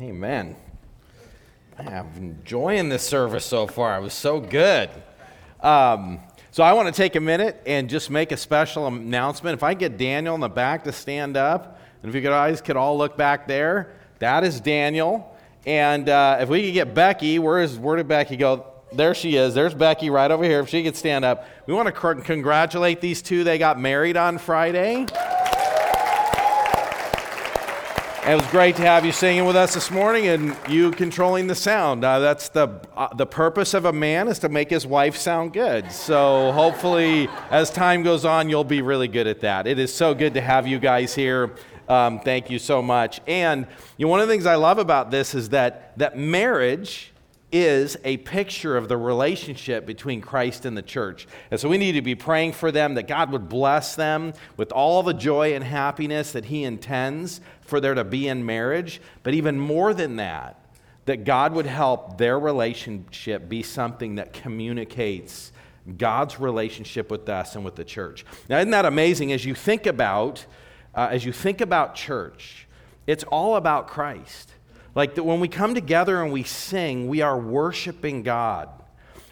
Amen. 0.00 0.54
I'm 1.76 2.12
enjoying 2.16 2.88
this 2.88 3.02
service 3.02 3.44
so 3.44 3.66
far. 3.66 3.98
It 3.98 4.02
was 4.02 4.12
so 4.12 4.38
good. 4.38 4.90
Um, 5.60 6.20
so 6.52 6.62
I 6.62 6.72
want 6.72 6.86
to 6.86 6.92
take 6.92 7.16
a 7.16 7.20
minute 7.20 7.60
and 7.66 7.90
just 7.90 8.08
make 8.08 8.30
a 8.30 8.36
special 8.36 8.86
announcement. 8.86 9.54
If 9.54 9.64
I 9.64 9.74
get 9.74 9.98
Daniel 9.98 10.36
in 10.36 10.40
the 10.40 10.48
back 10.48 10.84
to 10.84 10.92
stand 10.92 11.36
up, 11.36 11.80
and 12.00 12.08
if 12.08 12.14
you 12.14 12.20
guys 12.20 12.60
could 12.60 12.76
all 12.76 12.96
look 12.96 13.16
back 13.16 13.48
there, 13.48 13.92
that 14.20 14.44
is 14.44 14.60
Daniel. 14.60 15.36
And 15.66 16.08
uh, 16.08 16.38
if 16.40 16.48
we 16.48 16.64
could 16.66 16.74
get 16.74 16.94
Becky, 16.94 17.40
where 17.40 17.58
is 17.58 17.76
where 17.76 17.96
did 17.96 18.06
Becky 18.06 18.36
go? 18.36 18.66
There 18.92 19.16
she 19.16 19.34
is. 19.34 19.52
There's 19.52 19.74
Becky 19.74 20.10
right 20.10 20.30
over 20.30 20.44
here. 20.44 20.60
If 20.60 20.68
she 20.68 20.84
could 20.84 20.96
stand 20.96 21.24
up, 21.24 21.44
we 21.66 21.74
want 21.74 21.92
to 21.92 22.14
congratulate 22.22 23.00
these 23.00 23.20
two. 23.20 23.42
They 23.42 23.58
got 23.58 23.80
married 23.80 24.16
on 24.16 24.38
Friday. 24.38 25.06
It 28.28 28.34
was 28.34 28.46
great 28.48 28.76
to 28.76 28.82
have 28.82 29.06
you 29.06 29.12
singing 29.12 29.46
with 29.46 29.56
us 29.56 29.72
this 29.72 29.90
morning 29.90 30.26
and 30.26 30.54
you 30.68 30.90
controlling 30.90 31.46
the 31.46 31.54
sound. 31.54 32.04
Uh, 32.04 32.18
that's 32.18 32.50
the, 32.50 32.68
uh, 32.94 33.08
the 33.14 33.24
purpose 33.24 33.72
of 33.72 33.86
a 33.86 33.92
man 33.92 34.28
is 34.28 34.38
to 34.40 34.50
make 34.50 34.68
his 34.68 34.86
wife 34.86 35.16
sound 35.16 35.54
good. 35.54 35.90
So 35.90 36.52
hopefully, 36.52 37.30
as 37.50 37.70
time 37.70 38.02
goes 38.02 38.26
on, 38.26 38.50
you'll 38.50 38.64
be 38.64 38.82
really 38.82 39.08
good 39.08 39.26
at 39.26 39.40
that. 39.40 39.66
It 39.66 39.78
is 39.78 39.94
so 39.94 40.12
good 40.12 40.34
to 40.34 40.42
have 40.42 40.66
you 40.66 40.78
guys 40.78 41.14
here. 41.14 41.54
Um, 41.88 42.20
thank 42.20 42.50
you 42.50 42.58
so 42.58 42.82
much. 42.82 43.18
And 43.26 43.66
you 43.96 44.04
know, 44.04 44.10
one 44.10 44.20
of 44.20 44.28
the 44.28 44.34
things 44.34 44.44
I 44.44 44.56
love 44.56 44.76
about 44.76 45.10
this 45.10 45.34
is 45.34 45.48
that, 45.48 45.96
that 45.96 46.18
marriage 46.18 47.14
is 47.50 47.96
a 48.04 48.18
picture 48.18 48.76
of 48.76 48.88
the 48.88 48.96
relationship 48.96 49.86
between 49.86 50.20
Christ 50.20 50.64
and 50.64 50.76
the 50.76 50.82
church. 50.82 51.26
And 51.50 51.58
so 51.58 51.68
we 51.68 51.78
need 51.78 51.92
to 51.92 52.02
be 52.02 52.14
praying 52.14 52.52
for 52.52 52.70
them 52.70 52.94
that 52.94 53.08
God 53.08 53.32
would 53.32 53.48
bless 53.48 53.96
them 53.96 54.34
with 54.56 54.70
all 54.72 55.02
the 55.02 55.14
joy 55.14 55.54
and 55.54 55.64
happiness 55.64 56.32
that 56.32 56.46
He 56.46 56.64
intends 56.64 57.40
for 57.62 57.80
there 57.80 57.94
to 57.94 58.04
be 58.04 58.28
in 58.28 58.44
marriage. 58.44 59.00
But 59.22 59.34
even 59.34 59.58
more 59.58 59.94
than 59.94 60.16
that, 60.16 60.60
that 61.06 61.24
God 61.24 61.54
would 61.54 61.66
help 61.66 62.18
their 62.18 62.38
relationship 62.38 63.48
be 63.48 63.62
something 63.62 64.16
that 64.16 64.34
communicates 64.34 65.52
God's 65.96 66.38
relationship 66.38 67.10
with 67.10 67.26
us 67.30 67.54
and 67.54 67.64
with 67.64 67.76
the 67.76 67.84
church. 67.84 68.26
Now, 68.50 68.58
isn't 68.58 68.72
that 68.72 68.84
amazing 68.84 69.32
as 69.32 69.46
you 69.46 69.54
think 69.54 69.86
about, 69.86 70.44
uh, 70.94 71.08
as 71.10 71.24
you 71.24 71.32
think 71.32 71.62
about 71.62 71.94
church? 71.94 72.66
It's 73.06 73.24
all 73.24 73.56
about 73.56 73.88
Christ. 73.88 74.52
Like 74.98 75.14
that 75.14 75.22
when 75.22 75.38
we 75.38 75.46
come 75.46 75.76
together 75.76 76.24
and 76.24 76.32
we 76.32 76.42
sing, 76.42 77.06
we 77.06 77.20
are 77.20 77.38
worshiping 77.38 78.24
God. 78.24 78.68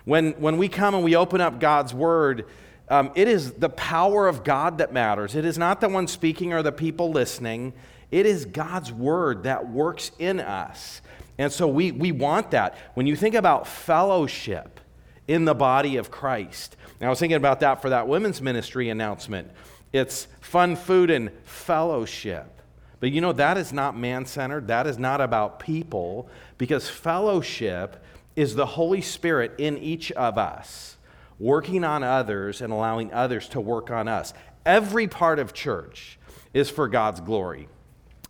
When, 0.05 0.31
when 0.35 0.59
we 0.59 0.69
come 0.69 0.95
and 0.95 1.03
we 1.03 1.17
open 1.17 1.41
up 1.41 1.59
God's 1.59 1.93
word, 1.93 2.47
um, 2.89 3.11
it 3.17 3.27
is 3.27 3.51
the 3.51 3.71
power 3.71 4.29
of 4.29 4.45
God 4.45 4.79
that 4.79 4.93
matters. 4.93 5.35
It 5.35 5.45
is 5.45 5.59
not 5.59 5.81
the 5.81 5.89
one 5.89 6.07
speaking 6.07 6.53
or 6.53 6.63
the 6.63 6.71
people 6.71 7.11
listening. 7.11 7.73
It 8.13 8.27
is 8.27 8.45
God's 8.45 8.93
word 8.93 9.43
that 9.43 9.69
works 9.69 10.13
in 10.21 10.39
us. 10.39 11.03
And 11.37 11.51
so 11.51 11.67
we, 11.67 11.91
we 11.91 12.13
want 12.13 12.53
that. 12.53 12.79
When 12.95 13.09
you 13.09 13.17
think 13.17 13.35
about 13.35 13.67
fellowship 13.67 14.79
in 15.27 15.47
the 15.47 15.55
body 15.55 15.97
of 15.97 16.13
Christ, 16.13 16.77
and 17.01 17.09
I 17.09 17.11
was 17.11 17.19
thinking 17.19 17.39
about 17.39 17.59
that 17.59 17.83
for 17.83 17.91
that 17.91 18.07
women's 18.07 18.41
ministry 18.41 18.89
announcement. 18.89 19.51
It's 19.93 20.29
fun 20.41 20.77
food 20.77 21.11
and 21.11 21.33
fellowship. 21.43 22.56
But 22.99 23.13
you 23.13 23.21
know, 23.21 23.33
that 23.33 23.59
is 23.59 23.73
not 23.73 23.97
man 23.97 24.27
centered. 24.27 24.69
That 24.69 24.87
is 24.87 24.99
not 24.99 25.21
about 25.21 25.61
people, 25.61 26.29
because 26.59 26.89
fellowship 26.89 28.03
is 28.35 28.55
the 28.55 28.67
Holy 28.67 29.01
Spirit 29.01 29.53
in 29.59 29.79
each 29.79 30.13
of 30.13 30.39
us, 30.39 30.97
working 31.39 31.85
on 31.85 32.03
others 32.03 32.61
and 32.61 32.73
allowing 32.73 33.13
others 33.13 33.49
to 33.51 33.61
work 33.61 33.91
on 33.91 34.09
us. 34.09 34.33
Every 34.65 35.09
part 35.09 35.39
of 35.39 35.53
church 35.53 36.19
is 36.55 36.71
for 36.71 36.89
God's 36.89 37.21
glory. 37.21 37.69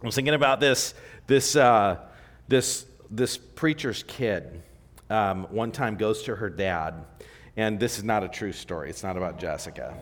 I 0.02 0.06
was 0.06 0.14
thinking 0.14 0.34
about 0.34 0.60
this, 0.60 0.94
this, 1.26 1.56
uh, 1.56 1.98
this, 2.48 2.86
this 3.10 3.38
preacher's 3.38 4.02
kid. 4.02 4.62
Um, 5.08 5.44
one 5.50 5.70
time 5.70 5.96
goes 5.96 6.24
to 6.24 6.34
her 6.34 6.50
dad, 6.50 7.04
and 7.56 7.78
this 7.78 7.98
is 7.98 8.04
not 8.04 8.24
a 8.24 8.28
true 8.28 8.52
story. 8.52 8.90
It's 8.90 9.04
not 9.04 9.16
about 9.16 9.38
Jessica. 9.38 9.94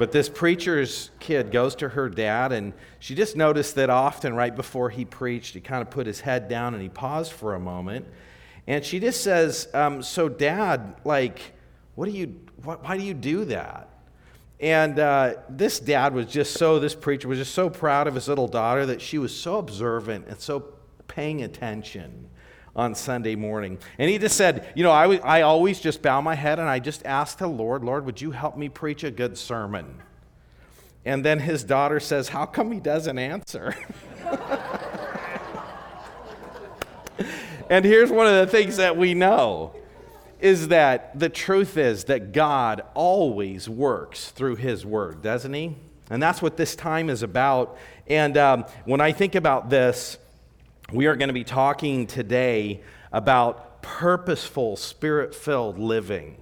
But 0.00 0.12
this 0.12 0.30
preacher's 0.30 1.10
kid 1.20 1.50
goes 1.50 1.74
to 1.74 1.90
her 1.90 2.08
dad, 2.08 2.52
and 2.52 2.72
she 3.00 3.14
just 3.14 3.36
noticed 3.36 3.74
that 3.74 3.90
often, 3.90 4.34
right 4.34 4.56
before 4.56 4.88
he 4.88 5.04
preached, 5.04 5.52
he 5.52 5.60
kind 5.60 5.82
of 5.82 5.90
put 5.90 6.06
his 6.06 6.20
head 6.20 6.48
down 6.48 6.72
and 6.72 6.82
he 6.82 6.88
paused 6.88 7.32
for 7.32 7.54
a 7.54 7.60
moment. 7.60 8.06
And 8.66 8.82
she 8.82 8.98
just 8.98 9.22
says, 9.22 9.68
um, 9.74 10.02
So, 10.02 10.30
dad, 10.30 10.94
like, 11.04 11.52
what 11.96 12.06
do 12.06 12.12
you, 12.12 12.28
wh- 12.62 12.82
why 12.82 12.96
do 12.96 13.04
you 13.04 13.12
do 13.12 13.44
that? 13.44 13.90
And 14.58 14.98
uh, 14.98 15.34
this 15.50 15.78
dad 15.78 16.14
was 16.14 16.24
just 16.24 16.54
so, 16.54 16.78
this 16.78 16.94
preacher 16.94 17.28
was 17.28 17.36
just 17.36 17.52
so 17.52 17.68
proud 17.68 18.06
of 18.06 18.14
his 18.14 18.26
little 18.26 18.48
daughter 18.48 18.86
that 18.86 19.02
she 19.02 19.18
was 19.18 19.38
so 19.38 19.58
observant 19.58 20.28
and 20.28 20.40
so 20.40 20.60
paying 21.08 21.42
attention 21.42 22.29
on 22.74 22.94
Sunday 22.94 23.34
morning. 23.34 23.78
And 23.98 24.10
he 24.10 24.18
just 24.18 24.36
said, 24.36 24.72
You 24.74 24.82
know, 24.82 24.90
I, 24.90 25.16
I 25.16 25.42
always 25.42 25.80
just 25.80 26.02
bow 26.02 26.20
my 26.20 26.34
head 26.34 26.58
and 26.58 26.68
I 26.68 26.78
just 26.78 27.04
ask 27.04 27.38
the 27.38 27.46
Lord, 27.46 27.84
Lord, 27.84 28.04
would 28.06 28.20
you 28.20 28.30
help 28.30 28.56
me 28.56 28.68
preach 28.68 29.04
a 29.04 29.10
good 29.10 29.36
sermon? 29.36 30.00
And 31.04 31.24
then 31.24 31.38
his 31.38 31.64
daughter 31.64 32.00
says, 32.00 32.28
How 32.28 32.46
come 32.46 32.72
he 32.72 32.80
doesn't 32.80 33.18
answer? 33.18 33.74
and 37.70 37.84
here's 37.84 38.10
one 38.10 38.26
of 38.26 38.34
the 38.34 38.46
things 38.46 38.76
that 38.76 38.96
we 38.96 39.14
know 39.14 39.74
is 40.40 40.68
that 40.68 41.18
the 41.18 41.28
truth 41.28 41.76
is 41.76 42.04
that 42.04 42.32
God 42.32 42.82
always 42.94 43.68
works 43.68 44.30
through 44.30 44.56
his 44.56 44.86
word, 44.86 45.22
doesn't 45.22 45.52
he? 45.52 45.76
And 46.08 46.22
that's 46.22 46.40
what 46.42 46.56
this 46.56 46.74
time 46.74 47.10
is 47.10 47.22
about. 47.22 47.76
And 48.06 48.36
um, 48.36 48.64
when 48.84 49.00
I 49.00 49.12
think 49.12 49.34
about 49.34 49.70
this, 49.70 50.18
we 50.92 51.06
are 51.06 51.14
going 51.16 51.28
to 51.28 51.34
be 51.34 51.44
talking 51.44 52.06
today 52.06 52.80
about 53.12 53.82
purposeful, 53.82 54.76
spirit 54.76 55.34
filled 55.34 55.78
living. 55.78 56.36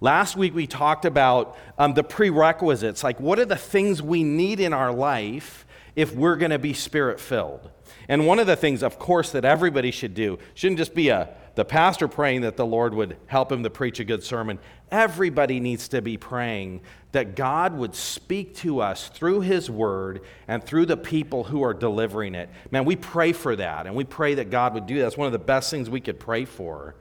Last 0.00 0.36
week 0.36 0.54
we 0.54 0.66
talked 0.66 1.04
about 1.04 1.56
um, 1.78 1.94
the 1.94 2.02
prerequisites, 2.02 3.04
like 3.04 3.20
what 3.20 3.38
are 3.38 3.44
the 3.44 3.56
things 3.56 4.02
we 4.02 4.24
need 4.24 4.58
in 4.58 4.72
our 4.72 4.92
life 4.92 5.64
if 5.94 6.14
we're 6.14 6.36
going 6.36 6.50
to 6.50 6.58
be 6.58 6.72
spirit 6.72 7.20
filled. 7.20 7.70
And 8.12 8.26
one 8.26 8.38
of 8.38 8.46
the 8.46 8.56
things, 8.56 8.82
of 8.82 8.98
course, 8.98 9.32
that 9.32 9.46
everybody 9.46 9.90
should 9.90 10.12
do 10.12 10.38
shouldn't 10.52 10.76
just 10.76 10.94
be 10.94 11.08
a, 11.08 11.30
the 11.54 11.64
pastor 11.64 12.08
praying 12.08 12.42
that 12.42 12.58
the 12.58 12.66
Lord 12.66 12.92
would 12.92 13.16
help 13.24 13.50
him 13.50 13.62
to 13.62 13.70
preach 13.70 14.00
a 14.00 14.04
good 14.04 14.22
sermon. 14.22 14.58
Everybody 14.90 15.60
needs 15.60 15.88
to 15.88 16.02
be 16.02 16.18
praying 16.18 16.82
that 17.12 17.36
God 17.36 17.74
would 17.74 17.94
speak 17.94 18.54
to 18.56 18.80
us 18.80 19.08
through 19.08 19.40
His 19.40 19.70
Word 19.70 20.20
and 20.46 20.62
through 20.62 20.84
the 20.84 20.96
people 20.98 21.44
who 21.44 21.62
are 21.62 21.72
delivering 21.72 22.34
it. 22.34 22.50
Man, 22.70 22.84
we 22.84 22.96
pray 22.96 23.32
for 23.32 23.56
that, 23.56 23.86
and 23.86 23.96
we 23.96 24.04
pray 24.04 24.34
that 24.34 24.50
God 24.50 24.74
would 24.74 24.84
do 24.84 24.98
that. 24.98 25.04
That's 25.04 25.16
one 25.16 25.24
of 25.24 25.32
the 25.32 25.38
best 25.38 25.70
things 25.70 25.88
we 25.88 26.02
could 26.02 26.20
pray 26.20 26.44
for. 26.44 26.94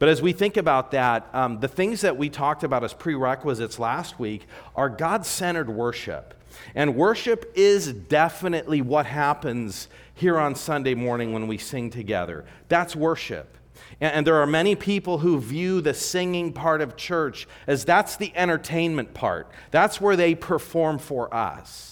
But 0.00 0.08
as 0.08 0.22
we 0.22 0.32
think 0.32 0.56
about 0.56 0.92
that, 0.92 1.28
um, 1.34 1.60
the 1.60 1.68
things 1.68 2.00
that 2.00 2.16
we 2.16 2.30
talked 2.30 2.64
about 2.64 2.82
as 2.82 2.94
prerequisites 2.94 3.78
last 3.78 4.18
week 4.18 4.46
are 4.74 4.88
God 4.88 5.26
centered 5.26 5.68
worship. 5.68 6.32
And 6.74 6.96
worship 6.96 7.52
is 7.54 7.92
definitely 7.92 8.80
what 8.80 9.04
happens 9.04 9.88
here 10.14 10.38
on 10.38 10.54
Sunday 10.54 10.94
morning 10.94 11.34
when 11.34 11.46
we 11.46 11.58
sing 11.58 11.90
together. 11.90 12.46
That's 12.68 12.96
worship. 12.96 13.58
And, 14.00 14.26
there 14.26 14.36
are 14.36 14.46
many 14.46 14.74
people 14.74 15.18
who 15.18 15.38
view 15.38 15.82
the 15.82 15.92
singing 15.92 16.54
part 16.54 16.80
of 16.80 16.96
church 16.96 17.46
as 17.66 17.84
that's 17.84 18.16
the 18.16 18.32
entertainment 18.34 19.12
part, 19.12 19.50
that's 19.70 20.00
where 20.00 20.16
they 20.16 20.34
perform 20.34 20.98
for 20.98 21.32
us. 21.34 21.89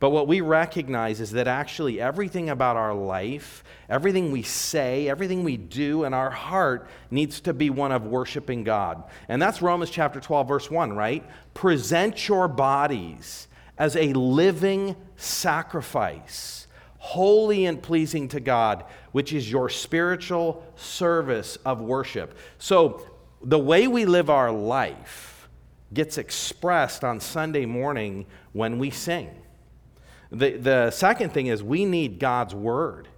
But 0.00 0.10
what 0.10 0.26
we 0.26 0.40
recognize 0.40 1.20
is 1.20 1.30
that 1.32 1.46
actually 1.46 2.00
everything 2.00 2.48
about 2.48 2.76
our 2.76 2.94
life, 2.94 3.62
everything 3.90 4.32
we 4.32 4.42
say, 4.42 5.10
everything 5.10 5.44
we 5.44 5.58
do 5.58 6.04
in 6.04 6.14
our 6.14 6.30
heart 6.30 6.88
needs 7.10 7.38
to 7.42 7.52
be 7.52 7.68
one 7.68 7.92
of 7.92 8.06
worshiping 8.06 8.64
God. 8.64 9.04
And 9.28 9.40
that's 9.40 9.60
Romans 9.60 9.90
chapter 9.90 10.18
12, 10.18 10.48
verse 10.48 10.70
1, 10.70 10.94
right? 10.94 11.22
Present 11.52 12.26
your 12.28 12.48
bodies 12.48 13.46
as 13.76 13.94
a 13.94 14.14
living 14.14 14.96
sacrifice, 15.16 16.66
holy 16.96 17.66
and 17.66 17.82
pleasing 17.82 18.26
to 18.28 18.40
God, 18.40 18.84
which 19.12 19.34
is 19.34 19.52
your 19.52 19.68
spiritual 19.68 20.64
service 20.76 21.56
of 21.66 21.82
worship. 21.82 22.36
So, 22.58 23.06
the 23.42 23.58
way 23.58 23.86
we 23.86 24.04
live 24.04 24.28
our 24.28 24.50
life 24.50 25.48
gets 25.92 26.18
expressed 26.18 27.04
on 27.04 27.20
Sunday 27.20 27.66
morning 27.66 28.26
when 28.52 28.78
we 28.78 28.90
sing. 28.90 29.30
The, 30.30 30.56
the 30.56 30.90
second 30.90 31.32
thing 31.32 31.46
is 31.48 31.62
we 31.62 31.84
need 31.84 32.18
God's 32.18 32.54
word. 32.54 33.08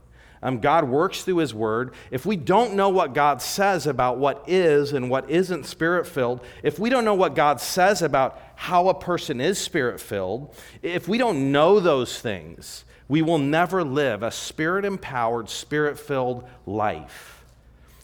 Um, 0.42 0.58
God 0.58 0.88
works 0.88 1.22
through 1.22 1.36
His 1.36 1.54
Word. 1.54 1.94
If 2.10 2.26
we 2.26 2.36
don't 2.36 2.74
know 2.74 2.88
what 2.88 3.14
God 3.14 3.40
says 3.40 3.86
about 3.86 4.18
what 4.18 4.42
is 4.48 4.92
and 4.92 5.08
what 5.08 5.30
isn't 5.30 5.66
spirit 5.66 6.04
filled, 6.04 6.40
if 6.64 6.80
we 6.80 6.90
don't 6.90 7.04
know 7.04 7.14
what 7.14 7.36
God 7.36 7.60
says 7.60 8.02
about 8.02 8.40
how 8.56 8.88
a 8.88 8.94
person 8.94 9.40
is 9.40 9.58
spirit 9.58 10.00
filled, 10.00 10.52
if 10.82 11.06
we 11.06 11.16
don't 11.16 11.52
know 11.52 11.78
those 11.78 12.18
things, 12.18 12.84
we 13.08 13.22
will 13.22 13.38
never 13.38 13.84
live 13.84 14.24
a 14.24 14.32
spirit 14.32 14.84
empowered, 14.84 15.48
spirit 15.48 15.96
filled 15.96 16.48
life. 16.66 17.44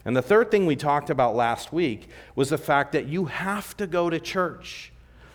And 0.05 0.15
the 0.15 0.21
third 0.21 0.49
thing 0.49 0.65
we 0.65 0.77
talked 0.77 1.09
about 1.09 1.35
last 1.35 1.73
week 1.73 2.07
was 2.35 2.49
the 2.49 2.57
fact 2.57 2.93
that 2.93 3.07
you 3.07 3.25
have 3.25 3.75
to 3.77 3.85
go 3.85 4.09
to 4.09 4.19
church. 4.19 4.93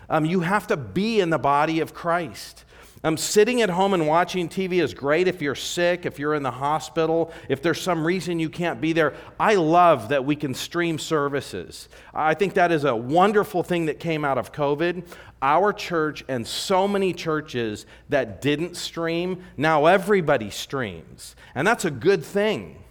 Um, 0.09 0.25
you 0.25 0.41
have 0.41 0.65
to 0.67 0.77
be 0.77 1.19
in 1.19 1.29
the 1.29 1.37
body 1.37 1.79
of 1.79 1.93
Christ. 1.93 2.64
Um, 3.05 3.17
sitting 3.17 3.61
at 3.61 3.69
home 3.69 3.93
and 3.93 4.07
watching 4.07 4.49
TV 4.49 4.81
is 4.81 4.95
great 4.95 5.27
if 5.27 5.39
you're 5.39 5.53
sick, 5.53 6.07
if 6.07 6.17
you're 6.17 6.33
in 6.33 6.41
the 6.41 6.49
hospital, 6.49 7.31
if 7.49 7.61
there's 7.61 7.79
some 7.79 8.03
reason 8.03 8.39
you 8.39 8.49
can't 8.49 8.81
be 8.81 8.93
there. 8.93 9.13
I 9.39 9.53
love 9.53 10.09
that 10.09 10.25
we 10.25 10.35
can 10.35 10.55
stream 10.55 10.97
services. 10.97 11.87
I 12.15 12.33
think 12.33 12.55
that 12.55 12.71
is 12.71 12.83
a 12.83 12.95
wonderful 12.95 13.61
thing 13.61 13.85
that 13.85 13.99
came 13.99 14.25
out 14.25 14.39
of 14.39 14.51
COVID. 14.51 15.05
Our 15.39 15.71
church 15.71 16.25
and 16.27 16.47
so 16.47 16.87
many 16.87 17.13
churches 17.13 17.85
that 18.09 18.41
didn't 18.41 18.75
stream, 18.75 19.43
now 19.55 19.85
everybody 19.85 20.49
streams. 20.49 21.35
And 21.53 21.67
that's 21.67 21.85
a 21.85 21.91
good 21.91 22.25
thing. 22.25 22.83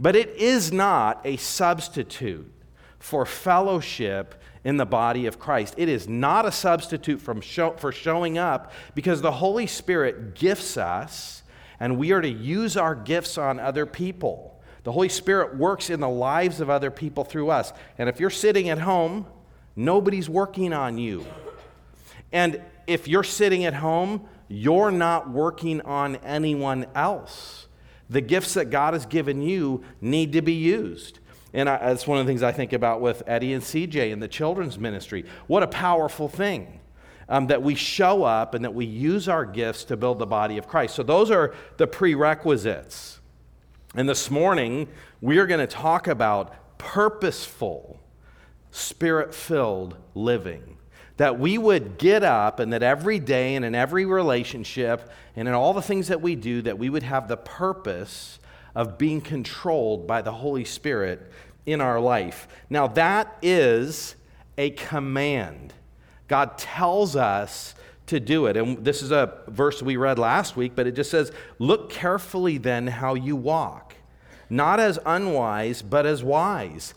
But 0.00 0.16
it 0.16 0.30
is 0.30 0.72
not 0.72 1.20
a 1.24 1.36
substitute 1.36 2.52
for 2.98 3.24
fellowship 3.24 4.42
in 4.66 4.78
the 4.78 4.84
body 4.84 5.26
of 5.26 5.38
Christ. 5.38 5.74
It 5.76 5.88
is 5.88 6.08
not 6.08 6.44
a 6.44 6.50
substitute 6.50 7.20
from 7.20 7.40
show, 7.40 7.76
for 7.78 7.92
showing 7.92 8.36
up 8.36 8.72
because 8.96 9.22
the 9.22 9.30
Holy 9.30 9.68
Spirit 9.68 10.34
gifts 10.34 10.76
us 10.76 11.44
and 11.78 11.96
we 11.96 12.10
are 12.10 12.20
to 12.20 12.28
use 12.28 12.76
our 12.76 12.96
gifts 12.96 13.38
on 13.38 13.60
other 13.60 13.86
people. 13.86 14.60
The 14.82 14.90
Holy 14.90 15.08
Spirit 15.08 15.56
works 15.56 15.88
in 15.88 16.00
the 16.00 16.08
lives 16.08 16.60
of 16.60 16.68
other 16.68 16.90
people 16.90 17.22
through 17.22 17.50
us. 17.50 17.72
And 17.96 18.08
if 18.08 18.18
you're 18.18 18.28
sitting 18.28 18.68
at 18.68 18.78
home, 18.78 19.26
nobody's 19.76 20.28
working 20.28 20.72
on 20.72 20.98
you. 20.98 21.24
And 22.32 22.60
if 22.88 23.06
you're 23.06 23.22
sitting 23.22 23.64
at 23.66 23.74
home, 23.74 24.26
you're 24.48 24.90
not 24.90 25.30
working 25.30 25.80
on 25.82 26.16
anyone 26.16 26.86
else. 26.92 27.68
The 28.10 28.20
gifts 28.20 28.54
that 28.54 28.70
God 28.70 28.94
has 28.94 29.06
given 29.06 29.42
you 29.42 29.84
need 30.00 30.32
to 30.32 30.42
be 30.42 30.54
used. 30.54 31.20
And 31.52 31.68
I, 31.68 31.78
that's 31.78 32.06
one 32.06 32.18
of 32.18 32.26
the 32.26 32.30
things 32.30 32.42
I 32.42 32.52
think 32.52 32.72
about 32.72 33.00
with 33.00 33.22
Eddie 33.26 33.52
and 33.52 33.62
CJ 33.62 34.10
in 34.10 34.20
the 34.20 34.28
children's 34.28 34.78
ministry. 34.78 35.24
What 35.46 35.62
a 35.62 35.68
powerful 35.68 36.28
thing 36.28 36.80
um, 37.28 37.46
that 37.48 37.62
we 37.62 37.74
show 37.74 38.24
up 38.24 38.54
and 38.54 38.64
that 38.64 38.74
we 38.74 38.84
use 38.84 39.28
our 39.28 39.44
gifts 39.44 39.84
to 39.84 39.96
build 39.96 40.18
the 40.18 40.26
body 40.26 40.58
of 40.58 40.68
Christ. 40.68 40.94
So, 40.94 41.02
those 41.02 41.30
are 41.30 41.54
the 41.76 41.86
prerequisites. 41.86 43.20
And 43.94 44.08
this 44.08 44.30
morning, 44.30 44.88
we 45.20 45.38
are 45.38 45.46
going 45.46 45.60
to 45.60 45.66
talk 45.66 46.06
about 46.06 46.78
purposeful, 46.78 48.00
spirit 48.70 49.34
filled 49.34 49.96
living. 50.14 50.76
That 51.16 51.38
we 51.38 51.56
would 51.56 51.96
get 51.96 52.22
up 52.22 52.60
and 52.60 52.74
that 52.74 52.82
every 52.82 53.18
day 53.18 53.54
and 53.54 53.64
in 53.64 53.74
every 53.74 54.04
relationship 54.04 55.10
and 55.34 55.48
in 55.48 55.54
all 55.54 55.72
the 55.72 55.80
things 55.80 56.08
that 56.08 56.20
we 56.20 56.34
do, 56.34 56.60
that 56.62 56.78
we 56.78 56.90
would 56.90 57.04
have 57.04 57.26
the 57.26 57.38
purpose 57.38 58.38
of 58.76 58.98
being 58.98 59.22
controlled 59.22 60.06
by 60.06 60.20
the 60.20 60.30
Holy 60.30 60.64
Spirit 60.64 61.32
in 61.64 61.80
our 61.80 61.98
life. 61.98 62.46
Now, 62.68 62.86
that 62.88 63.36
is 63.40 64.14
a 64.58 64.70
command. 64.70 65.72
God 66.28 66.58
tells 66.58 67.16
us 67.16 67.74
to 68.08 68.20
do 68.20 68.46
it. 68.46 68.56
And 68.56 68.84
this 68.84 69.02
is 69.02 69.10
a 69.10 69.40
verse 69.48 69.82
we 69.82 69.96
read 69.96 70.18
last 70.18 70.56
week, 70.56 70.72
but 70.76 70.86
it 70.86 70.92
just 70.92 71.10
says, 71.10 71.32
Look 71.58 71.90
carefully 71.90 72.58
then 72.58 72.86
how 72.86 73.14
you 73.14 73.34
walk, 73.34 73.94
not 74.50 74.78
as 74.78 74.98
unwise, 75.06 75.80
but 75.80 76.04
as 76.04 76.22
wise. 76.22 76.92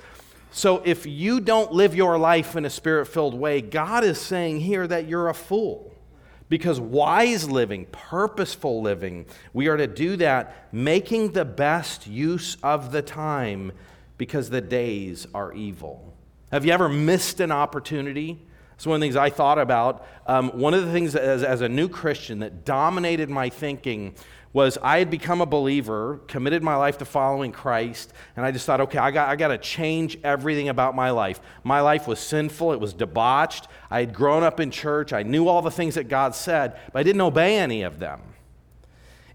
So 0.52 0.82
if 0.84 1.06
you 1.06 1.40
don't 1.40 1.72
live 1.72 1.96
your 1.96 2.18
life 2.18 2.58
in 2.58 2.66
a 2.66 2.70
spirit 2.70 3.08
filled 3.08 3.36
way, 3.36 3.62
God 3.62 4.04
is 4.04 4.20
saying 4.20 4.60
here 4.60 4.86
that 4.86 5.08
you're 5.08 5.30
a 5.30 5.34
fool. 5.34 5.94
Because 6.50 6.80
wise 6.80 7.48
living, 7.48 7.86
purposeful 7.92 8.82
living, 8.82 9.28
we 9.54 9.68
are 9.68 9.78
to 9.78 9.88
do 9.88 10.18
that 10.18 10.74
making 10.74 11.34
the 11.34 11.46
best 11.46 12.08
use 12.08 12.58
of 12.64 12.92
the 12.92 13.04
time 13.04 13.72
because 14.18 14.50
the 14.50 14.62
days 14.62 15.28
are 15.34 15.54
evil. 15.54 16.14
Have 16.52 16.66
you 16.66 16.72
ever 16.72 16.90
missed 16.90 17.40
an 17.40 17.52
opportunity? 17.52 18.46
It's 18.74 18.88
one 18.88 18.96
of 18.96 19.02
the 19.02 19.06
things 19.06 19.16
I 19.16 19.30
thought 19.30 19.60
about. 19.60 20.08
Um, 20.26 20.50
one 20.58 20.74
of 20.74 20.86
the 20.86 20.92
things 20.92 21.16
as, 21.16 21.44
as 21.44 21.62
a 21.62 21.70
new 21.70 21.88
Christian 21.88 22.40
that 22.40 22.66
dominated 22.66 23.30
my 23.30 23.50
thinking 23.50 24.16
was 24.52 24.78
I 24.82 25.00
had 25.00 25.12
become 25.12 25.42
a 25.42 25.46
believer, 25.46 26.22
committed 26.28 26.64
my 26.64 26.76
life 26.76 26.98
to 27.00 27.06
following 27.06 27.52
Christ, 27.52 28.14
and 28.36 28.46
I 28.46 28.52
just 28.52 28.66
thought, 28.66 28.82
okay, 28.82 28.98
I 28.98 29.12
got, 29.12 29.30
I 29.30 29.36
got 29.36 29.50
to 29.50 29.58
change 29.58 30.18
everything 30.24 30.70
about 30.70 30.96
my 30.96 31.12
life. 31.12 31.40
My 31.64 31.82
life 31.82 32.08
was 32.08 32.20
sinful, 32.20 32.74
it 32.74 32.80
was 32.80 32.94
debauched. 32.94 33.68
I 33.92 34.00
had 34.00 34.14
grown 34.14 34.44
up 34.44 34.60
in 34.60 34.72
church, 34.72 35.14
I 35.14 35.24
knew 35.24 35.48
all 35.48 35.62
the 35.62 35.72
things 35.72 35.96
that 35.96 36.08
God 36.10 36.34
said, 36.34 36.80
but 36.92 37.00
I 37.00 37.04
didn't 37.04 37.22
obey 37.22 37.58
any 37.58 37.84
of 37.84 38.00
them. 38.00 38.22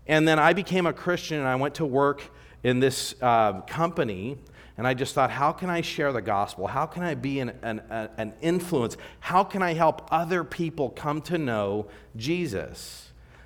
And 0.06 0.26
then 0.26 0.38
I 0.38 0.52
became 0.52 0.86
a 0.86 0.92
Christian 0.92 1.38
and 1.38 1.48
I 1.48 1.56
went 1.56 1.76
to 1.76 1.86
work 1.86 2.22
in 2.62 2.80
this 2.80 3.14
uh, 3.22 3.60
company. 3.62 4.38
And 4.76 4.86
I 4.86 4.94
just 4.94 5.14
thought, 5.14 5.30
how 5.30 5.52
can 5.52 5.70
I 5.70 5.82
share 5.82 6.12
the 6.12 6.20
gospel? 6.20 6.66
How 6.66 6.84
can 6.84 7.04
I 7.04 7.14
be 7.14 7.38
an, 7.38 7.52
an, 7.62 7.80
an 7.90 8.34
influence? 8.42 8.96
How 9.20 9.44
can 9.44 9.62
I 9.62 9.72
help 9.72 10.08
other 10.10 10.42
people 10.42 10.90
come 10.90 11.22
to 11.22 11.38
know 11.38 11.86
Jesus? 12.16 13.03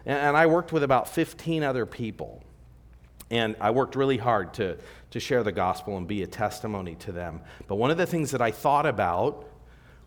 And 0.08 0.38
I 0.38 0.46
worked 0.46 0.72
with 0.72 0.82
about 0.82 1.06
15 1.06 1.62
other 1.62 1.84
people. 1.84 2.42
And 3.30 3.56
I 3.60 3.72
worked 3.72 3.94
really 3.94 4.16
hard 4.16 4.54
to, 4.54 4.78
to 5.10 5.20
share 5.20 5.42
the 5.42 5.52
gospel 5.52 5.98
and 5.98 6.08
be 6.08 6.22
a 6.22 6.26
testimony 6.26 6.94
to 7.00 7.12
them. 7.12 7.42
But 7.66 7.74
one 7.74 7.90
of 7.90 7.98
the 7.98 8.06
things 8.06 8.30
that 8.30 8.40
I 8.40 8.50
thought 8.50 8.86
about 8.86 9.46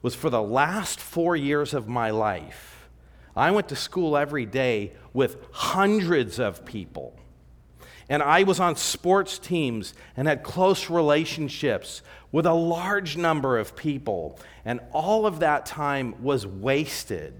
was 0.01 0.15
for 0.15 0.31
the 0.31 0.41
last 0.41 0.99
four 0.99 1.35
years 1.35 1.75
of 1.75 1.87
my 1.87 2.09
life, 2.09 2.89
I 3.35 3.51
went 3.51 3.69
to 3.69 3.75
school 3.75 4.17
every 4.17 4.47
day 4.47 4.93
with 5.13 5.37
hundreds 5.51 6.39
of 6.39 6.65
people. 6.65 7.15
And 8.09 8.23
I 8.23 8.41
was 8.41 8.59
on 8.59 8.77
sports 8.77 9.37
teams 9.37 9.93
and 10.17 10.27
had 10.27 10.41
close 10.41 10.89
relationships 10.89 12.01
with 12.31 12.47
a 12.47 12.53
large 12.53 13.17
number 13.17 13.59
of 13.59 13.75
people. 13.75 14.39
And 14.65 14.79
all 14.91 15.27
of 15.27 15.41
that 15.41 15.67
time 15.67 16.23
was 16.23 16.47
wasted 16.47 17.35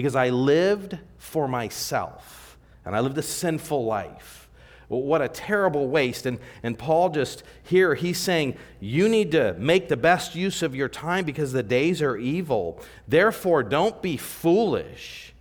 because 0.00 0.16
I 0.16 0.30
lived 0.30 0.96
for 1.18 1.46
myself 1.46 2.56
and 2.86 2.96
I 2.96 3.00
lived 3.00 3.18
a 3.18 3.22
sinful 3.22 3.84
life. 3.84 4.48
what 4.88 5.20
a 5.20 5.28
terrible 5.28 5.88
waste. 5.88 6.24
And, 6.24 6.38
and 6.62 6.78
Paul 6.78 7.10
just 7.10 7.42
here, 7.62 7.94
he's 7.94 8.16
saying, 8.16 8.56
You 8.80 9.10
need 9.10 9.30
to 9.32 9.52
make 9.58 9.90
the 9.90 9.98
best 9.98 10.34
use 10.34 10.62
of 10.62 10.74
your 10.74 10.88
time 10.88 11.26
because 11.26 11.52
the 11.52 11.62
days 11.62 12.00
are 12.00 12.16
evil. 12.16 12.80
Therefore, 13.06 13.62
don't 13.62 14.00
be 14.00 14.16
foolish, 14.16 15.34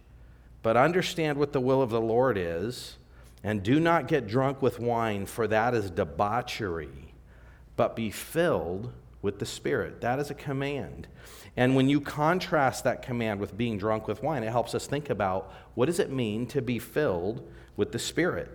but 0.62 0.76
understand 0.76 1.38
what 1.38 1.54
the 1.54 1.62
will 1.62 1.82
of 1.82 1.90
the 1.90 2.02
Lord 2.02 2.38
is. 2.38 2.98
And 3.42 3.64
do 3.64 3.80
not 3.80 4.10
get 4.10 4.28
drunk 4.28 4.62
with 4.62 4.78
wine, 4.78 5.26
for 5.26 5.48
that 5.48 5.74
is 5.74 5.90
debauchery, 5.90 7.14
but 7.78 7.96
be 7.96 8.12
filled 8.12 8.92
with 9.22 9.40
the 9.40 9.46
Spirit. 9.46 10.02
That 10.02 10.20
is 10.20 10.30
a 10.30 10.34
command. 10.34 11.08
And 11.58 11.76
when 11.76 11.90
you 11.90 12.00
contrast 12.00 12.84
that 12.84 13.02
command 13.02 13.40
with 13.40 13.58
being 13.58 13.78
drunk 13.78 14.08
with 14.08 14.24
wine, 14.24 14.44
it 14.44 14.52
helps 14.52 14.74
us 14.74 14.88
think 14.88 15.10
about 15.10 15.54
what 15.76 15.88
does 15.88 16.00
it 16.00 16.12
mean 16.12 16.48
to 16.48 16.62
be 16.62 16.80
filled 16.80 17.50
with 17.76 17.92
the 17.92 18.00
Spirit. 18.00 18.50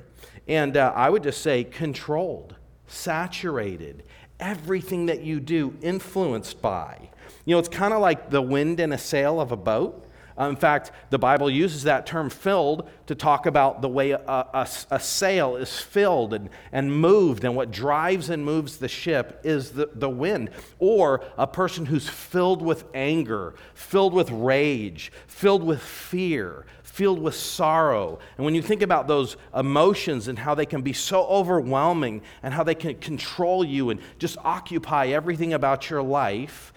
And 0.48 0.76
uh, 0.76 0.92
I 0.94 1.10
would 1.10 1.22
just 1.22 1.42
say 1.42 1.64
controlled, 1.64 2.56
saturated, 2.86 4.04
everything 4.40 5.06
that 5.06 5.22
you 5.22 5.40
do 5.40 5.74
influenced 5.82 6.60
by. 6.60 7.10
You 7.44 7.54
know, 7.54 7.58
it's 7.58 7.68
kind 7.68 7.94
of 7.94 8.00
like 8.00 8.30
the 8.30 8.42
wind 8.42 8.80
in 8.80 8.92
a 8.92 8.98
sail 8.98 9.40
of 9.40 9.52
a 9.52 9.56
boat. 9.56 10.03
Uh, 10.38 10.48
in 10.48 10.56
fact, 10.56 10.90
the 11.10 11.18
Bible 11.18 11.48
uses 11.48 11.84
that 11.84 12.06
term 12.06 12.28
filled 12.28 12.88
to 13.06 13.14
talk 13.14 13.46
about 13.46 13.82
the 13.82 13.88
way 13.88 14.10
a, 14.10 14.18
a, 14.18 14.68
a, 14.90 14.98
sail 14.98 15.54
is 15.54 15.78
filled 15.78 16.34
and, 16.34 16.50
and 16.72 16.92
moved, 16.92 17.44
and 17.44 17.54
what 17.54 17.70
drives 17.70 18.30
and 18.30 18.44
moves 18.44 18.78
the 18.78 18.88
ship 18.88 19.40
is 19.44 19.70
the, 19.70 19.90
the 19.94 20.08
wind. 20.08 20.50
Or 20.80 21.24
a 21.38 21.46
person 21.46 21.86
who's 21.86 22.08
filled 22.08 22.62
with 22.62 22.84
anger, 22.94 23.54
filled 23.74 24.12
with 24.12 24.30
rage, 24.30 25.12
filled 25.28 25.62
with 25.62 25.80
fear, 25.80 26.66
filled 26.82 27.20
with 27.20 27.36
sorrow. 27.36 28.18
And 28.36 28.44
when 28.44 28.56
you 28.56 28.62
think 28.62 28.82
about 28.82 29.06
those 29.06 29.36
emotions 29.54 30.26
and 30.26 30.38
how 30.38 30.56
they 30.56 30.66
can 30.66 30.82
be 30.82 30.92
so 30.92 31.24
overwhelming 31.26 32.22
and 32.42 32.52
how 32.52 32.64
they 32.64 32.74
can 32.74 32.96
control 32.96 33.64
you 33.64 33.90
and 33.90 34.00
just 34.18 34.36
occupy 34.38 35.08
everything 35.08 35.52
about 35.52 35.90
your 35.90 36.02
life, 36.02 36.72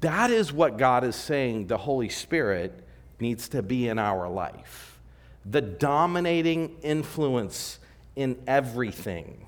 that 0.00 0.30
is 0.30 0.52
what 0.52 0.76
God 0.76 1.04
is 1.04 1.16
saying 1.16 1.68
the 1.68 1.78
Holy 1.78 2.10
Spirit 2.10 2.84
needs 3.20 3.48
to 3.50 3.62
be 3.62 3.88
in 3.88 3.98
our 3.98 4.28
life. 4.28 4.98
The 5.44 5.60
dominating 5.60 6.76
influence 6.82 7.78
in 8.16 8.38
everything. 8.46 9.46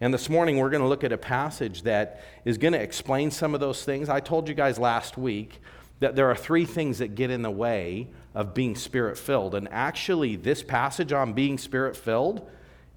And 0.00 0.14
this 0.14 0.30
morning 0.30 0.58
we're 0.58 0.70
going 0.70 0.82
to 0.82 0.88
look 0.88 1.04
at 1.04 1.12
a 1.12 1.18
passage 1.18 1.82
that 1.82 2.22
is 2.44 2.58
going 2.58 2.72
to 2.72 2.80
explain 2.80 3.30
some 3.30 3.54
of 3.54 3.60
those 3.60 3.84
things. 3.84 4.08
I 4.08 4.20
told 4.20 4.48
you 4.48 4.54
guys 4.54 4.78
last 4.78 5.18
week 5.18 5.60
that 5.98 6.16
there 6.16 6.30
are 6.30 6.36
three 6.36 6.64
things 6.64 6.98
that 6.98 7.14
get 7.14 7.30
in 7.30 7.42
the 7.42 7.50
way 7.50 8.08
of 8.34 8.54
being 8.54 8.74
spirit 8.74 9.18
filled. 9.18 9.54
And 9.54 9.68
actually, 9.70 10.36
this 10.36 10.62
passage 10.62 11.12
on 11.12 11.34
being 11.34 11.58
spirit 11.58 11.96
filled 11.96 12.48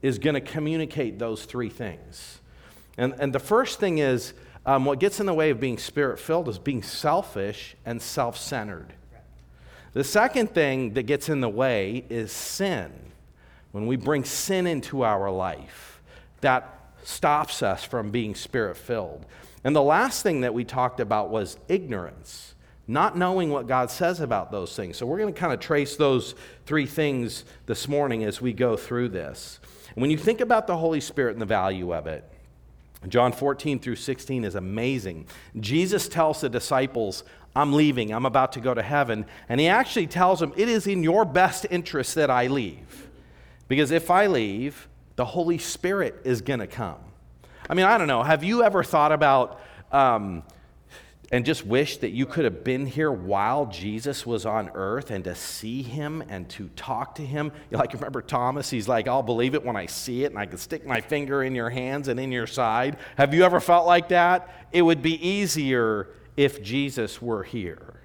is 0.02 0.20
going 0.20 0.36
to 0.36 0.42
communicate 0.42 1.20
those 1.20 1.46
three 1.46 1.70
things. 1.70 2.40
And, 2.98 3.14
and 3.20 3.34
the 3.34 3.40
first 3.40 3.80
thing 3.80 3.98
is 3.98 4.34
um, 4.66 4.86
what 4.86 5.00
gets 5.00 5.20
in 5.20 5.26
the 5.26 5.34
way 5.34 5.50
of 5.50 5.60
being 5.60 5.78
spirit 5.78 6.20
filled 6.20 6.48
is 6.48 6.60
being 6.60 6.84
selfish 6.84 7.76
and 7.86 8.02
self 8.02 8.38
centered. 8.38 8.94
The 9.94 10.04
second 10.04 10.54
thing 10.54 10.94
that 10.94 11.04
gets 11.04 11.30
in 11.30 11.40
the 11.42 11.50
way 11.50 12.06
is 12.10 12.32
sin. 12.32 12.92
When 13.72 13.88
we 13.88 13.96
bring 13.96 14.24
sin 14.24 14.68
into 14.68 15.04
our 15.04 15.32
life, 15.32 16.02
that 16.42 16.80
stops 17.04 17.62
us 17.62 17.84
from 17.84 18.12
being 18.12 18.34
spirit 18.36 18.78
filled. 18.78 19.26
And 19.64 19.76
the 19.76 19.82
last 19.82 20.24
thing 20.24 20.42
that 20.42 20.54
we 20.54 20.64
talked 20.64 21.00
about 21.00 21.30
was 21.30 21.58
ignorance. 21.68 22.56
not 22.88 23.18
knowing 23.18 23.50
what 23.50 23.68
God 23.68 23.90
says 23.90 24.20
about 24.20 24.52
those 24.52 24.76
things. 24.76 24.98
So 24.98 25.06
we're 25.06 25.18
going 25.18 25.34
to 25.34 25.40
kind 25.40 25.54
of 25.54 25.60
trace 25.60 25.96
those 25.96 26.36
three 26.66 26.86
things 26.86 27.46
this 27.66 27.88
morning 27.88 28.24
as 28.24 28.42
we 28.42 28.54
go 28.54 28.76
through 28.76 29.10
this. 29.10 29.60
When 29.96 30.12
you 30.12 30.18
think 30.18 30.42
about 30.42 30.68
the 30.68 30.76
Holy 30.76 31.00
Spirit 31.00 31.34
and 31.34 31.42
the 31.42 31.46
value 31.46 31.94
of 31.94 32.08
it, 32.08 32.30
John 33.08 33.32
14 33.32 33.80
through 33.80 33.96
16 33.96 34.44
is 34.44 34.56
amazing. 34.56 35.28
Jesus 35.60 36.08
tells 36.08 36.42
the 36.42 36.50
disciples, 36.50 37.24
I'm 37.56 37.74
leaving, 37.74 38.12
I'm 38.12 38.26
about 38.26 38.54
to 38.54 38.60
go 38.60 38.74
to 38.74 38.82
heaven. 38.82 39.26
And 39.50 39.60
he 39.60 39.68
actually 39.68 40.08
tells 40.08 40.40
them, 40.40 40.54
It 40.56 40.70
is 40.70 40.88
in 40.88 41.04
your 41.04 41.26
best 41.26 41.66
interest 41.70 42.16
that 42.16 42.30
I 42.30 42.48
leave. 42.48 43.10
Because 43.68 43.92
if 43.92 44.10
I 44.10 44.28
leave, 44.28 44.88
the 45.16 45.26
Holy 45.26 45.58
Spirit 45.58 46.22
is 46.24 46.42
going 46.42 46.60
to 46.60 46.68
come. 46.68 46.98
I 47.70 47.76
mean, 47.76 47.86
I 47.86 47.98
don't 47.98 48.08
know. 48.08 48.24
Have 48.24 48.44
you 48.44 48.64
ever 48.64 48.84
thought 48.84 49.12
about 49.12 49.60
um, 49.92 50.44
and 51.34 51.44
just 51.44 51.66
wish 51.66 51.98
that 51.98 52.12
you 52.12 52.28
could 52.28 52.44
have 52.44 52.64
been 52.64 52.86
here 52.86 53.12
while 53.12 53.66
Jesus 53.66 54.24
was 54.24 54.46
on 54.46 54.70
earth 54.76 55.10
and 55.10 55.24
to 55.24 55.34
see 55.34 55.82
him 55.82 56.24
and 56.30 56.48
to 56.48 56.70
talk 56.76 57.16
to 57.16 57.26
him. 57.26 57.52
Like 57.72 57.92
remember 57.92 58.22
Thomas? 58.22 58.70
He's 58.70 58.88
like, 58.88 59.08
I'll 59.08 59.24
believe 59.24 59.56
it 59.56 59.66
when 59.66 59.76
I 59.76 59.88
see 59.88 60.26
it, 60.26 60.28
and 60.28 60.38
I 60.38 60.46
can 60.46 60.60
stick 60.60 60.86
my 60.86 61.02
finger 61.02 61.42
in 61.42 61.56
your 61.56 61.72
hands 61.72 62.08
and 62.08 62.20
in 62.20 62.32
your 62.32 62.46
side. 62.46 62.98
Have 63.18 63.34
you 63.34 63.44
ever 63.46 63.60
felt 63.60 63.88
like 63.88 64.10
that? 64.10 64.68
It 64.72 64.84
would 64.84 65.02
be 65.02 65.28
easier 65.28 66.10
if 66.38 66.62
Jesus 66.62 67.20
were 67.20 67.42
here. 67.42 67.96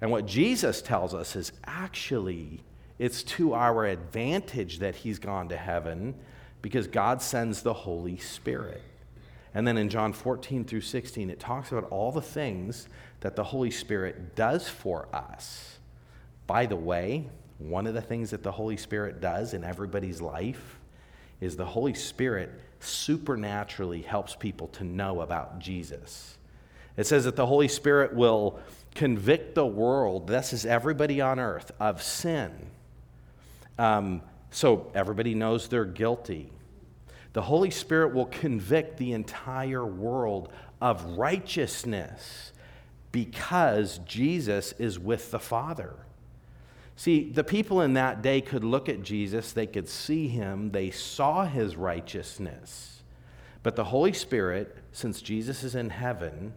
And 0.00 0.10
what 0.10 0.24
Jesus 0.24 0.80
tells 0.80 1.12
us 1.12 1.36
is 1.36 1.52
actually 1.66 2.62
it's 2.98 3.22
to 3.24 3.52
our 3.52 3.84
advantage 3.84 4.78
that 4.78 4.94
he's 4.94 5.18
gone 5.18 5.50
to 5.50 5.58
heaven 5.58 6.14
because 6.62 6.86
God 6.86 7.20
sends 7.20 7.60
the 7.60 7.74
Holy 7.74 8.16
Spirit. 8.16 8.80
And 9.54 9.66
then 9.66 9.78
in 9.78 9.88
John 9.88 10.12
14 10.12 10.64
through 10.64 10.80
16, 10.80 11.30
it 11.30 11.38
talks 11.38 11.70
about 11.70 11.88
all 11.90 12.10
the 12.10 12.20
things 12.20 12.88
that 13.20 13.36
the 13.36 13.44
Holy 13.44 13.70
Spirit 13.70 14.34
does 14.34 14.68
for 14.68 15.08
us. 15.12 15.78
By 16.46 16.66
the 16.66 16.76
way, 16.76 17.28
one 17.58 17.86
of 17.86 17.94
the 17.94 18.02
things 18.02 18.30
that 18.30 18.42
the 18.42 18.50
Holy 18.50 18.76
Spirit 18.76 19.20
does 19.20 19.54
in 19.54 19.62
everybody's 19.62 20.20
life 20.20 20.78
is 21.40 21.56
the 21.56 21.64
Holy 21.64 21.94
Spirit 21.94 22.50
supernaturally 22.80 24.02
helps 24.02 24.34
people 24.34 24.66
to 24.68 24.84
know 24.84 25.20
about 25.20 25.60
Jesus. 25.60 26.36
It 26.96 27.06
says 27.06 27.24
that 27.24 27.36
the 27.36 27.46
Holy 27.46 27.68
Spirit 27.68 28.12
will 28.14 28.58
convict 28.94 29.54
the 29.54 29.66
world, 29.66 30.26
this 30.26 30.52
is 30.52 30.66
everybody 30.66 31.20
on 31.20 31.38
earth, 31.38 31.70
of 31.80 32.02
sin. 32.02 32.52
Um, 33.78 34.22
so 34.50 34.90
everybody 34.94 35.34
knows 35.34 35.68
they're 35.68 35.84
guilty 35.84 36.50
the 37.34 37.42
Holy 37.42 37.70
Spirit 37.70 38.14
will 38.14 38.26
convict 38.26 38.96
the 38.96 39.12
entire 39.12 39.84
world 39.84 40.50
of 40.80 41.04
righteousness 41.18 42.52
because 43.10 43.98
Jesus 44.06 44.72
is 44.78 44.98
with 44.98 45.30
the 45.32 45.40
Father. 45.40 45.94
See, 46.96 47.30
the 47.30 47.42
people 47.42 47.80
in 47.80 47.94
that 47.94 48.22
day 48.22 48.40
could 48.40 48.62
look 48.62 48.88
at 48.88 49.02
Jesus, 49.02 49.52
they 49.52 49.66
could 49.66 49.88
see 49.88 50.28
him, 50.28 50.70
they 50.70 50.92
saw 50.92 51.44
his 51.44 51.74
righteousness. 51.74 53.02
But 53.64 53.74
the 53.74 53.84
Holy 53.84 54.12
Spirit, 54.12 54.76
since 54.92 55.20
Jesus 55.20 55.64
is 55.64 55.74
in 55.74 55.90
heaven, 55.90 56.52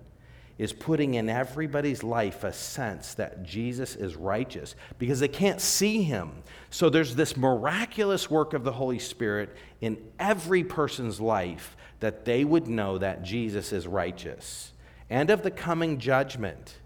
is 0.57 0.73
putting 0.73 1.13
in 1.13 1.29
everybody's 1.29 2.03
life 2.03 2.43
a 2.43 2.51
sense 2.51 3.13
that 3.15 3.43
Jesus 3.43 3.95
is 3.95 4.15
righteous 4.15 4.75
because 4.97 5.19
they 5.19 5.27
can't 5.27 5.61
see 5.61 6.01
him. 6.01 6.31
So 6.69 6.89
there's 6.89 7.15
this 7.15 7.37
miraculous 7.37 8.29
work 8.29 8.53
of 8.53 8.63
the 8.63 8.71
Holy 8.71 8.99
Spirit 8.99 9.55
in 9.81 9.97
every 10.19 10.63
person's 10.63 11.21
life 11.21 11.77
that 11.99 12.25
they 12.25 12.43
would 12.43 12.67
know 12.67 12.97
that 12.97 13.23
Jesus 13.23 13.71
is 13.71 13.87
righteous 13.87 14.71
and 15.09 15.29
of 15.29 15.43
the 15.43 15.51
coming 15.51 15.99
judgment. 15.99 16.77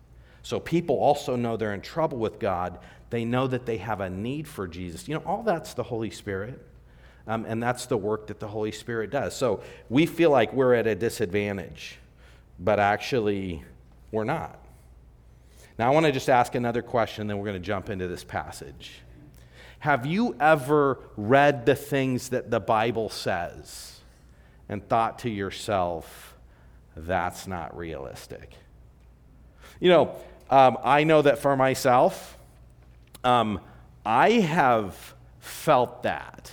So 0.44 0.60
people 0.60 0.98
also 0.98 1.36
know 1.36 1.58
they're 1.58 1.74
in 1.74 1.82
trouble 1.82 2.18
with 2.18 2.40
God. 2.40 2.80
They 3.10 3.26
know 3.26 3.48
that 3.48 3.66
they 3.66 3.78
have 3.78 4.02
a 4.02 4.10
need 4.10 4.48
for 4.48 4.68
Jesus. 4.68 5.08
You 5.08 5.16
know, 5.16 5.24
all 5.26 5.44
that's 5.44 5.74
the 5.74 5.84
Holy 5.84 6.12
Spirit. 6.12 6.60
Um, 7.28 7.46
and 7.46 7.62
that's 7.62 7.86
the 7.86 7.98
work 7.98 8.28
that 8.28 8.40
the 8.40 8.48
Holy 8.48 8.72
Spirit 8.72 9.12
does. 9.12 9.36
So 9.36 9.62
we 9.90 10.06
feel 10.06 10.32
like 10.32 10.54
we're 10.54 10.74
at 10.74 10.88
a 10.88 10.96
disadvantage 10.96 12.00
but 12.60 12.80
actually 12.80 13.64
we're 14.12 14.24
not. 14.24 14.58
Now, 15.78 15.88
I 15.88 15.94
want 15.94 16.06
to 16.06 16.12
just 16.12 16.30
ask 16.30 16.54
another 16.54 16.82
question, 16.82 17.28
then 17.28 17.38
we're 17.38 17.46
going 17.46 17.60
to 17.62 17.66
jump 17.66 17.90
into 17.90 18.08
this 18.08 18.24
passage. 18.24 19.02
Have 19.80 20.06
you 20.06 20.36
ever 20.40 21.00
read 21.18 21.66
the 21.66 21.76
things 21.76 22.30
that 22.30 22.52
the 22.52 22.60
Bible 22.60 23.10
says 23.10 24.00
and 24.70 24.88
thought 24.88 25.20
to 25.20 25.30
yourself, 25.30 26.36
that's 26.96 27.48
not 27.48 27.76
realistic? 27.76 28.54
You 29.80 29.90
know, 29.90 30.16
um, 30.52 30.78
I 30.84 31.04
know 31.04 31.24
that 31.24 31.40
for 31.40 31.56
myself, 31.56 32.38
um, 33.24 33.60
I 34.06 34.32
have 34.34 35.16
felt 35.40 36.04
that 36.04 36.52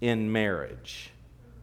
in 0.00 0.32
marriage. 0.32 1.10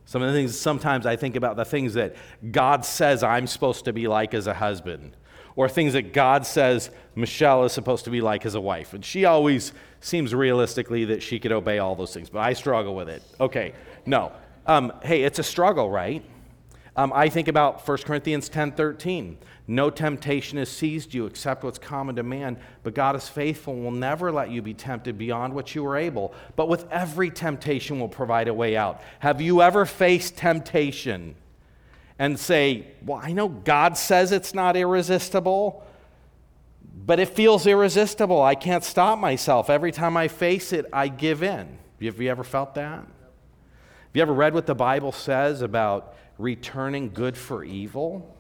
Some 0.06 0.22
of 0.22 0.32
the 0.32 0.38
things, 0.38 0.58
sometimes 0.58 1.06
I 1.06 1.16
think 1.16 1.36
about 1.36 1.56
the 1.58 1.66
things 1.66 1.96
that 1.96 2.16
God 2.52 2.86
says 2.86 3.24
I'm 3.24 3.48
supposed 3.48 3.86
to 3.86 3.94
be 3.94 4.08
like 4.08 4.34
as 4.34 4.48
a 4.48 4.54
husband, 4.54 5.18
or 5.56 5.68
things 5.68 5.94
that 5.94 6.14
God 6.14 6.46
says 6.46 6.92
Michelle 7.16 7.64
is 7.64 7.74
supposed 7.74 8.06
to 8.06 8.12
be 8.12 8.22
like 8.22 8.46
as 8.46 8.56
a 8.56 8.62
wife. 8.62 8.94
And 8.94 9.04
she 9.04 9.26
always 9.26 9.74
seems 10.02 10.36
realistically 10.36 11.06
that 11.06 11.24
she 11.24 11.40
could 11.40 11.52
obey 11.52 11.80
all 11.80 11.96
those 11.96 12.14
things, 12.14 12.30
but 12.30 12.40
I 12.40 12.54
struggle 12.54 12.96
with 12.96 13.10
it. 13.10 13.24
Okay, 13.40 13.74
no. 14.06 14.32
Um, 14.68 14.94
hey, 15.04 15.24
it's 15.24 15.40
a 15.40 15.44
struggle, 15.44 15.90
right? 15.90 16.24
Um, 16.96 17.12
I 17.14 17.30
think 17.30 17.48
about 17.48 17.86
1 17.88 17.98
Corinthians 18.00 18.48
10 18.48 18.74
13. 18.74 19.38
No 19.68 19.90
temptation 19.90 20.60
has 20.60 20.70
seized 20.70 21.14
you 21.14 21.26
except 21.26 21.64
what's 21.64 21.80
common 21.80 22.16
to 22.18 22.24
man, 22.24 22.58
but 22.84 22.94
God 22.94 23.16
is 23.16 23.28
faithful 23.28 23.74
and 23.74 23.84
will 23.84 23.92
never 23.92 24.32
let 24.32 24.52
you 24.52 24.62
be 24.62 24.76
tempted 24.76 25.18
beyond 25.18 25.54
what 25.54 25.74
you 25.74 25.86
are 25.88 25.98
able. 25.98 26.34
But 26.56 26.70
with 26.70 26.86
every 26.92 27.32
temptation 27.32 28.00
will 28.00 28.10
provide 28.10 28.48
a 28.48 28.54
way 28.54 28.78
out. 28.78 29.02
Have 29.20 29.42
you 29.42 29.64
ever 29.64 29.86
faced 29.86 30.38
temptation 30.38 31.36
and 32.20 32.40
say, 32.40 32.88
Well, 33.04 33.20
I 33.22 33.34
know 33.34 33.48
God 33.50 33.98
says 33.98 34.32
it's 34.32 34.54
not 34.54 34.78
irresistible, 34.78 35.84
but 37.06 37.20
it 37.20 37.30
feels 37.30 37.66
irresistible. 37.66 38.42
I 38.42 38.56
can't 38.56 38.84
stop 38.84 39.18
myself. 39.18 39.70
Every 39.70 39.92
time 39.92 40.16
I 40.16 40.28
face 40.28 40.74
it, 40.74 40.86
I 40.94 41.08
give 41.08 41.42
in. 41.42 41.78
Have 42.02 42.22
you 42.22 42.30
ever 42.30 42.44
felt 42.44 42.76
that? 42.76 43.00
Have 43.00 43.08
you 44.14 44.22
ever 44.22 44.34
read 44.34 44.54
what 44.54 44.68
the 44.68 44.76
Bible 44.76 45.12
says 45.12 45.62
about 45.62 46.16
returning 46.38 47.12
good 47.12 47.36
for 47.36 47.64
evil? 47.64 48.35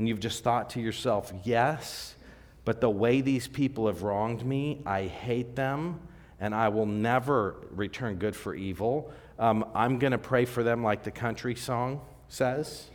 And 0.00 0.08
you've 0.08 0.18
just 0.18 0.42
thought 0.42 0.70
to 0.70 0.80
yourself, 0.80 1.30
yes, 1.44 2.14
but 2.64 2.80
the 2.80 2.88
way 2.88 3.20
these 3.20 3.46
people 3.46 3.86
have 3.86 4.02
wronged 4.02 4.42
me, 4.46 4.80
I 4.86 5.02
hate 5.02 5.54
them, 5.54 6.00
and 6.40 6.54
I 6.54 6.70
will 6.70 6.86
never 6.86 7.56
return 7.70 8.14
good 8.14 8.34
for 8.34 8.54
evil. 8.54 9.12
Um, 9.38 9.66
I'm 9.74 9.98
going 9.98 10.12
to 10.12 10.18
pray 10.18 10.46
for 10.46 10.62
them 10.62 10.82
like 10.82 11.02
the 11.02 11.10
country 11.10 11.54
song 11.54 12.00
says. 12.28 12.86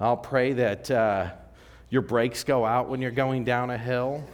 I'll 0.00 0.16
pray 0.16 0.54
that 0.54 0.90
uh, 0.90 1.32
your 1.90 2.00
brakes 2.00 2.42
go 2.42 2.64
out 2.64 2.88
when 2.88 3.02
you're 3.02 3.10
going 3.10 3.44
down 3.44 3.68
a 3.68 3.76
hill, 3.76 4.24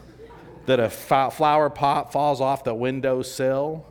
that 0.67 0.79
a 0.79 0.89
flower 0.89 1.69
pot 1.71 2.13
falls 2.13 2.41
off 2.41 2.63
the 2.63 2.73
windowsill, 2.73 3.85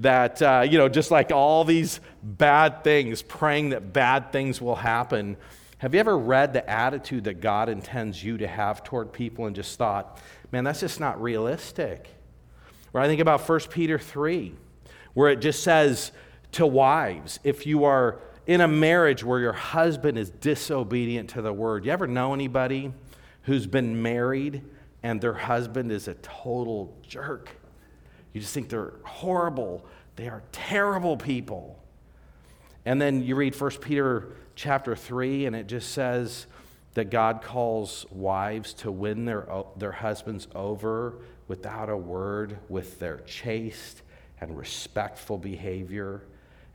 that, 0.00 0.42
uh, 0.42 0.66
you 0.68 0.78
know, 0.78 0.88
just 0.88 1.12
like 1.12 1.30
all 1.30 1.62
these 1.62 2.00
bad 2.24 2.82
things, 2.82 3.22
praying 3.22 3.68
that 3.68 3.92
bad 3.92 4.32
things 4.32 4.60
will 4.60 4.74
happen. 4.74 5.36
Have 5.82 5.94
you 5.94 5.98
ever 5.98 6.16
read 6.16 6.52
the 6.52 6.70
attitude 6.70 7.24
that 7.24 7.40
God 7.40 7.68
intends 7.68 8.22
you 8.22 8.38
to 8.38 8.46
have 8.46 8.84
toward 8.84 9.12
people 9.12 9.46
and 9.46 9.56
just 9.56 9.76
thought, 9.76 10.20
man, 10.52 10.62
that's 10.62 10.78
just 10.78 11.00
not 11.00 11.20
realistic? 11.20 12.06
Or 12.92 13.00
I 13.00 13.08
think 13.08 13.20
about 13.20 13.40
1 13.40 13.60
Peter 13.68 13.98
3, 13.98 14.54
where 15.14 15.28
it 15.28 15.40
just 15.40 15.64
says 15.64 16.12
to 16.52 16.64
wives, 16.68 17.40
if 17.42 17.66
you 17.66 17.82
are 17.82 18.20
in 18.46 18.60
a 18.60 18.68
marriage 18.68 19.24
where 19.24 19.40
your 19.40 19.54
husband 19.54 20.18
is 20.18 20.30
disobedient 20.30 21.30
to 21.30 21.42
the 21.42 21.52
word, 21.52 21.84
you 21.84 21.90
ever 21.90 22.06
know 22.06 22.32
anybody 22.32 22.92
who's 23.42 23.66
been 23.66 24.00
married 24.00 24.62
and 25.02 25.20
their 25.20 25.34
husband 25.34 25.90
is 25.90 26.06
a 26.06 26.14
total 26.14 26.96
jerk? 27.02 27.50
You 28.32 28.40
just 28.40 28.54
think 28.54 28.68
they're 28.68 28.92
horrible. 29.02 29.84
They 30.14 30.28
are 30.28 30.44
terrible 30.52 31.16
people. 31.16 31.76
And 32.84 33.02
then 33.02 33.24
you 33.24 33.34
read 33.34 33.60
1 33.60 33.70
Peter 33.80 34.36
chapter 34.54 34.96
3, 34.96 35.46
and 35.46 35.56
it 35.56 35.66
just 35.66 35.92
says 35.92 36.46
that 36.94 37.10
God 37.10 37.42
calls 37.42 38.06
wives 38.10 38.74
to 38.74 38.90
win 38.90 39.24
their, 39.24 39.46
their 39.76 39.92
husbands 39.92 40.46
over 40.54 41.18
without 41.48 41.88
a 41.88 41.96
word 41.96 42.58
with 42.68 42.98
their 42.98 43.18
chaste 43.18 44.02
and 44.40 44.56
respectful 44.56 45.38
behavior. 45.38 46.22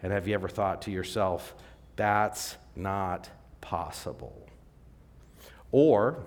And 0.02 0.12
have 0.12 0.28
you 0.28 0.34
ever 0.34 0.48
thought 0.48 0.84
to 0.84 0.92
yourself, 0.92 1.56
that's 1.96 2.56
not 2.76 3.30
possible? 3.62 4.48
Or 5.72 6.26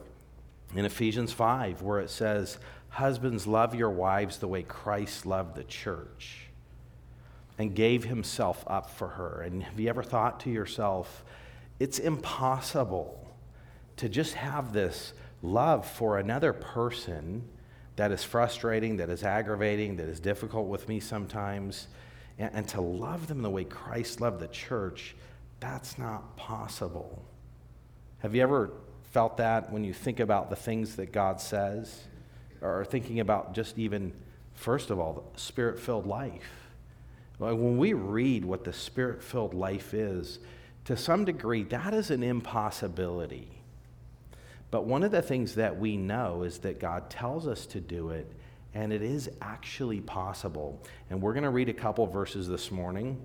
in 0.75 0.85
Ephesians 0.85 1.33
5, 1.33 1.83
where 1.83 2.01
it 2.01 2.11
says, 2.11 2.59
Husbands, 2.91 3.47
love 3.47 3.75
your 3.75 3.91
wives 3.91 4.39
the 4.39 4.49
way 4.49 4.63
Christ 4.63 5.25
loved 5.25 5.55
the 5.55 5.65
church 5.65 6.50
and 7.61 7.75
gave 7.75 8.05
himself 8.05 8.65
up 8.67 8.89
for 8.89 9.07
her. 9.07 9.43
And 9.43 9.63
have 9.63 9.79
you 9.79 9.91
ever 9.91 10.03
thought 10.03 10.41
to 10.41 10.51
yourself, 10.51 11.27
it's 11.79 11.99
impossible 11.99 13.31
to 13.99 14.09
just 14.09 14.33
have 14.33 14.73
this 14.73 15.13
love 15.43 15.87
for 15.87 16.19
another 16.19 16.55
person 16.55 17.47
that 17.97 18.13
is 18.13 18.25
frustrating, 18.25 18.97
that 18.97 19.11
is 19.11 19.25
aggravating, 19.25 19.97
that 19.97 20.09
is 20.09 20.21
difficult 20.21 20.69
with 20.69 20.89
me 20.89 21.01
sometimes, 21.01 21.89
and, 22.39 22.51
and 22.55 22.69
to 22.69 22.81
love 22.81 23.27
them 23.27 23.43
the 23.43 23.51
way 23.51 23.65
Christ 23.65 24.23
loved 24.23 24.41
the 24.41 24.49
church, 24.49 25.15
that's 25.61 25.99
not 25.99 26.39
possible. 26.39 27.23
Have 28.21 28.35
you 28.35 28.41
ever 28.41 28.71
felt 29.11 29.37
that 29.37 29.71
when 29.71 29.85
you 29.85 29.93
think 29.93 30.19
about 30.19 30.49
the 30.49 30.57
things 30.57 30.97
that 30.97 31.13
God 31.13 31.43
says? 31.43 32.05
Or 32.63 32.87
thinking 32.87 33.21
about 33.21 33.53
just 33.53 33.79
even, 33.79 34.15
first 34.55 34.89
of 34.89 34.99
all, 34.99 35.31
spirit 35.37 35.79
filled 35.79 36.07
life? 36.07 36.60
When 37.41 37.79
we 37.79 37.95
read 37.95 38.45
what 38.45 38.65
the 38.65 38.73
spirit 38.73 39.23
filled 39.23 39.55
life 39.55 39.95
is, 39.95 40.41
to 40.85 40.97
some 40.97 41.25
degree, 41.25 41.63
that 41.65 41.95
is 41.95 42.11
an 42.11 42.23
impossibility. 42.23 43.49
But 44.71 44.85
one 44.85 45.03
of 45.03 45.11
the 45.11 45.23
things 45.23 45.55
that 45.55 45.79
we 45.79 45.97
know 45.97 46.43
is 46.43 46.59
that 46.59 46.79
God 46.79 47.09
tells 47.09 47.47
us 47.47 47.65
to 47.67 47.81
do 47.81 48.11
it, 48.11 48.31
and 48.75 48.93
it 48.93 49.01
is 49.01 49.31
actually 49.41 50.01
possible. 50.03 50.83
And 51.09 51.23
we're 51.23 51.33
going 51.33 51.45
to 51.45 51.51
read 51.51 51.71
a 51.71 51.75
couple 51.75 52.07
verses 52.07 52.47
this 52.47 52.71
morning 52.71 53.21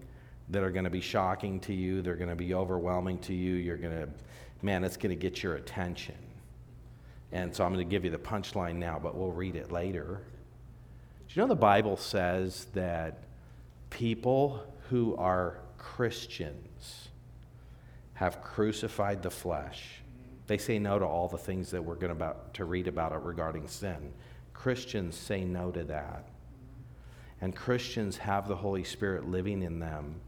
that 0.50 0.64
are 0.64 0.72
going 0.72 0.86
to 0.86 0.90
be 0.90 1.02
shocking 1.02 1.60
to 1.62 1.74
you. 1.74 2.02
They're 2.02 2.16
going 2.16 2.30
to 2.30 2.36
be 2.36 2.54
overwhelming 2.54 3.20
to 3.20 3.34
you. 3.34 3.56
You're 3.56 3.78
going 3.78 4.00
to, 4.00 4.10
man, 4.62 4.86
it's 4.86 4.98
going 4.98 5.10
to 5.10 5.22
get 5.22 5.44
your 5.44 5.56
attention. 5.56 6.16
And 7.34 7.54
so 7.54 7.66
I'm 7.66 7.74
going 7.74 7.86
to 7.86 7.92
give 7.92 8.06
you 8.06 8.12
the 8.12 8.18
punchline 8.18 8.76
now, 8.76 8.98
but 8.98 9.16
we'll 9.16 9.34
read 9.34 9.58
it 9.58 9.74
later. 9.74 10.22
Do 11.28 11.34
you 11.34 11.42
know 11.42 11.50
the 11.50 11.56
Bible 11.56 11.98
says 11.98 12.68
that 12.74 13.25
people 13.90 14.64
who 14.90 15.16
are 15.16 15.60
Christians 15.78 17.10
have 18.14 18.42
crucified 18.42 19.22
the 19.22 19.30
flesh? 19.30 20.02
They 20.48 20.58
say 20.58 20.80
no 20.80 21.00
to 21.00 21.06
all 21.06 21.28
the 21.28 21.38
things 21.38 21.72
that 21.72 21.84
we're 21.84 21.96
going 21.96 22.12
about 22.12 22.54
to 22.56 22.66
read 22.66 22.88
about 22.88 23.12
it 23.12 23.22
regarding 23.22 23.68
sin. 23.68 24.14
Christians 24.54 25.16
say 25.16 25.44
no 25.44 25.72
to 25.72 25.84
that. 25.86 26.28
And 27.42 27.56
Christians 27.56 28.18
have 28.18 28.48
the 28.48 28.56
Holy 28.56 28.84
Spirit 28.84 29.30
living 29.30 29.62
in 29.62 29.80
them 29.80 30.22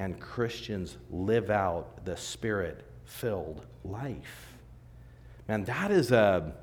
and 0.00 0.18
Christians 0.18 0.96
live 1.10 1.50
out 1.50 2.06
the 2.06 2.16
spirit 2.16 2.86
filled 3.04 3.66
life. 3.84 4.54
Man, 5.46 5.64
that 5.64 5.90
is 5.90 6.10
a 6.10 6.54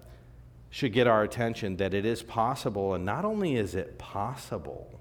should 0.69 0.91
get 0.91 1.07
our 1.07 1.23
attention 1.23 1.77
that 1.77 1.93
it 1.93 2.05
is 2.05 2.21
possible 2.23 2.93
and 2.93 3.05
not 3.05 3.25
only 3.25 3.55
is 3.55 3.75
it 3.75 3.97
possible 3.97 4.99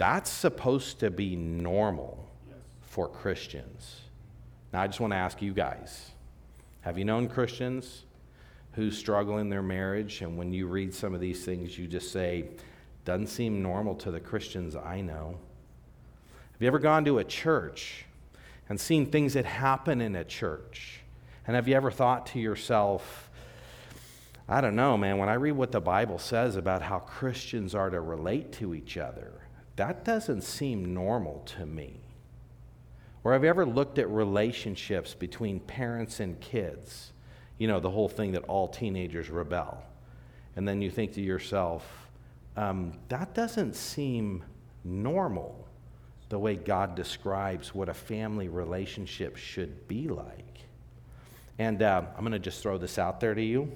that's 0.00 0.30
supposed 0.30 1.00
to 1.00 1.10
be 1.10 1.36
normal 1.36 2.26
for 2.80 3.06
Christians. 3.06 4.00
Now 4.72 4.80
I 4.80 4.86
just 4.86 4.98
want 4.98 5.12
to 5.12 5.18
ask 5.18 5.42
you 5.42 5.52
guys, 5.52 6.12
have 6.80 6.96
you 6.96 7.04
known 7.04 7.28
Christians 7.28 8.04
who 8.72 8.90
struggle 8.90 9.36
in 9.36 9.50
their 9.50 9.62
marriage 9.62 10.22
and 10.22 10.38
when 10.38 10.54
you 10.54 10.68
read 10.68 10.94
some 10.94 11.12
of 11.12 11.20
these 11.20 11.44
things 11.44 11.78
you 11.78 11.86
just 11.86 12.12
say 12.12 12.46
doesn't 13.04 13.26
seem 13.26 13.62
normal 13.62 13.94
to 13.96 14.10
the 14.10 14.20
Christians 14.20 14.74
I 14.74 15.02
know? 15.02 15.36
Have 16.52 16.62
you 16.62 16.68
ever 16.68 16.78
gone 16.78 17.04
to 17.04 17.18
a 17.18 17.24
church 17.24 18.06
and 18.70 18.80
seen 18.80 19.04
things 19.04 19.34
that 19.34 19.44
happen 19.44 20.00
in 20.00 20.16
a 20.16 20.24
church? 20.24 21.00
And 21.46 21.54
have 21.54 21.68
you 21.68 21.74
ever 21.74 21.90
thought 21.90 22.24
to 22.28 22.40
yourself, 22.40 23.28
I 24.48 24.62
don't 24.62 24.76
know, 24.76 24.96
man, 24.96 25.18
when 25.18 25.28
I 25.28 25.34
read 25.34 25.52
what 25.52 25.72
the 25.72 25.80
Bible 25.82 26.18
says 26.18 26.56
about 26.56 26.80
how 26.80 27.00
Christians 27.00 27.74
are 27.74 27.90
to 27.90 28.00
relate 28.00 28.52
to 28.52 28.74
each 28.74 28.96
other, 28.96 29.42
that 29.80 30.04
doesn't 30.04 30.42
seem 30.42 30.92
normal 30.92 31.40
to 31.56 31.64
me. 31.64 31.94
Or 33.24 33.32
have 33.32 33.44
you 33.44 33.48
ever 33.48 33.64
looked 33.64 33.98
at 33.98 34.10
relationships 34.10 35.14
between 35.14 35.58
parents 35.58 36.20
and 36.20 36.38
kids? 36.38 37.12
You 37.56 37.66
know, 37.66 37.80
the 37.80 37.88
whole 37.88 38.10
thing 38.10 38.32
that 38.32 38.44
all 38.44 38.68
teenagers 38.68 39.30
rebel. 39.30 39.82
And 40.54 40.68
then 40.68 40.82
you 40.82 40.90
think 40.90 41.14
to 41.14 41.22
yourself, 41.22 42.10
um, 42.58 42.92
that 43.08 43.32
doesn't 43.32 43.74
seem 43.74 44.44
normal 44.84 45.66
the 46.28 46.38
way 46.38 46.56
God 46.56 46.94
describes 46.94 47.74
what 47.74 47.88
a 47.88 47.94
family 47.94 48.48
relationship 48.48 49.38
should 49.38 49.88
be 49.88 50.08
like. 50.08 50.58
And 51.58 51.80
uh, 51.80 52.02
I'm 52.14 52.20
going 52.20 52.32
to 52.32 52.38
just 52.38 52.62
throw 52.62 52.76
this 52.76 52.98
out 52.98 53.18
there 53.18 53.34
to 53.34 53.42
you. 53.42 53.72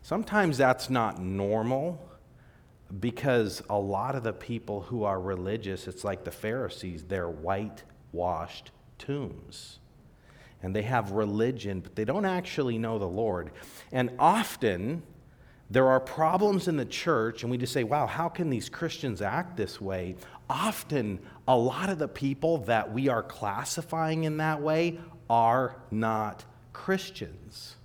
Sometimes 0.00 0.56
that's 0.56 0.88
not 0.88 1.20
normal 1.20 2.00
because 3.00 3.62
a 3.70 3.78
lot 3.78 4.14
of 4.14 4.22
the 4.22 4.32
people 4.32 4.82
who 4.82 5.04
are 5.04 5.20
religious, 5.20 5.88
it's 5.88 6.04
like 6.04 6.24
the 6.24 6.30
Pharisees, 6.30 7.04
they're 7.04 7.28
whitewashed 7.28 8.70
tombs. 8.98 9.78
And 10.62 10.74
they 10.74 10.82
have 10.82 11.12
religion, 11.12 11.80
but 11.80 11.94
they 11.94 12.04
don't 12.04 12.24
actually 12.24 12.78
know 12.78 12.98
the 12.98 13.08
Lord. 13.08 13.50
And 13.92 14.10
often, 14.18 15.02
there 15.70 15.88
are 15.88 16.00
problems 16.00 16.68
in 16.68 16.76
the 16.76 16.84
church, 16.84 17.42
and 17.42 17.50
we 17.50 17.58
just 17.58 17.72
say, 17.72 17.84
wow, 17.84 18.06
how 18.06 18.28
can 18.28 18.48
these 18.48 18.68
Christians 18.68 19.20
act 19.20 19.56
this 19.56 19.80
way? 19.80 20.16
Often, 20.48 21.20
a 21.48 21.56
lot 21.56 21.90
of 21.90 21.98
the 21.98 22.08
people 22.08 22.58
that 22.58 22.92
we 22.92 23.08
are 23.08 23.22
classifying 23.22 24.24
in 24.24 24.38
that 24.38 24.60
way 24.60 24.98
are 25.28 25.76
not 25.90 26.44
Christians. 26.72 27.76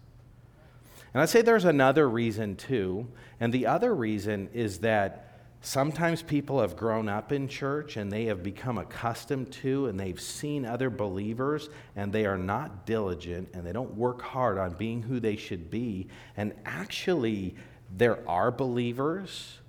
And 1.14 1.22
I'd 1.22 1.30
say 1.30 1.42
there's 1.42 1.66
another 1.66 2.08
reason 2.08 2.56
too. 2.56 3.08
And 3.40 3.54
the 3.54 3.68
other 3.68 3.94
reason 3.94 4.50
is 4.54 4.80
that 4.80 5.30
sometimes 5.62 6.22
people 6.22 6.62
have 6.62 6.76
grown 6.76 7.10
up 7.10 7.32
in 7.32 7.48
church 7.48 7.98
and 7.98 8.12
they 8.12 8.26
have 8.26 8.44
become 8.44 8.78
accustomed 8.78 9.52
to 9.52 9.88
and 9.88 10.00
they've 10.00 10.20
seen 10.20 10.66
other 10.66 10.90
believers 10.90 11.70
and 11.96 12.12
they 12.12 12.26
are 12.26 12.38
not 12.38 12.86
diligent 12.86 13.50
and 13.54 13.66
they 13.66 13.72
don't 13.72 13.96
work 13.96 14.22
hard 14.22 14.58
on 14.58 14.74
being 14.74 15.02
who 15.02 15.20
they 15.20 15.36
should 15.36 15.70
be. 15.70 16.08
And 16.38 16.54
actually, 16.66 17.56
there 17.96 18.28
are 18.28 18.52
believers 18.52 19.60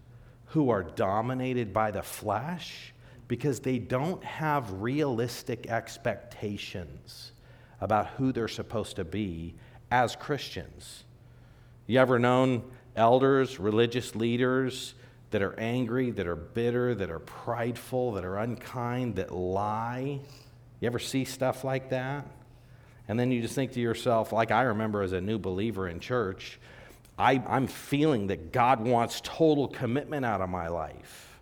who 0.47 0.71
are 0.71 0.83
dominated 0.83 1.73
by 1.73 1.91
the 1.91 2.03
flesh 2.03 2.93
because 3.29 3.61
they 3.61 3.79
don't 3.79 4.23
have 4.25 4.83
realistic 4.83 5.69
expectations 5.69 7.33
about 7.81 8.09
who 8.09 8.33
they're 8.33 8.49
supposed 8.49 8.97
to 8.97 9.05
be 9.05 9.55
as 9.91 10.17
Christians. 10.17 11.05
You 11.87 12.01
ever 12.01 12.19
known 12.19 12.65
elders, 12.97 13.59
religious 13.59 14.15
leaders 14.15 14.95
that 15.31 15.43
are 15.43 15.59
angry, 15.59 16.11
that 16.11 16.27
are 16.27 16.37
bitter, 16.37 16.95
that 16.95 17.11
are 17.11 17.21
prideful, 17.21 18.13
that 18.13 18.25
are 18.25 18.37
unkind, 18.39 19.17
that 19.17 19.33
lie? 19.33 20.21
You 20.81 20.87
ever 20.87 20.99
see 20.99 21.25
stuff 21.25 21.65
like 21.65 21.91
that? 21.91 22.27
And 23.09 23.19
then 23.19 23.31
you 23.31 23.43
just 23.43 23.55
think 23.55 23.73
to 23.73 23.81
yourself, 23.81 24.33
like 24.33 24.51
I 24.51 24.63
remember 24.63 25.03
as 25.03 25.13
a 25.13 25.21
new 25.21 25.39
believer 25.39 25.89
in 25.89 26.01
church, 26.01 26.59
I, 27.19 27.43
I'm 27.47 27.67
feeling 27.67 28.29
that 28.29 28.53
God 28.53 28.81
wants 28.81 29.21
total 29.23 29.69
commitment 29.69 30.25
out 30.25 30.41
of 30.41 30.49
my 30.49 30.69
life. 30.69 31.39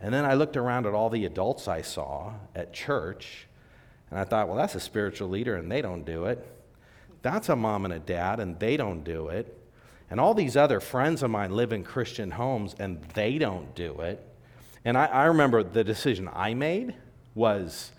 And 0.00 0.12
then 0.12 0.24
I 0.24 0.34
looked 0.34 0.56
around 0.56 0.86
at 0.86 0.94
all 0.94 1.10
the 1.10 1.24
adults 1.24 1.68
I 1.68 1.82
saw 1.82 2.34
at 2.54 2.72
church, 2.72 3.46
and 4.10 4.18
I 4.18 4.24
thought, 4.24 4.48
well, 4.48 4.56
that's 4.56 4.74
a 4.74 4.80
spiritual 4.80 5.28
leader, 5.28 5.56
and 5.56 5.70
they 5.70 5.80
don't 5.80 6.04
do 6.04 6.26
it. 6.26 6.46
That's 7.22 7.48
a 7.48 7.56
mom 7.56 7.84
and 7.84 7.94
a 7.94 7.98
dad, 7.98 8.40
and 8.40 8.58
they 8.58 8.76
don't 8.76 9.04
do 9.04 9.28
it. 9.28 9.58
And 10.10 10.20
all 10.20 10.34
these 10.34 10.56
other 10.56 10.80
friends 10.80 11.22
of 11.22 11.30
mine 11.30 11.50
live 11.50 11.72
in 11.72 11.82
Christian 11.82 12.32
homes, 12.32 12.74
and 12.78 13.02
they 13.14 13.38
don't 13.38 13.74
do 13.74 14.00
it. 14.00 14.26
And 14.84 14.98
I, 14.98 15.06
I 15.06 15.24
remember 15.24 15.62
the 15.62 15.84
decision 15.84 16.28
I 16.32 16.54
made 16.54 16.94
was 17.34 17.92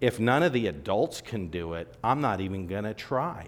if 0.00 0.18
none 0.18 0.42
of 0.42 0.52
the 0.52 0.66
adults 0.66 1.20
can 1.20 1.48
do 1.48 1.74
it, 1.74 1.94
I'm 2.02 2.20
not 2.20 2.40
even 2.40 2.66
going 2.66 2.84
to 2.84 2.92
try. 2.92 3.46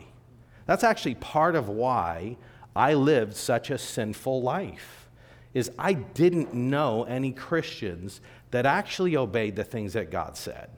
That's 0.66 0.84
actually 0.84 1.16
part 1.16 1.56
of 1.56 1.68
why 1.68 2.36
I 2.76 2.94
lived 2.94 3.34
such 3.34 3.70
a 3.70 3.78
sinful 3.78 4.40
life 4.40 5.08
is 5.52 5.70
I 5.78 5.92
didn't 5.92 6.54
know 6.54 7.04
any 7.04 7.32
Christians 7.32 8.20
that 8.50 8.66
actually 8.66 9.16
obeyed 9.16 9.56
the 9.56 9.64
things 9.64 9.92
that 9.92 10.10
God 10.10 10.36
said. 10.36 10.70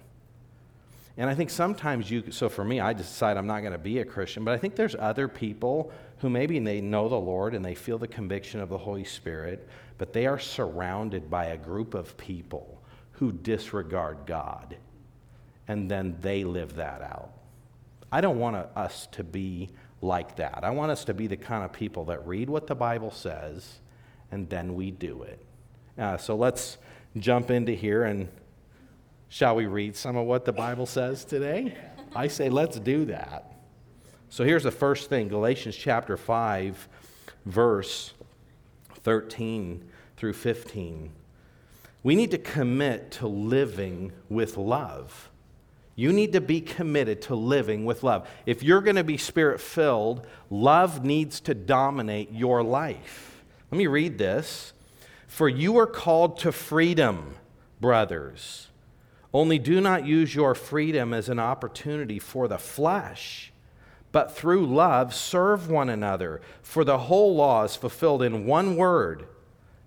And 1.18 1.30
I 1.30 1.34
think 1.34 1.48
sometimes 1.48 2.10
you, 2.10 2.30
so 2.30 2.48
for 2.48 2.64
me, 2.64 2.80
I 2.80 2.92
decide 2.92 3.38
I'm 3.38 3.46
not 3.46 3.60
going 3.60 3.72
to 3.72 3.78
be 3.78 3.98
a 4.00 4.04
Christian, 4.04 4.44
but 4.44 4.52
I 4.52 4.58
think 4.58 4.76
there's 4.76 4.94
other 4.94 5.28
people 5.28 5.90
who 6.18 6.30
maybe 6.30 6.58
they 6.58 6.80
know 6.80 7.08
the 7.08 7.16
Lord 7.16 7.54
and 7.54 7.64
they 7.64 7.74
feel 7.74 7.98
the 7.98 8.08
conviction 8.08 8.60
of 8.60 8.68
the 8.68 8.78
Holy 8.78 9.04
Spirit, 9.04 9.68
but 9.98 10.12
they 10.12 10.26
are 10.26 10.38
surrounded 10.38 11.30
by 11.30 11.46
a 11.46 11.56
group 11.56 11.94
of 11.94 12.16
people 12.16 12.82
who 13.12 13.32
disregard 13.32 14.18
God. 14.26 14.76
And 15.68 15.90
then 15.90 16.16
they 16.20 16.44
live 16.44 16.76
that 16.76 17.02
out. 17.02 17.32
I 18.10 18.20
don't 18.20 18.38
want 18.38 18.56
us 18.56 19.08
to 19.12 19.24
be 19.24 19.70
like 20.00 20.36
that. 20.36 20.60
I 20.62 20.70
want 20.70 20.92
us 20.92 21.04
to 21.06 21.14
be 21.14 21.26
the 21.26 21.36
kind 21.36 21.64
of 21.64 21.72
people 21.72 22.04
that 22.06 22.26
read 22.26 22.48
what 22.48 22.66
the 22.66 22.74
Bible 22.74 23.10
says 23.10 23.80
and 24.30 24.48
then 24.48 24.74
we 24.74 24.90
do 24.90 25.22
it. 25.22 25.44
Uh, 25.98 26.16
so 26.16 26.36
let's 26.36 26.78
jump 27.16 27.50
into 27.50 27.72
here 27.72 28.04
and 28.04 28.28
shall 29.28 29.56
we 29.56 29.66
read 29.66 29.96
some 29.96 30.16
of 30.16 30.26
what 30.26 30.44
the 30.44 30.52
Bible 30.52 30.86
says 30.86 31.24
today? 31.24 31.76
I 32.14 32.28
say 32.28 32.48
let's 32.48 32.78
do 32.78 33.06
that. 33.06 33.55
So 34.28 34.44
here's 34.44 34.64
the 34.64 34.70
first 34.70 35.08
thing 35.08 35.28
Galatians 35.28 35.76
chapter 35.76 36.16
5, 36.16 36.88
verse 37.44 38.12
13 39.02 39.84
through 40.16 40.32
15. 40.32 41.12
We 42.02 42.14
need 42.14 42.30
to 42.30 42.38
commit 42.38 43.10
to 43.12 43.26
living 43.26 44.12
with 44.28 44.56
love. 44.56 45.30
You 45.94 46.12
need 46.12 46.32
to 46.34 46.40
be 46.42 46.60
committed 46.60 47.22
to 47.22 47.34
living 47.34 47.86
with 47.86 48.02
love. 48.02 48.28
If 48.44 48.62
you're 48.62 48.82
going 48.82 48.96
to 48.96 49.04
be 49.04 49.16
spirit 49.16 49.60
filled, 49.60 50.26
love 50.50 51.04
needs 51.04 51.40
to 51.40 51.54
dominate 51.54 52.30
your 52.32 52.62
life. 52.62 53.42
Let 53.70 53.78
me 53.78 53.86
read 53.86 54.18
this. 54.18 54.74
For 55.26 55.48
you 55.48 55.78
are 55.78 55.86
called 55.86 56.38
to 56.40 56.52
freedom, 56.52 57.34
brothers. 57.80 58.68
Only 59.32 59.58
do 59.58 59.80
not 59.80 60.06
use 60.06 60.34
your 60.34 60.54
freedom 60.54 61.12
as 61.12 61.28
an 61.28 61.38
opportunity 61.38 62.18
for 62.18 62.46
the 62.46 62.58
flesh, 62.58 63.52
but 64.12 64.34
through 64.34 64.66
love 64.66 65.14
serve 65.14 65.68
one 65.68 65.88
another. 65.88 66.40
For 66.62 66.84
the 66.84 66.98
whole 66.98 67.34
law 67.34 67.64
is 67.64 67.76
fulfilled 67.76 68.22
in 68.22 68.46
one 68.46 68.76
word 68.76 69.26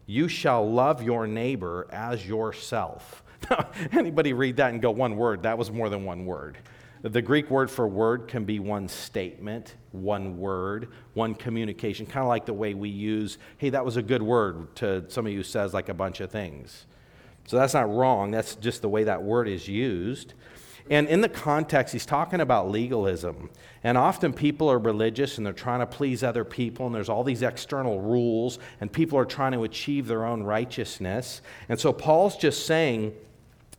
you 0.10 0.28
shall 0.28 0.68
love 0.68 1.04
your 1.04 1.28
neighbor 1.28 1.86
as 1.92 2.26
yourself. 2.26 3.22
Anybody 3.92 4.34
read 4.34 4.58
that 4.58 4.74
and 4.74 4.82
go, 4.82 4.90
one 4.90 5.16
word? 5.16 5.44
That 5.44 5.56
was 5.56 5.70
more 5.70 5.88
than 5.88 6.04
one 6.04 6.26
word. 6.26 6.58
The 7.04 7.22
Greek 7.22 7.52
word 7.52 7.70
for 7.70 7.88
word 7.88 8.28
can 8.28 8.44
be 8.44 8.58
one 8.60 8.88
statement, 8.88 9.76
one 9.92 10.40
word, 10.40 10.90
one 11.14 11.36
communication, 11.36 12.08
kind 12.08 12.24
of 12.24 12.28
like 12.28 12.48
the 12.48 12.56
way 12.56 12.74
we 12.74 12.90
use, 12.90 13.38
hey, 13.58 13.70
that 13.70 13.86
was 13.86 13.98
a 13.98 14.02
good 14.02 14.24
word 14.24 14.76
to 14.78 15.06
somebody 15.10 15.36
who 15.36 15.44
says 15.44 15.76
like 15.76 15.90
a 15.90 15.94
bunch 15.94 16.22
of 16.22 16.32
things. 16.32 16.88
So 17.46 17.58
that's 17.58 17.76
not 17.76 17.88
wrong, 17.88 18.32
that's 18.32 18.56
just 18.56 18.82
the 18.82 18.90
way 18.90 19.04
that 19.04 19.22
word 19.22 19.48
is 19.48 19.68
used. 19.68 20.34
And 20.90 21.08
in 21.08 21.22
the 21.22 21.30
context, 21.30 21.94
he's 21.94 22.06
talking 22.06 22.42
about 22.42 22.72
legalism. 22.72 23.52
And 23.84 23.98
often 23.98 24.34
people 24.34 24.70
are 24.72 24.80
religious 24.80 25.38
and 25.38 25.46
they're 25.46 25.54
trying 25.54 25.82
to 25.82 25.86
please 25.86 26.24
other 26.24 26.44
people, 26.44 26.88
and 26.88 26.96
there's 26.96 27.10
all 27.10 27.24
these 27.24 27.44
external 27.44 28.02
rules, 28.02 28.58
and 28.82 28.92
people 28.92 29.18
are 29.20 29.26
trying 29.26 29.52
to 29.52 29.64
achieve 29.64 30.08
their 30.08 30.26
own 30.26 30.44
righteousness. 30.44 31.42
And 31.70 31.80
so 31.80 31.94
Paul's 31.94 32.38
just 32.38 32.66
saying, 32.66 33.14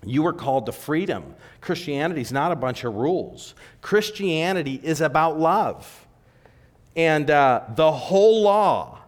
you 0.04 0.22
were 0.22 0.32
called 0.32 0.66
to 0.66 0.72
freedom. 0.72 1.34
Christianity 1.60 2.22
is 2.22 2.32
not 2.32 2.52
a 2.52 2.56
bunch 2.56 2.84
of 2.84 2.94
rules. 2.94 3.54
Christianity 3.82 4.80
is 4.82 5.00
about 5.00 5.38
love. 5.38 6.06
And 6.96 7.30
uh, 7.30 7.64
the 7.74 7.92
whole 7.92 8.42
law 8.42 8.99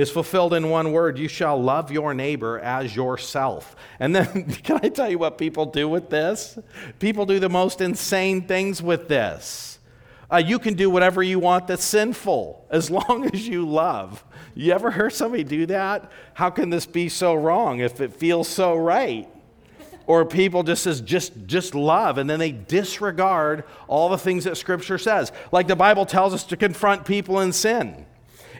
is 0.00 0.10
fulfilled 0.10 0.54
in 0.54 0.70
one 0.70 0.92
word 0.92 1.18
you 1.18 1.28
shall 1.28 1.62
love 1.62 1.92
your 1.92 2.14
neighbor 2.14 2.58
as 2.60 2.96
yourself. 2.96 3.76
And 3.98 4.16
then, 4.16 4.50
can 4.64 4.80
I 4.82 4.88
tell 4.88 5.10
you 5.10 5.18
what 5.18 5.36
people 5.36 5.66
do 5.66 5.90
with 5.90 6.08
this? 6.08 6.58
People 6.98 7.26
do 7.26 7.38
the 7.38 7.50
most 7.50 7.82
insane 7.82 8.46
things 8.46 8.82
with 8.82 9.08
this. 9.08 9.78
Uh, 10.32 10.38
you 10.38 10.58
can 10.58 10.72
do 10.72 10.88
whatever 10.88 11.22
you 11.22 11.38
want 11.38 11.66
that's 11.66 11.84
sinful 11.84 12.66
as 12.70 12.90
long 13.08 13.28
as 13.30 13.46
you 13.46 13.68
love. 13.68 14.24
You 14.54 14.72
ever 14.72 14.90
heard 14.90 15.12
somebody 15.12 15.44
do 15.44 15.66
that? 15.66 16.10
How 16.32 16.48
can 16.48 16.70
this 16.70 16.86
be 16.86 17.10
so 17.10 17.34
wrong 17.34 17.80
if 17.80 18.00
it 18.00 18.14
feels 18.14 18.48
so 18.48 18.76
right? 18.76 19.28
or 20.06 20.24
people 20.24 20.62
just 20.62 20.82
says 20.82 21.02
just 21.02 21.32
just 21.46 21.74
love 21.74 22.16
and 22.16 22.28
then 22.28 22.38
they 22.38 22.50
disregard 22.50 23.64
all 23.86 24.08
the 24.08 24.18
things 24.18 24.44
that 24.44 24.56
scripture 24.56 24.98
says 24.98 25.30
like 25.52 25.68
the 25.68 25.76
bible 25.76 26.04
tells 26.06 26.34
us 26.34 26.42
to 26.42 26.56
confront 26.56 27.04
people 27.04 27.40
in 27.40 27.52
sin 27.52 28.06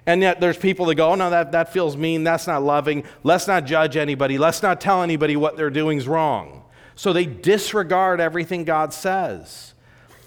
and 0.07 0.23
yet 0.23 0.41
there's 0.41 0.57
people 0.57 0.87
that 0.87 0.95
go 0.95 1.11
oh 1.11 1.15
no 1.15 1.31
that, 1.31 1.53
that 1.53 1.73
feels 1.73 1.97
mean. 1.97 2.25
That's 2.25 2.47
not 2.47 2.63
loving. 2.63 3.05
Let's 3.23 3.47
not 3.47 3.67
judge 3.67 3.97
anybody. 3.97 4.39
Let's 4.39 4.63
not 4.63 4.81
tell 4.81 5.03
anybody 5.03 5.37
what 5.37 5.57
they're 5.57 5.71
doing 5.71 5.99
is 5.99 6.09
wrong. 6.09 6.65
So 6.95 7.13
they 7.13 7.27
disregard 7.27 8.21
everything 8.21 8.65
god 8.65 8.93
says. 8.93 9.75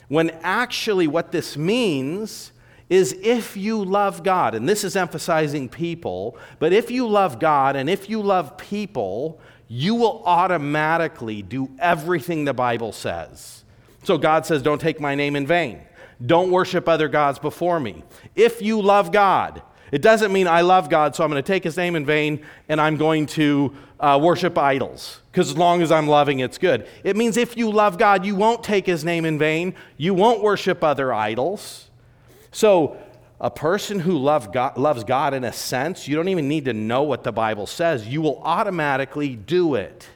When 0.07 0.31
actually 0.43 1.07
what 1.07 1.31
this 1.31 1.57
means 1.57 2.51
is 2.89 3.13
if 3.23 3.57
you 3.57 3.83
love 3.83 4.23
God, 4.23 4.53
and 4.53 4.67
this 4.67 4.83
is 4.83 4.95
emphasizing 4.95 5.69
people, 5.69 6.37
but 6.59 6.73
if 6.73 6.91
you 6.91 7.07
love 7.07 7.39
God 7.39 7.75
and 7.75 7.89
if 7.89 8.09
you 8.09 8.21
love 8.21 8.57
people, 8.57 9.39
you 9.67 9.95
will 9.95 10.21
automatically 10.25 11.41
do 11.41 11.71
everything 11.79 12.45
the 12.45 12.53
Bible 12.53 12.91
says. 12.91 13.63
So 14.03 14.17
God 14.17 14.45
says, 14.45 14.61
Don't 14.61 14.81
take 14.81 14.99
my 14.99 15.15
name 15.15 15.35
in 15.35 15.47
vain. 15.47 15.81
Don't 16.25 16.51
worship 16.51 16.87
other 16.87 17.07
gods 17.07 17.39
before 17.39 17.79
me. 17.79 18.03
If 18.35 18.61
you 18.61 18.81
love 18.81 19.11
God, 19.11 19.61
it 19.91 20.01
doesn't 20.01 20.33
mean 20.33 20.47
I 20.47 20.61
love 20.61 20.89
God, 20.89 21.15
so 21.15 21.23
I'm 21.23 21.29
going 21.29 21.41
to 21.41 21.47
take 21.47 21.63
his 21.63 21.77
name 21.77 21.95
in 21.95 22.05
vain 22.05 22.43
and 22.67 22.81
I'm 22.81 22.97
going 22.97 23.27
to 23.27 23.75
uh, 23.99 24.19
worship 24.21 24.57
idols, 24.57 25.21
because 25.31 25.49
as 25.49 25.57
long 25.57 25.81
as 25.81 25.91
I'm 25.91 26.07
loving, 26.07 26.39
it's 26.39 26.57
good. 26.57 26.87
It 27.03 27.15
means 27.15 27.37
if 27.37 27.55
you 27.55 27.71
love 27.71 27.97
God, 27.97 28.25
you 28.25 28.35
won't 28.35 28.63
take 28.63 28.85
his 28.85 29.05
name 29.05 29.23
in 29.23 29.39
vain, 29.39 29.75
you 29.95 30.13
won't 30.13 30.41
worship 30.41 30.83
other 30.83 31.13
idols. 31.13 31.89
So 32.51 32.97
a 33.39 33.51
person 33.51 33.99
who 33.99 34.19
God, 34.23 34.77
loves 34.77 35.03
God 35.03 35.33
in 35.33 35.43
a 35.43 35.53
sense, 35.53 36.07
you 36.07 36.15
don't 36.15 36.27
even 36.27 36.47
need 36.47 36.65
to 36.65 36.73
know 36.73 37.03
what 37.03 37.23
the 37.23 37.31
Bible 37.31 37.67
says. 37.67 38.07
You 38.07 38.21
will 38.21 38.41
automatically 38.43 39.35
do 39.35 39.75
it. 39.75 40.07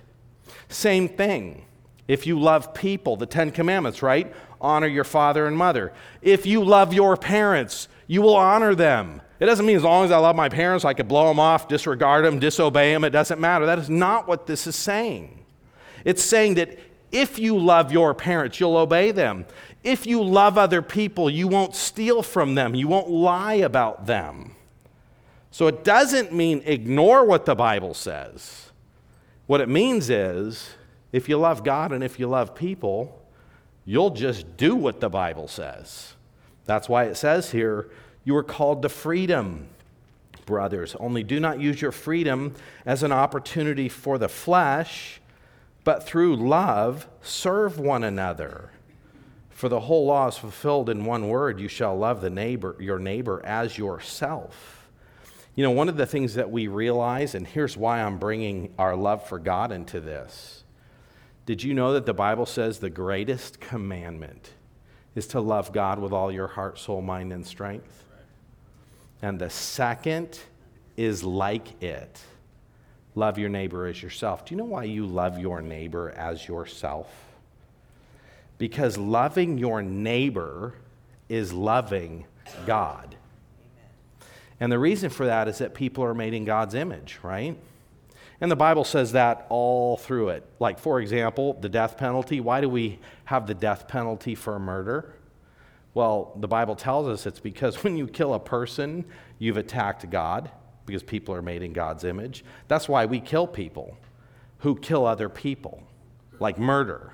Same 0.69 1.07
thing. 1.07 1.65
If 2.07 2.25
you 2.25 2.39
love 2.39 2.73
people, 2.73 3.15
the 3.15 3.25
Ten 3.25 3.51
Commandments, 3.51 4.01
right? 4.01 4.33
Honor 4.59 4.87
your 4.87 5.03
father 5.03 5.45
and 5.45 5.57
mother. 5.57 5.93
If 6.21 6.45
you 6.45 6.63
love 6.63 6.93
your 6.93 7.15
parents, 7.17 7.87
you 8.07 8.21
will 8.21 8.35
honor 8.35 8.73
them. 8.75 9.21
It 9.39 9.45
doesn't 9.45 9.65
mean 9.65 9.77
as 9.77 9.83
long 9.83 10.05
as 10.05 10.11
I 10.11 10.17
love 10.17 10.35
my 10.35 10.49
parents, 10.49 10.83
I 10.83 10.93
could 10.93 11.07
blow 11.07 11.27
them 11.27 11.39
off, 11.39 11.67
disregard 11.67 12.25
them, 12.25 12.39
disobey 12.39 12.93
them. 12.93 13.03
It 13.03 13.11
doesn't 13.11 13.39
matter. 13.39 13.65
That 13.65 13.77
is 13.77 13.89
not 13.89 14.27
what 14.27 14.47
this 14.47 14.65
is 14.65 14.75
saying. 14.75 15.45
It's 16.03 16.23
saying 16.23 16.55
that 16.55 16.79
if 17.11 17.37
you 17.37 17.57
love 17.57 17.91
your 17.91 18.13
parents, 18.13 18.59
you'll 18.59 18.77
obey 18.77 19.11
them. 19.11 19.45
If 19.83 20.07
you 20.07 20.23
love 20.23 20.57
other 20.57 20.81
people, 20.81 21.29
you 21.29 21.47
won't 21.47 21.75
steal 21.75 22.23
from 22.23 22.55
them, 22.55 22.75
you 22.75 22.87
won't 22.87 23.09
lie 23.09 23.55
about 23.55 24.05
them. 24.05 24.55
So 25.51 25.67
it 25.67 25.83
doesn't 25.83 26.33
mean 26.33 26.61
ignore 26.65 27.25
what 27.25 27.45
the 27.45 27.55
Bible 27.55 27.93
says. 27.93 28.71
What 29.45 29.61
it 29.61 29.69
means 29.69 30.09
is 30.09 30.71
if 31.11 31.29
you 31.29 31.37
love 31.37 31.63
God 31.63 31.91
and 31.91 32.03
if 32.03 32.19
you 32.19 32.27
love 32.27 32.53
people, 32.53 33.16
you'll 33.87 34.11
just 34.11 34.57
do 34.57 34.75
what 34.75 34.99
the 34.99 35.09
Bible 35.09 35.47
says. 35.47 36.13
That's 36.65 36.89
why 36.89 37.05
it 37.05 37.15
says 37.15 37.51
here, 37.51 37.89
you 38.25 38.35
are 38.35 38.43
called 38.43 38.81
to 38.81 38.89
freedom, 38.89 39.69
brothers. 40.45 40.95
Only 40.99 41.23
do 41.23 41.39
not 41.39 41.61
use 41.61 41.81
your 41.81 41.93
freedom 41.93 42.53
as 42.85 43.01
an 43.01 43.13
opportunity 43.13 43.87
for 43.87 44.17
the 44.17 44.27
flesh, 44.27 45.21
but 45.85 46.05
through 46.05 46.35
love 46.35 47.07
serve 47.21 47.79
one 47.79 48.03
another. 48.03 48.71
For 49.49 49.69
the 49.69 49.79
whole 49.79 50.05
law 50.05 50.27
is 50.27 50.37
fulfilled 50.37 50.89
in 50.89 51.05
one 51.05 51.29
word 51.29 51.59
you 51.59 51.69
shall 51.69 51.97
love 51.97 52.19
the 52.19 52.29
neighbor, 52.29 52.75
your 52.79 52.99
neighbor 52.99 53.41
as 53.45 53.77
yourself. 53.77 54.89
You 55.55 55.63
know, 55.63 55.71
one 55.71 55.89
of 55.89 55.97
the 55.97 56.05
things 56.05 56.35
that 56.35 56.51
we 56.51 56.67
realize, 56.67 57.33
and 57.33 57.47
here's 57.47 57.77
why 57.77 58.01
I'm 58.03 58.19
bringing 58.19 58.73
our 58.77 58.95
love 58.95 59.27
for 59.27 59.39
God 59.39 59.71
into 59.71 60.01
this. 60.01 60.56
Did 61.47 61.63
you 61.63 61.73
know 61.73 61.93
that 61.93 62.05
the 62.05 62.13
Bible 62.13 62.45
says 62.45 62.79
the 62.79 62.89
greatest 62.89 63.61
commandment 63.61 64.51
is 65.15 65.27
to 65.27 65.39
love 65.39 65.71
God 65.71 65.97
with 65.97 66.11
all 66.11 66.29
your 66.29 66.47
heart, 66.47 66.77
soul, 66.77 67.01
mind, 67.01 67.31
and 67.31 67.47
strength? 67.47 68.03
And 69.21 69.39
the 69.39 69.49
second 69.49 70.39
is 70.97 71.23
like 71.23 71.81
it 71.81 72.21
love 73.15 73.39
your 73.39 73.49
neighbor 73.49 73.87
as 73.87 74.03
yourself. 74.03 74.45
Do 74.45 74.53
you 74.53 74.57
know 74.57 74.65
why 74.65 74.83
you 74.83 75.05
love 75.07 75.39
your 75.39 75.61
neighbor 75.61 76.11
as 76.11 76.45
yourself? 76.47 77.09
Because 78.57 78.97
loving 78.97 79.57
your 79.57 79.81
neighbor 79.81 80.73
is 81.29 81.53
loving 81.53 82.25
God. 82.65 83.15
And 84.59 84.69
the 84.69 84.79
reason 84.79 85.09
for 85.09 85.25
that 85.27 85.47
is 85.47 85.59
that 85.59 85.73
people 85.73 86.03
are 86.03 86.13
made 86.13 86.33
in 86.33 86.43
God's 86.43 86.75
image, 86.75 87.19
right? 87.23 87.57
And 88.39 88.51
the 88.51 88.55
Bible 88.55 88.83
says 88.83 89.13
that 89.13 89.47
all 89.49 89.97
through 89.97 90.29
it. 90.29 90.43
Like, 90.59 90.77
for 90.77 91.01
example, 91.01 91.53
the 91.53 91.69
death 91.69 91.97
penalty. 91.97 92.39
Why 92.39 92.61
do 92.61 92.69
we 92.69 92.99
have 93.25 93.47
the 93.47 93.55
death 93.55 93.87
penalty 93.87 94.35
for 94.35 94.59
murder? 94.59 95.13
Well, 95.93 96.33
the 96.35 96.47
Bible 96.47 96.75
tells 96.75 97.07
us 97.07 97.25
it's 97.25 97.39
because 97.39 97.83
when 97.83 97.97
you 97.97 98.07
kill 98.07 98.35
a 98.35 98.39
person, 98.39 99.05
you've 99.39 99.57
attacked 99.57 100.09
God, 100.09 100.51
because 100.85 101.03
people 101.03 101.33
are 101.33 101.41
made 101.41 101.63
in 101.63 101.73
God's 101.73 102.03
image. 102.03 102.45
That's 102.67 102.87
why 102.87 103.05
we 103.05 103.19
kill 103.19 103.47
people 103.47 103.97
who 104.59 104.75
kill 104.75 105.05
other 105.05 105.29
people, 105.29 105.81
like 106.39 106.57
murder. 106.59 107.13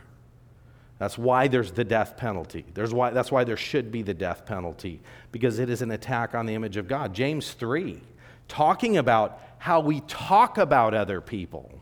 That's 1.00 1.18
why 1.18 1.48
there's 1.48 1.72
the 1.72 1.84
death 1.84 2.16
penalty. 2.18 2.66
There's 2.74 2.94
why, 2.94 3.10
that's 3.10 3.32
why 3.32 3.44
there 3.44 3.58
should 3.58 3.92
be 3.92 4.04
the 4.04 4.14
death 4.14 4.46
penalty, 4.46 5.02
because 5.32 5.60
it 5.60 5.70
is 5.70 5.82
an 5.82 5.92
attack 5.92 6.36
on 6.36 6.46
the 6.46 6.54
image 6.54 6.78
of 6.78 6.88
God. 6.88 7.14
James 7.14 7.52
3, 7.54 8.02
talking 8.48 8.98
about 8.98 9.40
how 9.64 9.80
we 9.80 10.02
talk 10.02 10.58
about 10.58 10.94
other 10.94 11.22
people, 11.22 11.80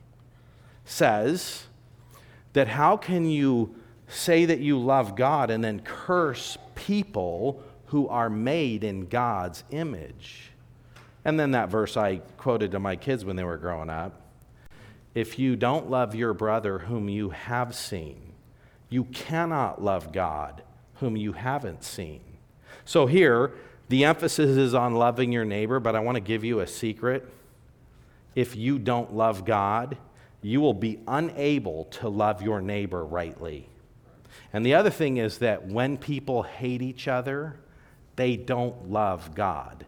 says 0.85 1.63
that 2.53 2.67
how 2.67 2.95
can 2.95 3.25
you 3.25 3.73
say 4.07 4.45
that 4.45 4.59
you 4.59 4.77
love 4.77 5.15
God 5.15 5.49
and 5.49 5.63
then 5.63 5.79
curse 5.79 6.59
people 6.75 7.63
who 7.87 8.07
are 8.07 8.29
made 8.29 8.83
in 8.83 9.07
God's 9.07 9.63
image? 9.71 10.51
And 11.25 11.39
then 11.39 11.49
that 11.51 11.69
verse 11.69 11.97
I 11.97 12.17
quoted 12.37 12.69
to 12.73 12.79
my 12.79 12.95
kids 12.95 13.25
when 13.25 13.35
they 13.35 13.43
were 13.43 13.57
growing 13.57 13.89
up. 13.89 14.13
If 15.15 15.39
you 15.39 15.55
don't 15.55 15.89
love 15.89 16.13
your 16.13 16.35
brother 16.35 16.77
whom 16.77 17.09
you 17.09 17.31
have 17.31 17.73
seen, 17.73 18.33
you 18.89 19.05
cannot 19.05 19.83
love 19.83 20.11
God 20.11 20.61
whom 20.97 21.17
you 21.17 21.33
haven't 21.33 21.83
seen. 21.83 22.21
So 22.85 23.07
here, 23.07 23.53
the 23.89 24.05
emphasis 24.05 24.55
is 24.55 24.75
on 24.75 24.93
loving 24.93 25.31
your 25.31 25.45
neighbor, 25.45 25.79
but 25.79 25.95
I 25.95 25.99
want 25.99 26.17
to 26.17 26.21
give 26.21 26.43
you 26.43 26.59
a 26.59 26.67
secret. 26.67 27.27
If 28.35 28.55
you 28.55 28.79
don't 28.79 29.13
love 29.13 29.45
God, 29.45 29.97
you 30.41 30.61
will 30.61 30.73
be 30.73 30.99
unable 31.07 31.85
to 31.85 32.09
love 32.09 32.41
your 32.41 32.61
neighbor 32.61 33.05
rightly. 33.05 33.69
And 34.53 34.65
the 34.65 34.73
other 34.73 34.89
thing 34.89 35.17
is 35.17 35.37
that 35.39 35.67
when 35.67 35.97
people 35.97 36.43
hate 36.43 36.81
each 36.81 37.07
other, 37.07 37.55
they 38.15 38.35
don't 38.35 38.89
love 38.89 39.35
God. 39.35 39.85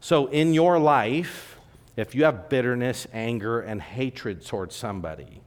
So 0.00 0.26
in 0.26 0.54
your 0.54 0.78
life, 0.78 1.58
if 1.96 2.14
you 2.14 2.24
have 2.24 2.48
bitterness, 2.48 3.06
anger, 3.12 3.60
and 3.60 3.80
hatred 3.80 4.44
towards 4.44 4.74
somebody, 4.76 5.40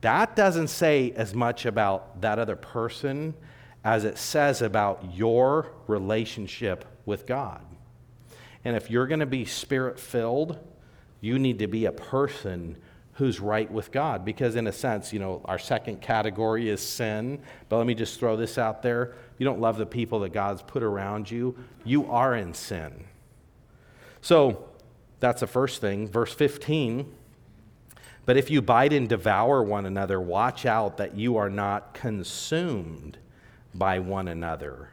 that 0.00 0.36
doesn't 0.36 0.68
say 0.68 1.12
as 1.12 1.34
much 1.34 1.66
about 1.66 2.20
that 2.20 2.38
other 2.38 2.54
person 2.54 3.34
as 3.84 4.04
it 4.04 4.18
says 4.18 4.62
about 4.62 5.14
your 5.14 5.72
relationship 5.86 6.84
with 7.04 7.26
God. 7.26 7.62
And 8.64 8.76
if 8.76 8.90
you're 8.90 9.06
going 9.06 9.20
to 9.20 9.26
be 9.26 9.44
spirit 9.44 9.98
filled, 9.98 10.58
you 11.20 11.38
need 11.38 11.58
to 11.58 11.66
be 11.66 11.86
a 11.86 11.92
person 11.92 12.76
who's 13.14 13.40
right 13.40 13.70
with 13.70 13.90
God. 13.90 14.24
Because, 14.24 14.54
in 14.54 14.68
a 14.68 14.72
sense, 14.72 15.12
you 15.12 15.18
know, 15.18 15.42
our 15.44 15.58
second 15.58 16.00
category 16.00 16.68
is 16.68 16.80
sin. 16.80 17.40
But 17.68 17.78
let 17.78 17.86
me 17.86 17.94
just 17.94 18.20
throw 18.20 18.36
this 18.36 18.58
out 18.58 18.82
there. 18.82 19.14
You 19.38 19.44
don't 19.44 19.60
love 19.60 19.76
the 19.76 19.86
people 19.86 20.20
that 20.20 20.32
God's 20.32 20.62
put 20.62 20.82
around 20.82 21.30
you, 21.30 21.56
you 21.84 22.10
are 22.10 22.34
in 22.34 22.54
sin. 22.54 23.04
So, 24.20 24.68
that's 25.20 25.40
the 25.40 25.46
first 25.46 25.80
thing. 25.80 26.08
Verse 26.08 26.32
15. 26.32 27.12
But 28.24 28.36
if 28.36 28.50
you 28.50 28.62
bite 28.62 28.92
and 28.92 29.08
devour 29.08 29.62
one 29.62 29.86
another, 29.86 30.20
watch 30.20 30.66
out 30.66 30.98
that 30.98 31.16
you 31.16 31.38
are 31.38 31.50
not 31.50 31.94
consumed 31.94 33.18
by 33.74 33.98
one 33.98 34.28
another. 34.28 34.90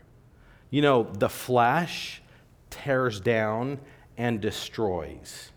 You 0.70 0.82
know, 0.82 1.04
the 1.04 1.30
flesh 1.30 2.22
tears 2.70 3.20
down 3.20 3.80
and 4.18 4.40
destroys. 4.40 5.52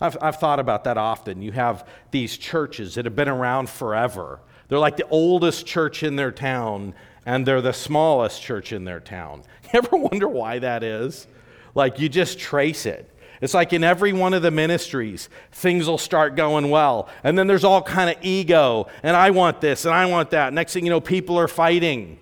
I've, 0.00 0.16
I've 0.20 0.36
thought 0.36 0.60
about 0.60 0.84
that 0.84 0.96
often. 0.96 1.42
You 1.42 1.52
have 1.52 1.86
these 2.10 2.36
churches 2.36 2.94
that 2.94 3.04
have 3.04 3.16
been 3.16 3.28
around 3.28 3.68
forever. 3.68 4.40
They're 4.68 4.78
like 4.78 4.96
the 4.96 5.08
oldest 5.08 5.66
church 5.66 6.02
in 6.02 6.16
their 6.16 6.30
town, 6.30 6.94
and 7.26 7.44
they're 7.46 7.60
the 7.60 7.72
smallest 7.72 8.42
church 8.42 8.72
in 8.72 8.84
their 8.84 9.00
town. 9.00 9.42
You 9.70 9.80
ever 9.84 9.98
wonder 9.98 10.26
why 10.26 10.60
that 10.60 10.82
is? 10.82 11.26
Like, 11.74 12.00
you 12.00 12.08
just 12.08 12.38
trace 12.38 12.86
it. 12.86 13.14
It's 13.42 13.52
like 13.52 13.74
in 13.74 13.84
every 13.84 14.14
one 14.14 14.32
of 14.32 14.40
the 14.40 14.50
ministries, 14.50 15.28
things 15.52 15.86
will 15.86 15.98
start 15.98 16.36
going 16.36 16.70
well. 16.70 17.10
And 17.22 17.38
then 17.38 17.46
there's 17.46 17.64
all 17.64 17.82
kind 17.82 18.08
of 18.08 18.16
ego, 18.22 18.86
and 19.02 19.14
I 19.14 19.30
want 19.30 19.60
this, 19.60 19.84
and 19.84 19.92
I 19.92 20.06
want 20.06 20.30
that. 20.30 20.54
Next 20.54 20.72
thing 20.72 20.86
you 20.86 20.90
know, 20.90 21.02
people 21.02 21.38
are 21.38 21.48
fighting 21.48 22.18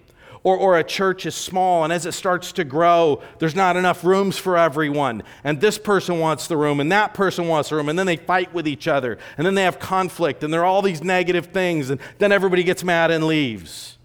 or, 0.46 0.56
or 0.56 0.78
a 0.78 0.84
church 0.84 1.26
is 1.26 1.34
small, 1.34 1.82
and 1.82 1.92
as 1.92 2.06
it 2.06 2.12
starts 2.12 2.52
to 2.52 2.62
grow, 2.62 3.20
there's 3.40 3.56
not 3.56 3.76
enough 3.76 4.04
rooms 4.04 4.38
for 4.38 4.56
everyone. 4.56 5.24
And 5.42 5.60
this 5.60 5.76
person 5.76 6.20
wants 6.20 6.46
the 6.46 6.56
room, 6.56 6.78
and 6.78 6.92
that 6.92 7.14
person 7.14 7.48
wants 7.48 7.70
the 7.70 7.74
room, 7.74 7.88
and 7.88 7.98
then 7.98 8.06
they 8.06 8.14
fight 8.14 8.54
with 8.54 8.68
each 8.68 8.86
other, 8.86 9.18
and 9.36 9.44
then 9.44 9.56
they 9.56 9.64
have 9.64 9.80
conflict, 9.80 10.44
and 10.44 10.54
there 10.54 10.60
are 10.60 10.64
all 10.64 10.82
these 10.82 11.02
negative 11.02 11.46
things, 11.46 11.90
and 11.90 12.00
then 12.18 12.30
everybody 12.30 12.62
gets 12.62 12.84
mad 12.84 13.10
and 13.10 13.26
leaves. 13.26 13.98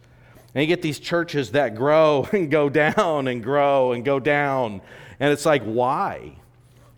And 0.56 0.64
you 0.64 0.68
get 0.68 0.82
these 0.82 0.98
churches 0.98 1.52
that 1.52 1.76
grow 1.76 2.28
and 2.34 2.50
go 2.50 2.70
down 2.70 3.28
and 3.28 3.44
grow 3.44 3.92
and 3.92 4.04
go 4.04 4.20
down. 4.20 4.82
And 5.20 5.32
it's 5.32 5.46
like, 5.46 5.62
why? 5.62 6.38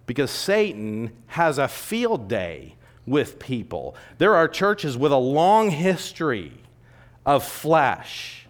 Because 0.05 0.31
Satan 0.31 1.11
has 1.27 1.57
a 1.57 1.67
field 1.67 2.29
day 2.29 2.75
with 3.05 3.39
people. 3.39 3.97
There 4.19 4.35
are 4.35 4.47
churches 4.47 4.97
with 4.97 5.11
a 5.11 5.17
long 5.17 5.69
history 5.69 6.53
of 7.25 7.43
flesh 7.43 8.42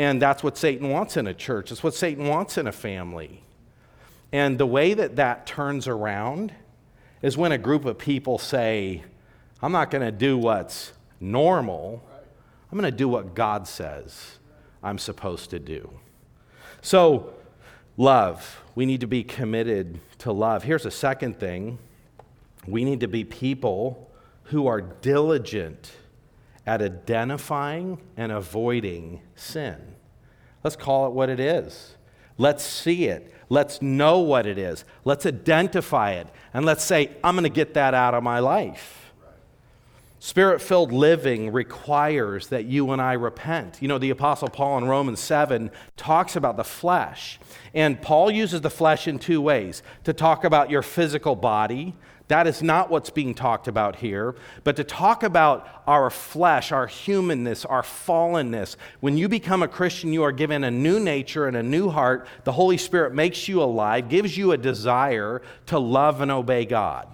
and 0.00 0.22
that's 0.22 0.42
what 0.42 0.56
Satan 0.56 0.88
wants 0.88 1.18
in 1.18 1.26
a 1.26 1.34
church. 1.34 1.70
It's 1.70 1.82
what 1.82 1.92
Satan 1.92 2.26
wants 2.26 2.56
in 2.56 2.66
a 2.66 2.72
family. 2.72 3.44
And 4.32 4.56
the 4.56 4.64
way 4.64 4.94
that 4.94 5.16
that 5.16 5.46
turns 5.46 5.86
around 5.86 6.54
is 7.20 7.36
when 7.36 7.52
a 7.52 7.58
group 7.58 7.84
of 7.84 7.98
people 7.98 8.38
say, 8.38 9.02
I'm 9.60 9.72
not 9.72 9.90
going 9.90 10.00
to 10.00 10.10
do 10.10 10.38
what's 10.38 10.94
normal, 11.20 12.02
I'm 12.72 12.78
going 12.78 12.90
to 12.90 12.96
do 12.96 13.10
what 13.10 13.34
God 13.34 13.68
says 13.68 14.38
I'm 14.82 14.96
supposed 14.96 15.50
to 15.50 15.58
do. 15.58 15.90
So, 16.80 17.34
love. 17.98 18.62
We 18.74 18.86
need 18.86 19.02
to 19.02 19.06
be 19.06 19.22
committed 19.22 20.00
to 20.20 20.32
love. 20.32 20.62
Here's 20.62 20.86
a 20.86 20.90
second 20.90 21.38
thing 21.38 21.78
we 22.66 22.86
need 22.86 23.00
to 23.00 23.08
be 23.08 23.24
people 23.24 24.10
who 24.44 24.66
are 24.66 24.80
diligent 24.80 25.92
at 26.66 26.80
identifying 26.80 28.00
and 28.16 28.32
avoiding 28.32 29.20
sin. 29.34 29.89
Let's 30.62 30.76
call 30.76 31.06
it 31.06 31.12
what 31.12 31.28
it 31.28 31.40
is. 31.40 31.96
Let's 32.38 32.64
see 32.64 33.06
it. 33.06 33.34
Let's 33.48 33.82
know 33.82 34.20
what 34.20 34.46
it 34.46 34.58
is. 34.58 34.84
Let's 35.04 35.26
identify 35.26 36.12
it. 36.12 36.28
And 36.54 36.64
let's 36.64 36.84
say, 36.84 37.10
I'm 37.22 37.34
going 37.34 37.44
to 37.44 37.50
get 37.50 37.74
that 37.74 37.94
out 37.94 38.14
of 38.14 38.22
my 38.22 38.38
life. 38.38 39.00
Spirit 40.22 40.60
filled 40.60 40.92
living 40.92 41.50
requires 41.50 42.48
that 42.48 42.66
you 42.66 42.90
and 42.92 43.00
I 43.00 43.14
repent. 43.14 43.78
You 43.80 43.88
know, 43.88 43.96
the 43.96 44.10
Apostle 44.10 44.48
Paul 44.48 44.76
in 44.76 44.84
Romans 44.84 45.18
7 45.18 45.70
talks 45.96 46.36
about 46.36 46.58
the 46.58 46.64
flesh. 46.64 47.40
And 47.72 48.00
Paul 48.00 48.30
uses 48.30 48.60
the 48.60 48.68
flesh 48.70 49.08
in 49.08 49.18
two 49.18 49.40
ways 49.40 49.82
to 50.04 50.12
talk 50.12 50.44
about 50.44 50.68
your 50.68 50.82
physical 50.82 51.36
body, 51.36 51.96
that 52.30 52.46
is 52.46 52.62
not 52.62 52.90
what's 52.90 53.10
being 53.10 53.34
talked 53.34 53.66
about 53.66 53.96
here, 53.96 54.36
but 54.62 54.76
to 54.76 54.84
talk 54.84 55.24
about 55.24 55.66
our 55.88 56.10
flesh, 56.10 56.70
our 56.70 56.86
humanness, 56.86 57.64
our 57.64 57.82
fallenness. 57.82 58.76
When 59.00 59.18
you 59.18 59.28
become 59.28 59.64
a 59.64 59.68
Christian, 59.68 60.12
you 60.12 60.22
are 60.22 60.30
given 60.30 60.62
a 60.62 60.70
new 60.70 61.00
nature 61.00 61.48
and 61.48 61.56
a 61.56 61.62
new 61.62 61.90
heart. 61.90 62.28
The 62.44 62.52
Holy 62.52 62.76
Spirit 62.76 63.14
makes 63.14 63.48
you 63.48 63.60
alive, 63.60 64.08
gives 64.08 64.36
you 64.36 64.52
a 64.52 64.56
desire 64.56 65.42
to 65.66 65.80
love 65.80 66.20
and 66.20 66.30
obey 66.30 66.66
God. 66.66 67.08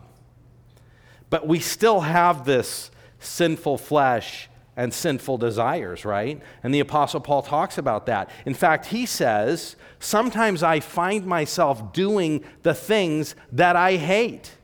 But 1.30 1.48
we 1.48 1.60
still 1.60 2.00
have 2.00 2.44
this 2.44 2.90
sinful 3.18 3.78
flesh 3.78 4.50
and 4.76 4.92
sinful 4.92 5.38
desires, 5.38 6.04
right? 6.04 6.42
And 6.62 6.74
the 6.74 6.80
Apostle 6.80 7.20
Paul 7.20 7.40
talks 7.40 7.78
about 7.78 8.04
that. 8.04 8.28
In 8.44 8.52
fact, 8.52 8.84
he 8.84 9.06
says, 9.06 9.76
Sometimes 9.98 10.62
I 10.62 10.80
find 10.80 11.24
myself 11.24 11.94
doing 11.94 12.44
the 12.64 12.74
things 12.74 13.34
that 13.52 13.76
I 13.76 13.96
hate. 13.96 14.55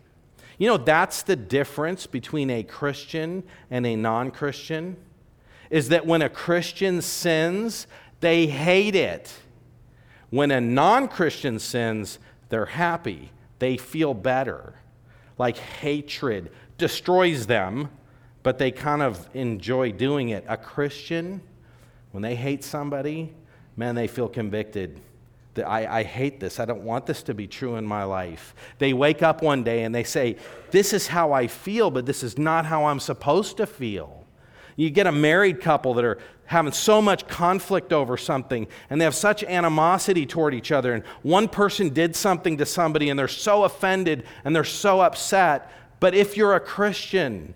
You 0.63 0.69
know, 0.69 0.77
that's 0.77 1.23
the 1.23 1.35
difference 1.35 2.07
between 2.07 2.49
a 2.49 2.63
Christian 2.63 3.43
and 3.69 3.85
a 3.85 3.97
non 3.97 4.31
Christian, 4.31 4.97
is 5.71 5.89
that 5.89 6.07
when 6.07 6.23
a 6.23 6.29
Christian 6.29 7.03
sins, 7.03 7.89
they 8.21 8.47
hate 8.47 8.95
it. 8.95 9.35
When 10.31 10.53
a 10.53 10.61
non 10.61 11.09
Christian 11.09 11.59
sins, 11.59 12.21
they're 12.49 12.67
happy, 12.67 13.33
they 13.59 13.77
feel 13.77 14.15
better. 14.15 14.75
Like 15.37 15.57
hatred 15.57 16.53
destroys 16.79 17.49
them, 17.49 17.89
but 18.45 18.59
they 18.59 18.71
kind 18.71 19.03
of 19.03 19.29
enjoy 19.35 19.91
doing 19.91 20.29
it. 20.29 20.45
A 20.47 20.57
Christian, 20.57 21.41
when 22.13 22.23
they 22.23 22.37
hate 22.37 22.63
somebody, 22.63 23.35
man, 23.77 23.97
they 23.97 24.07
feel 24.07 24.29
convicted 24.29 25.01
I, 25.59 26.01
I, 26.01 26.03
hate 26.03 26.41
this. 26.41 26.59
I 26.59 26.65
don't 26.65 26.83
want 26.83 27.05
this 27.07 27.23
to 27.25 27.35
be 27.35 27.47
true 27.47 27.77
in 27.77 27.87
my 27.87 28.05
life. 28.05 28.55
They 28.79 28.93
wake 28.93 29.23
up 29.23 29.43
one 29.43 29.63
day 29.63 29.85
and 29.85 29.95
they 29.95 30.05
say, 30.05 30.37
This 30.71 30.93
is 30.93 31.09
how 31.09 31.33
I 31.33 31.47
feel, 31.47 31.91
but 31.91 32.07
this 32.07 32.23
is 32.23 32.39
not 32.39 32.65
how 32.65 32.87
I'm 32.87 33.01
supposed 33.01 33.59
to 33.59 33.67
feel. 33.67 34.27
You 34.77 34.89
get 34.89 35.07
a 35.07 35.13
married 35.13 35.61
couple 35.61 35.95
that 35.95 36.05
are 36.05 36.19
having 36.47 36.73
so 36.73 37.03
much 37.03 37.29
conflict 37.29 37.93
over 37.93 38.17
something 38.17 38.67
and 38.89 39.01
they 39.01 39.05
have 39.05 39.15
such 39.15 39.45
animosity 39.45 40.25
toward 40.27 40.55
each 40.55 40.73
other, 40.73 40.95
and 40.95 41.05
one 41.23 41.49
person 41.49 41.91
did 41.91 42.17
something 42.17 42.57
to 42.57 42.67
somebody 42.67 43.11
and 43.11 43.19
they're 43.19 43.29
so 43.29 43.65
offended 43.65 44.25
and 44.45 44.57
they're 44.57 44.65
so 44.65 45.01
upset. 45.01 45.71
But 46.01 46.15
if 46.15 46.37
you're 46.37 46.55
a 46.55 46.61
Christian, 46.61 47.55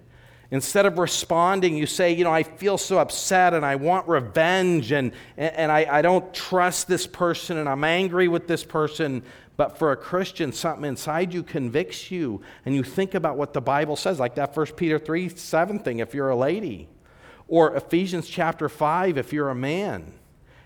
Instead 0.56 0.86
of 0.86 0.98
responding, 0.98 1.76
you 1.76 1.84
say, 1.84 2.14
You 2.14 2.24
know, 2.24 2.32
I 2.32 2.42
feel 2.42 2.78
so 2.78 2.98
upset 2.98 3.52
and 3.52 3.62
I 3.62 3.76
want 3.76 4.08
revenge 4.08 4.90
and, 4.90 5.12
and 5.36 5.70
I, 5.70 5.86
I 5.98 6.00
don't 6.00 6.32
trust 6.32 6.88
this 6.88 7.06
person 7.06 7.58
and 7.58 7.68
I'm 7.68 7.84
angry 7.84 8.26
with 8.26 8.48
this 8.48 8.64
person. 8.64 9.22
But 9.58 9.78
for 9.78 9.92
a 9.92 9.96
Christian, 9.98 10.52
something 10.52 10.86
inside 10.86 11.34
you 11.34 11.42
convicts 11.42 12.10
you 12.10 12.40
and 12.64 12.74
you 12.74 12.82
think 12.82 13.12
about 13.14 13.36
what 13.36 13.52
the 13.52 13.60
Bible 13.60 13.96
says, 13.96 14.18
like 14.18 14.34
that 14.36 14.56
1 14.56 14.66
Peter 14.78 14.98
3 14.98 15.28
7 15.28 15.78
thing 15.78 15.98
if 15.98 16.14
you're 16.14 16.30
a 16.30 16.36
lady, 16.36 16.88
or 17.48 17.76
Ephesians 17.76 18.26
chapter 18.26 18.70
5 18.70 19.18
if 19.18 19.34
you're 19.34 19.50
a 19.50 19.54
man. 19.54 20.14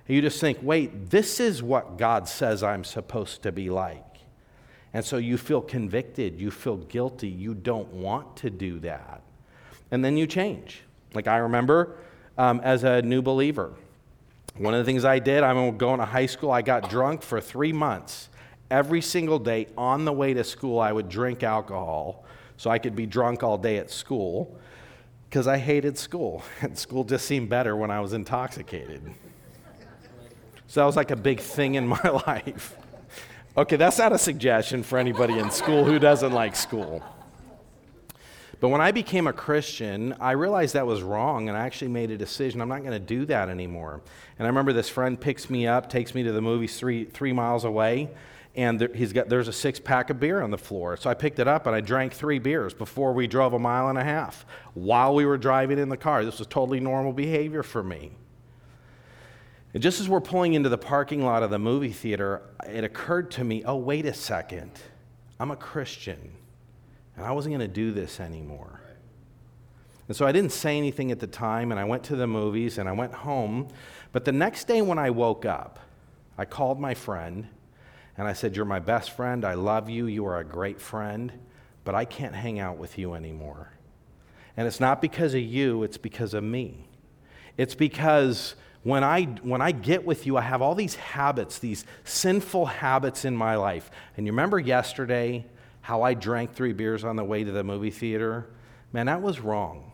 And 0.07 0.15
you 0.15 0.23
just 0.23 0.41
think, 0.41 0.59
Wait, 0.63 1.11
this 1.11 1.41
is 1.41 1.65
what 1.65 1.99
God 1.99 2.29
says 2.29 2.63
I'm 2.63 2.85
supposed 2.85 3.43
to 3.43 3.51
be 3.51 3.71
like. 3.71 4.05
And 4.93 5.05
so 5.05 5.17
you 5.17 5.37
feel 5.37 5.61
convicted, 5.61 6.41
you 6.41 6.53
feel 6.53 6.77
guilty, 6.77 7.29
you 7.29 7.55
don't 7.55 7.89
want 7.89 8.37
to 8.37 8.51
do 8.51 8.79
that 8.81 9.25
and 9.91 10.05
then 10.05 10.17
you 10.17 10.27
change. 10.27 10.83
Like 11.15 11.27
I 11.27 11.39
remember 11.39 11.97
um, 12.39 12.61
as 12.63 12.85
a 12.85 13.03
new 13.03 13.23
believer, 13.23 13.73
one 14.57 14.75
of 14.75 14.79
the 14.79 14.85
things 14.85 15.05
I 15.05 15.19
did, 15.19 15.43
I'm 15.43 15.77
going 15.77 16.01
to 16.01 16.05
high 16.05 16.27
school, 16.27 16.51
I 16.51 16.63
got 16.63 16.91
drunk 16.91 17.23
for 17.23 17.41
three 17.41 17.73
months. 17.73 18.29
Every 18.71 19.01
single 19.01 19.39
day 19.39 19.69
on 19.77 20.05
the 20.05 20.13
way 20.13 20.35
to 20.35 20.45
school, 20.45 20.81
I 20.81 20.93
would 20.93 21.09
drink 21.09 21.43
alcohol 21.43 22.25
so 22.57 22.71
I 22.71 22.79
could 22.79 22.95
be 22.95 23.07
drunk 23.07 23.43
all 23.43 23.59
day 23.59 23.79
at 23.79 23.91
school 23.91 24.57
because 25.29 25.47
I 25.47 25.59
hated 25.59 25.97
school. 25.97 26.43
And 26.61 26.77
school 26.79 27.05
just 27.05 27.25
seemed 27.25 27.49
better 27.49 27.75
when 27.75 27.91
I 27.91 28.01
was 28.01 28.13
intoxicated. 28.13 29.03
So 30.67 30.81
that 30.81 30.87
was 30.87 30.97
like 30.97 31.11
a 31.11 31.17
big 31.17 31.41
thing 31.41 31.75
in 31.75 31.89
my 31.89 32.03
life. 32.27 32.77
Okay, 33.57 33.77
that's 33.77 33.99
not 33.99 34.13
a 34.13 34.19
suggestion 34.19 34.83
for 34.83 34.99
anybody 34.99 35.39
in 35.39 35.51
school 35.51 35.85
who 35.85 35.99
doesn't 35.99 36.33
like 36.33 36.55
school. 36.55 37.03
But 38.61 38.69
when 38.69 38.83
I 38.83 38.93
became 38.93 39.27
a 39.27 39.33
Christian, 39.33 40.15
I 40.21 40.33
realized 40.33 40.75
that 40.75 40.87
was 40.87 41.03
wrong, 41.03 41.49
and 41.49 41.57
I 41.57 41.65
actually 41.65 41.89
made 41.89 42.11
a 42.11 42.19
decision 42.19 42.61
I'm 42.61 42.69
not 42.69 42.81
going 42.81 42.93
to 42.93 42.99
do 42.99 43.25
that 43.27 43.49
anymore. 43.49 44.03
And 44.39 44.47
I 44.47 44.49
remember 44.49 44.75
this 44.75 44.91
friend 44.91 45.19
picks 45.19 45.49
me 45.49 45.67
up, 45.67 45.89
takes 45.89 46.15
me 46.15 46.23
to 46.25 46.33
the 46.33 46.43
movies 46.43 46.79
three, 46.79 47.07
three 47.07 47.33
miles 47.33 47.65
away, 47.65 48.11
and 48.55 48.81
there, 48.81 48.91
he's 48.93 49.13
got, 49.13 49.29
there's 49.29 49.49
a 49.49 49.53
six 49.53 49.79
pack 49.79 50.11
of 50.11 50.21
beer 50.21 50.43
on 50.43 50.51
the 50.51 50.59
floor. 50.59 50.97
So 50.97 51.09
I 51.09 51.15
picked 51.15 51.39
it 51.39 51.47
up 51.47 51.67
and 51.67 51.75
I 51.75 51.81
drank 51.81 52.13
three 52.13 52.39
beers 52.39 52.75
before 52.75 53.13
we 53.13 53.27
drove 53.27 53.53
a 53.53 53.59
mile 53.59 53.89
and 53.89 53.99
a 53.99 54.05
half 54.05 54.45
while 54.75 55.15
we 55.15 55.25
were 55.25 55.39
driving 55.39 55.79
in 55.79 55.89
the 55.89 55.97
car. 55.97 56.25
This 56.25 56.39
was 56.39 56.49
totally 56.49 56.81
normal 56.81 57.13
behavior 57.13 57.63
for 57.63 57.83
me. 57.83 58.13
And 59.73 59.83
just 59.83 60.01
as 60.01 60.09
we're 60.09 60.21
pulling 60.21 60.55
into 60.55 60.69
the 60.69 60.79
parking 60.79 61.25
lot 61.25 61.45
of 61.45 61.51
the 61.51 61.61
movie 61.61 61.93
theater, 61.93 62.43
it 62.67 62.83
occurred 62.83 63.31
to 63.33 63.45
me 63.45 63.63
oh, 63.65 63.77
wait 63.77 64.05
a 64.05 64.15
second. 64.15 64.73
I'm 65.39 65.53
a 65.53 65.57
Christian, 65.57 66.33
and 67.21 67.29
I 67.29 67.33
wasn't 67.33 67.55
going 67.55 67.69
to 67.69 67.69
do 67.69 67.93
this 67.93 68.19
anymore. 68.19 68.81
And 70.09 70.17
so 70.17 70.27
I 70.27 70.33
didn't 70.33 70.53
say 70.53 70.79
anything 70.79 71.13
at 71.13 71.21
the 71.21 71.27
time, 71.27 71.71
and 71.71 71.79
I 71.79 71.85
went 71.85 72.03
to 72.05 72.17
the 72.17 72.27
movies 72.27 72.79
and 72.79 72.89
I 72.89 72.93
went 72.93 73.13
home. 73.13 73.69
But 74.11 74.25
the 74.25 74.33
next 74.33 74.67
day 74.67 74.81
when 74.81 74.99
I 74.99 75.11
woke 75.11 75.45
up, 75.45 75.79
I 76.39 76.47
called 76.47 76.81
my 76.81 76.95
friend 76.95 77.47
and 78.17 78.27
I 78.27 78.33
said, 78.33 78.57
You're 78.57 78.65
my 78.65 78.79
best 78.79 79.11
friend. 79.11 79.45
I 79.45 79.53
love 79.53 79.91
you. 79.91 80.07
You 80.07 80.25
are 80.27 80.39
a 80.39 80.45
great 80.45 80.81
friend, 80.81 81.31
but 81.85 81.95
I 81.95 82.07
can't 82.07 82.35
hang 82.35 82.59
out 82.59 82.79
with 82.79 82.97
you 82.97 83.13
anymore. 83.13 83.71
And 84.57 84.67
it's 84.67 84.81
not 84.81 85.03
because 85.03 85.35
of 85.35 85.43
you, 85.43 85.83
it's 85.83 85.99
because 85.99 86.33
of 86.33 86.43
me. 86.43 86.89
It's 87.59 87.75
because 87.75 88.55
when 88.83 89.05
I, 89.05 89.25
when 89.43 89.61
I 89.61 89.73
get 89.73 90.07
with 90.07 90.27
you, 90.27 90.39
I 90.39 90.41
have 90.41 90.63
all 90.63 90.75
these 90.75 90.95
habits, 90.95 91.59
these 91.59 91.85
sinful 92.05 92.65
habits 92.65 93.27
in 93.27 93.37
my 93.37 93.57
life. 93.57 93.91
And 94.17 94.25
you 94.27 94.33
remember 94.33 94.59
yesterday 94.59 95.45
how 95.91 96.03
I 96.03 96.15
drank 96.15 96.55
three 96.55 96.73
beers 96.73 97.03
on 97.03 97.17
the 97.17 97.25
way 97.25 97.43
to 97.43 97.51
the 97.51 97.65
movie 97.65 97.91
theater? 97.91 98.47
Man, 98.93 99.07
that 99.07 99.21
was 99.21 99.41
wrong. 99.41 99.91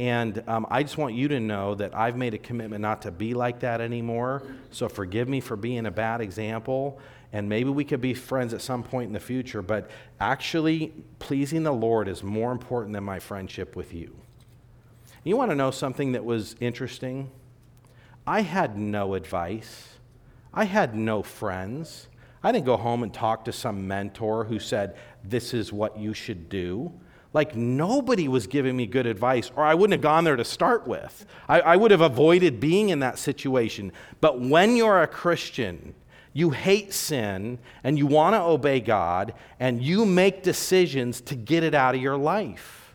And 0.00 0.42
um, 0.48 0.66
I 0.68 0.82
just 0.82 0.98
want 0.98 1.14
you 1.14 1.28
to 1.28 1.38
know 1.38 1.76
that 1.76 1.94
I've 1.94 2.16
made 2.16 2.34
a 2.34 2.38
commitment 2.38 2.82
not 2.82 3.02
to 3.02 3.12
be 3.12 3.32
like 3.32 3.60
that 3.60 3.80
anymore. 3.80 4.42
So 4.72 4.88
forgive 4.88 5.28
me 5.28 5.38
for 5.38 5.54
being 5.54 5.86
a 5.86 5.92
bad 5.92 6.20
example. 6.20 6.98
And 7.32 7.48
maybe 7.48 7.70
we 7.70 7.84
could 7.84 8.00
be 8.00 8.14
friends 8.14 8.52
at 8.52 8.62
some 8.62 8.82
point 8.82 9.06
in 9.06 9.12
the 9.12 9.20
future. 9.20 9.62
But 9.62 9.88
actually, 10.18 10.92
pleasing 11.20 11.62
the 11.62 11.70
Lord 11.70 12.08
is 12.08 12.24
more 12.24 12.50
important 12.50 12.92
than 12.92 13.04
my 13.04 13.20
friendship 13.20 13.76
with 13.76 13.94
you. 13.94 14.12
You 15.22 15.36
want 15.36 15.52
to 15.52 15.54
know 15.54 15.70
something 15.70 16.10
that 16.12 16.24
was 16.24 16.56
interesting? 16.58 17.30
I 18.26 18.40
had 18.40 18.76
no 18.76 19.14
advice. 19.14 19.98
I 20.52 20.64
had 20.64 20.96
no 20.96 21.22
friends. 21.22 22.08
I 22.42 22.52
didn't 22.52 22.66
go 22.66 22.76
home 22.76 23.02
and 23.02 23.12
talk 23.12 23.44
to 23.44 23.52
some 23.52 23.86
mentor 23.86 24.44
who 24.44 24.58
said, 24.58 24.96
This 25.24 25.52
is 25.52 25.72
what 25.72 25.98
you 25.98 26.14
should 26.14 26.48
do. 26.48 26.92
Like, 27.32 27.54
nobody 27.54 28.26
was 28.26 28.48
giving 28.48 28.76
me 28.76 28.86
good 28.86 29.06
advice, 29.06 29.52
or 29.54 29.64
I 29.64 29.74
wouldn't 29.74 29.92
have 29.92 30.00
gone 30.00 30.24
there 30.24 30.36
to 30.36 30.44
start 30.44 30.86
with. 30.86 31.26
I, 31.48 31.60
I 31.60 31.76
would 31.76 31.92
have 31.92 32.00
avoided 32.00 32.58
being 32.58 32.88
in 32.88 33.00
that 33.00 33.18
situation. 33.18 33.92
But 34.20 34.40
when 34.40 34.74
you're 34.74 35.02
a 35.02 35.06
Christian, 35.06 35.94
you 36.32 36.50
hate 36.50 36.92
sin 36.92 37.58
and 37.84 37.96
you 37.98 38.06
want 38.06 38.34
to 38.34 38.40
obey 38.40 38.80
God, 38.80 39.34
and 39.60 39.82
you 39.82 40.04
make 40.04 40.42
decisions 40.42 41.20
to 41.22 41.36
get 41.36 41.62
it 41.62 41.74
out 41.74 41.94
of 41.94 42.00
your 42.00 42.16
life. 42.16 42.94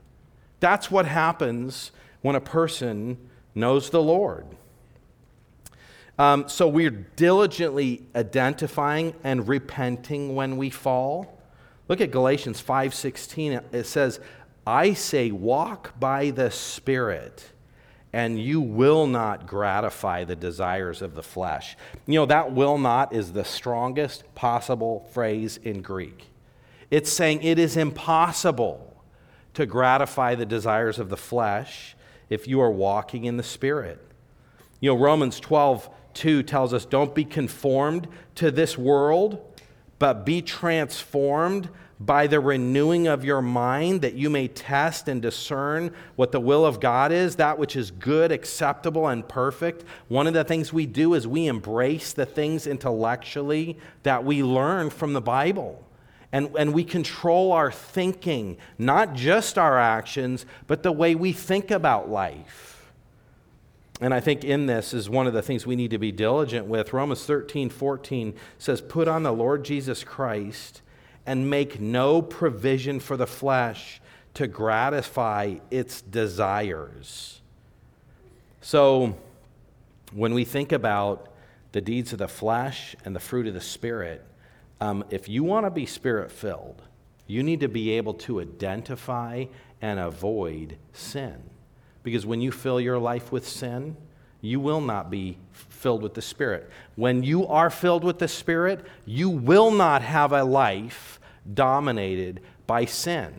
That's 0.60 0.90
what 0.90 1.06
happens 1.06 1.92
when 2.22 2.36
a 2.36 2.42
person 2.42 3.18
knows 3.54 3.90
the 3.90 4.02
Lord. 4.02 4.46
Um, 6.18 6.48
so 6.48 6.68
we're 6.68 6.92
diligently 6.92 8.04
identifying 8.16 9.16
and 9.24 9.48
repenting 9.48 10.36
when 10.36 10.58
we 10.58 10.70
fall. 10.70 11.42
Look 11.88 12.00
at 12.02 12.12
Galatians 12.12 12.62
5:16. 12.62 13.62
It 13.72 13.86
says, 13.86 14.20
"I 14.66 14.94
say 14.94 15.32
walk 15.32 16.00
by 16.00 16.32
the 16.32 16.50
Spirit, 16.52 17.52
and 18.14 18.40
you 18.40 18.62
will 18.62 19.08
not 19.08 19.46
gratify 19.46 20.24
the 20.24 20.38
desires 20.38 21.02
of 21.02 21.16
the 21.16 21.24
flesh." 21.24 21.76
You 22.08 22.20
know, 22.20 22.26
that 22.26 22.54
will 22.54 22.78
not 22.78 23.14
is 23.14 23.34
the 23.34 23.46
strongest 23.46 24.24
possible 24.36 25.06
phrase 25.12 25.58
in 25.58 25.82
Greek. 25.82 26.28
It's 26.90 27.12
saying 27.12 27.44
it 27.44 27.60
is 27.60 27.76
impossible 27.76 28.94
to 29.54 29.66
gratify 29.66 30.36
the 30.36 30.46
desires 30.46 30.98
of 30.98 31.10
the 31.10 31.18
flesh 31.18 31.96
if 32.30 32.48
you 32.48 32.62
are 32.62 32.72
walking 32.72 33.26
in 33.26 33.38
the 33.38 33.44
Spirit. 33.44 34.00
You 34.80 34.92
know, 34.92 34.98
Romans 34.98 35.40
12 35.40 35.90
2 36.16 36.44
tells 36.44 36.74
us 36.74 36.86
don't 36.86 37.14
be 37.14 37.26
conformed 37.26 38.08
to 38.36 38.50
this 38.50 38.78
world, 38.78 39.40
but 40.00 40.26
be 40.26 40.42
transformed 40.42 41.70
by 42.00 42.28
the 42.28 42.40
renewing 42.40 43.08
of 43.08 43.24
your 43.24 43.42
mind 43.42 44.02
that 44.02 44.16
you 44.16 44.30
may 44.30 44.48
test 44.48 45.08
and 45.08 45.22
discern 45.22 45.94
what 46.16 46.32
the 46.32 46.40
will 46.40 46.66
of 46.66 46.80
God 46.80 47.12
is, 47.12 47.38
that 47.38 47.58
which 47.58 47.76
is 47.76 47.92
good, 47.92 48.32
acceptable, 48.32 49.08
and 49.08 49.28
perfect. 49.28 49.86
One 50.10 50.28
of 50.28 50.34
the 50.34 50.44
things 50.44 50.74
we 50.74 50.86
do 50.86 51.14
is 51.14 51.26
we 51.26 51.48
embrace 51.48 52.12
the 52.12 52.26
things 52.26 52.68
intellectually 52.68 53.78
that 54.04 54.26
we 54.26 54.44
learn 54.44 54.90
from 54.90 55.14
the 55.14 55.22
Bible. 55.22 55.82
And, 56.34 56.54
and 56.58 56.74
we 56.74 56.84
control 56.84 57.54
our 57.54 57.72
thinking, 57.72 58.58
not 58.78 59.14
just 59.14 59.58
our 59.58 59.80
actions, 59.80 60.46
but 60.68 60.84
the 60.84 60.92
way 60.92 61.16
we 61.16 61.32
think 61.32 61.72
about 61.72 62.10
life. 62.10 62.75
And 64.02 64.14
I 64.14 64.20
think 64.20 64.44
in 64.44 64.66
this 64.66 64.94
is 64.94 65.10
one 65.10 65.26
of 65.26 65.34
the 65.34 65.42
things 65.42 65.66
we 65.66 65.76
need 65.76 65.92
to 65.92 65.98
be 65.98 66.12
diligent 66.12 66.66
with. 66.66 66.92
Romans 66.92 67.26
13, 67.26 67.70
14 67.70 68.34
says, 68.58 68.82
Put 68.82 69.08
on 69.08 69.24
the 69.24 69.32
Lord 69.32 69.64
Jesus 69.64 70.04
Christ 70.04 70.82
and 71.26 71.50
make 71.50 71.80
no 71.80 72.22
provision 72.22 73.00
for 73.00 73.16
the 73.16 73.28
flesh 73.28 74.02
to 74.34 74.48
gratify 74.48 75.56
its 75.72 76.02
desires. 76.02 77.42
So, 78.62 79.18
when 80.12 80.34
we 80.34 80.44
think 80.46 80.72
about 80.72 81.30
the 81.72 81.82
deeds 81.82 82.14
of 82.14 82.20
the 82.20 82.28
flesh 82.28 82.96
and 83.06 83.16
the 83.16 83.20
fruit 83.20 83.48
of 83.48 83.54
the 83.54 83.62
Spirit, 83.62 84.26
um, 84.82 85.06
if 85.10 85.30
you 85.30 85.44
want 85.44 85.66
to 85.66 85.72
be 85.72 85.86
spirit 85.86 86.32
filled, 86.32 86.82
you 87.28 87.44
need 87.44 87.62
to 87.62 87.68
be 87.68 87.92
able 87.92 88.14
to 88.14 88.42
identify 88.42 89.46
and 89.82 90.00
avoid 90.00 90.78
sin. 90.94 91.42
Because 92.06 92.24
when 92.24 92.40
you 92.40 92.52
fill 92.52 92.80
your 92.80 93.00
life 93.00 93.32
with 93.32 93.48
sin, 93.48 93.98
you 94.40 94.60
will 94.60 94.80
not 94.80 95.10
be 95.10 95.40
filled 95.52 96.04
with 96.04 96.14
the 96.14 96.22
Spirit. 96.22 96.70
When 96.96 97.24
you 97.24 97.48
are 97.48 97.72
filled 97.72 98.04
with 98.04 98.20
the 98.20 98.28
Spirit, 98.28 98.86
you 99.06 99.28
will 99.32 99.72
not 99.72 100.04
have 100.04 100.32
a 100.32 100.44
life 100.44 101.20
dominated 101.52 102.42
by 102.68 102.86
sin. 102.86 103.34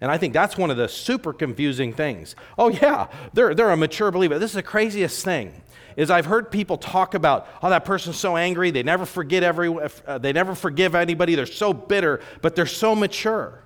And 0.00 0.08
I 0.08 0.18
think 0.18 0.32
that's 0.32 0.56
one 0.56 0.70
of 0.70 0.76
the 0.76 0.88
super 0.88 1.32
confusing 1.32 1.92
things. 1.92 2.36
Oh, 2.56 2.68
yeah, 2.68 3.08
they're, 3.32 3.56
they're 3.56 3.70
a 3.70 3.76
mature 3.76 4.12
believer. 4.12 4.38
This 4.38 4.52
is 4.52 4.54
the 4.54 4.62
craziest 4.62 5.24
thing. 5.24 5.60
Is 5.96 6.12
I've 6.12 6.26
heard 6.26 6.52
people 6.52 6.78
talk 6.78 7.14
about, 7.14 7.48
oh, 7.60 7.70
that 7.70 7.84
person's 7.84 8.16
so 8.16 8.36
angry, 8.36 8.70
they 8.70 8.84
never 8.84 9.04
forget 9.04 9.42
every, 9.42 9.68
uh, 10.06 10.18
they 10.18 10.32
never 10.32 10.54
forgive 10.54 10.94
anybody, 10.94 11.34
they're 11.34 11.44
so 11.44 11.72
bitter, 11.72 12.20
but 12.40 12.54
they're 12.54 12.66
so 12.66 12.94
mature. 12.94 13.64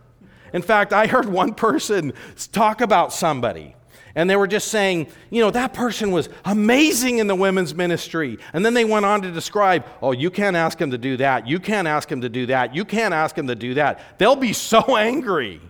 In 0.55 0.63
fact, 0.63 0.95
I 0.95 1.09
heard 1.09 1.27
one 1.27 1.53
person 1.69 2.15
talk 2.53 2.81
about 2.81 3.13
somebody 3.13 3.77
and 4.15 4.31
they 4.31 4.37
were 4.37 4.47
just 4.47 4.69
saying, 4.69 5.09
you 5.31 5.41
know, 5.41 5.51
that 5.51 5.75
person 5.75 6.13
was 6.13 6.29
amazing 6.45 7.19
in 7.19 7.27
the 7.27 7.35
women's 7.35 7.75
ministry. 7.75 8.39
And 8.53 8.65
then 8.65 8.75
they 8.75 8.85
went 8.85 9.05
on 9.05 9.23
to 9.23 9.33
describe, 9.33 9.85
oh, 10.01 10.13
you 10.13 10.31
can't 10.31 10.57
ask 10.57 10.81
him 10.81 10.93
to 10.93 10.99
do 10.99 11.17
that. 11.17 11.49
You 11.49 11.59
can't 11.59 11.89
ask 11.89 12.11
him 12.11 12.21
to 12.21 12.29
do 12.29 12.47
that. 12.47 12.75
You 12.75 12.85
can't 12.85 13.13
ask 13.13 13.37
him 13.37 13.49
to 13.49 13.57
do 13.57 13.75
that. 13.75 14.19
They'll 14.19 14.37
be 14.37 14.53
so 14.53 14.81
angry. 14.97 15.61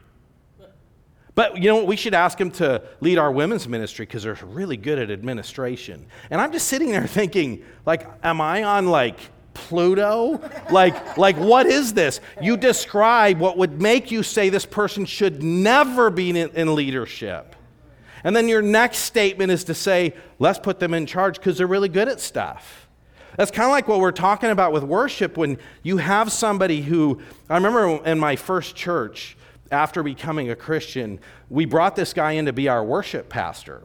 But 1.35 1.57
you 1.57 1.69
know 1.69 1.77
what? 1.77 1.87
We 1.87 1.97
should 1.97 2.15
ask 2.15 2.41
him 2.41 2.51
to 2.53 2.83
lead 3.01 3.19
our 3.19 3.33
women's 3.33 3.67
ministry 3.67 4.07
because 4.07 4.23
they're 4.23 4.39
really 4.45 4.77
good 4.77 4.99
at 4.99 5.11
administration. 5.11 6.07
And 6.31 6.41
I'm 6.41 6.53
just 6.53 6.69
sitting 6.69 6.93
there 6.93 7.07
thinking, 7.07 7.65
like, 7.87 8.07
am 8.23 8.41
I 8.41 8.63
on 8.63 8.87
like 8.87 9.19
Pluto? 9.55 10.41
like, 10.71 11.17
like 11.17 11.37
what 11.37 11.67
is 11.67 11.95
this? 11.95 12.21
You 12.41 12.57
describe 12.57 13.41
what 13.41 13.57
would 13.57 13.81
make 13.81 14.11
you 14.11 14.23
say 14.23 14.49
this 14.49 14.67
person 14.67 15.07
should 15.07 15.43
never 15.43 16.11
be 16.11 16.31
in, 16.31 16.51
in 16.51 16.75
leadership. 16.75 17.54
And 18.25 18.35
then 18.35 18.49
your 18.49 18.63
next 18.63 18.99
statement 18.99 19.53
is 19.53 19.65
to 19.65 19.75
say, 19.75 20.15
let's 20.39 20.59
put 20.59 20.81
them 20.81 20.95
in 20.95 21.05
charge 21.05 21.37
because 21.37 21.59
they're 21.59 21.67
really 21.67 21.91
good 21.91 22.09
at 22.09 22.21
stuff. 22.21 22.89
That's 23.37 23.51
kind 23.51 23.67
of 23.67 23.73
like 23.73 23.87
what 23.87 24.01
we're 24.01 24.13
talking 24.13 24.51
about 24.51 24.73
with 24.73 24.83
worship 24.83 25.37
when 25.37 25.59
you 25.83 25.99
have 25.99 26.33
somebody 26.33 26.81
who, 26.81 27.21
I 27.51 27.57
remember 27.57 28.03
in 28.05 28.19
my 28.19 28.37
first 28.37 28.75
church, 28.75 29.37
after 29.71 30.03
becoming 30.03 30.51
a 30.51 30.57
Christian, 30.57 31.19
we 31.51 31.65
brought 31.65 31.97
this 31.97 32.13
guy 32.13 32.33
in 32.33 32.47
to 32.47 32.53
be 32.53 32.69
our 32.69 32.85
worship 32.85 33.29
pastor. 33.29 33.83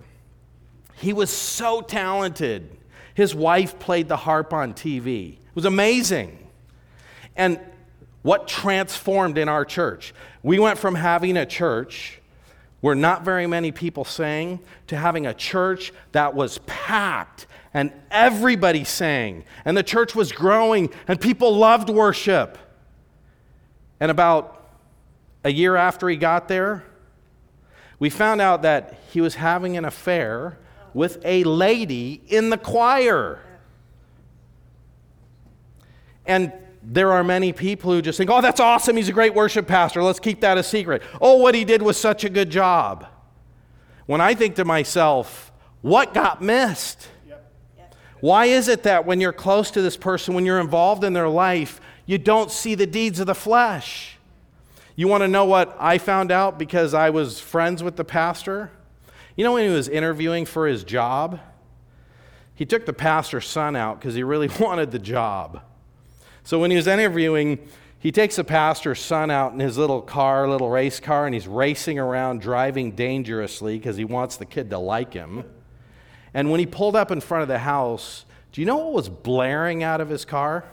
He 0.95 1.13
was 1.13 1.29
so 1.29 1.81
talented. 1.81 2.69
His 3.15 3.33
wife 3.33 3.79
played 3.79 4.07
the 4.07 4.17
harp 4.17 4.53
on 4.53 4.73
TV. 4.73 5.33
It 5.33 5.55
was 5.55 5.65
amazing. 5.65 6.47
And 7.35 7.59
what 8.21 8.47
transformed 8.47 9.37
in 9.37 9.49
our 9.49 9.65
church? 9.65 10.13
We 10.43 10.59
went 10.59 10.77
from 10.77 10.95
having 10.95 11.37
a 11.37 11.45
church 11.45 12.19
where 12.81 12.95
not 12.95 13.23
very 13.23 13.45
many 13.45 13.71
people 13.71 14.05
sang, 14.05 14.59
to 14.87 14.95
having 14.95 15.25
a 15.25 15.33
church 15.33 15.91
that 16.11 16.33
was 16.33 16.59
packed 16.65 17.47
and 17.73 17.91
everybody 18.09 18.83
sang, 18.83 19.43
and 19.63 19.77
the 19.77 19.83
church 19.83 20.15
was 20.15 20.31
growing, 20.31 20.89
and 21.07 21.21
people 21.21 21.55
loved 21.55 21.89
worship. 21.89 22.57
And 23.99 24.09
about 24.09 24.71
a 25.43 25.51
year 25.51 25.75
after 25.75 26.09
he 26.09 26.15
got 26.15 26.47
there, 26.47 26.83
we 27.99 28.09
found 28.09 28.41
out 28.41 28.63
that 28.63 28.99
he 29.11 29.21
was 29.21 29.35
having 29.35 29.77
an 29.77 29.85
affair 29.85 30.57
with 30.93 31.19
a 31.23 31.43
lady 31.43 32.21
in 32.27 32.49
the 32.49 32.57
choir. 32.57 33.39
And 36.25 36.51
there 36.81 37.11
are 37.11 37.23
many 37.23 37.51
people 37.51 37.91
who 37.91 38.01
just 38.01 38.17
think, 38.17 38.29
oh, 38.29 38.41
that's 38.41 38.59
awesome. 38.59 38.95
He's 38.95 39.09
a 39.09 39.13
great 39.13 39.33
worship 39.33 39.67
pastor. 39.67 40.01
Let's 40.01 40.19
keep 40.19 40.41
that 40.41 40.57
a 40.57 40.63
secret. 40.63 41.01
Oh, 41.21 41.35
what 41.35 41.55
he 41.55 41.65
did 41.65 41.81
was 41.81 41.97
such 41.97 42.23
a 42.23 42.29
good 42.29 42.49
job. 42.49 43.07
When 44.05 44.21
I 44.21 44.33
think 44.33 44.55
to 44.55 44.65
myself, 44.65 45.51
what 45.81 46.13
got 46.13 46.41
missed? 46.41 47.09
Why 48.21 48.45
is 48.45 48.67
it 48.67 48.83
that 48.83 49.05
when 49.05 49.21
you're 49.21 49.31
close 49.33 49.71
to 49.71 49.81
this 49.81 49.95
person, 49.95 50.33
when 50.33 50.45
you're 50.45 50.59
involved 50.59 51.03
in 51.03 51.13
their 51.13 51.29
life, 51.29 51.79
you 52.05 52.17
don't 52.17 52.51
see 52.51 52.75
the 52.75 52.87
deeds 52.87 53.19
of 53.19 53.27
the 53.27 53.35
flesh? 53.35 54.17
You 54.95 55.07
want 55.07 55.21
to 55.21 55.27
know 55.29 55.45
what 55.45 55.77
I 55.79 55.97
found 55.97 56.31
out 56.31 56.59
because 56.59 56.93
I 56.93 57.11
was 57.11 57.39
friends 57.39 57.81
with 57.81 57.95
the 57.95 58.03
pastor? 58.03 58.71
You 59.37 59.45
know, 59.45 59.53
when 59.53 59.69
he 59.69 59.73
was 59.73 59.87
interviewing 59.87 60.45
for 60.45 60.67
his 60.67 60.83
job, 60.83 61.39
he 62.53 62.65
took 62.65 62.85
the 62.85 62.91
pastor's 62.91 63.47
son 63.47 63.77
out 63.77 63.99
because 63.99 64.15
he 64.15 64.23
really 64.23 64.49
wanted 64.59 64.91
the 64.91 64.99
job. 64.99 65.61
So 66.49 66.57
when 66.57 66.71
he 66.71 66.77
was 66.77 66.87
interviewing, 66.87 67.59
he 67.99 68.11
takes 68.11 68.37
the 68.37 68.43
pastor's 68.43 68.99
son 68.99 69.29
out 69.29 69.53
in 69.53 69.59
his 69.59 69.77
little 69.77 70.01
car, 70.01 70.49
little 70.49 70.71
race 70.71 70.99
car, 70.99 71.27
and 71.27 71.35
he's 71.35 71.47
racing 71.47 71.99
around 71.99 72.41
driving 72.41 72.93
dangerously 72.93 73.77
because 73.77 73.97
he 73.97 74.03
wants 74.03 74.37
the 74.37 74.47
kid 74.47 74.71
to 74.71 74.79
like 74.79 75.13
him. 75.13 75.43
And 76.33 76.49
when 76.49 76.59
he 76.59 76.65
pulled 76.65 76.95
up 76.95 77.11
in 77.11 77.21
front 77.21 77.43
of 77.43 77.49
the 77.49 77.59
house, 77.59 78.25
do 78.51 78.61
you 78.61 78.65
know 78.65 78.77
what 78.77 78.93
was 78.93 79.09
blaring 79.09 79.83
out 79.83 80.01
of 80.01 80.09
his 80.09 80.25
car? 80.25 80.65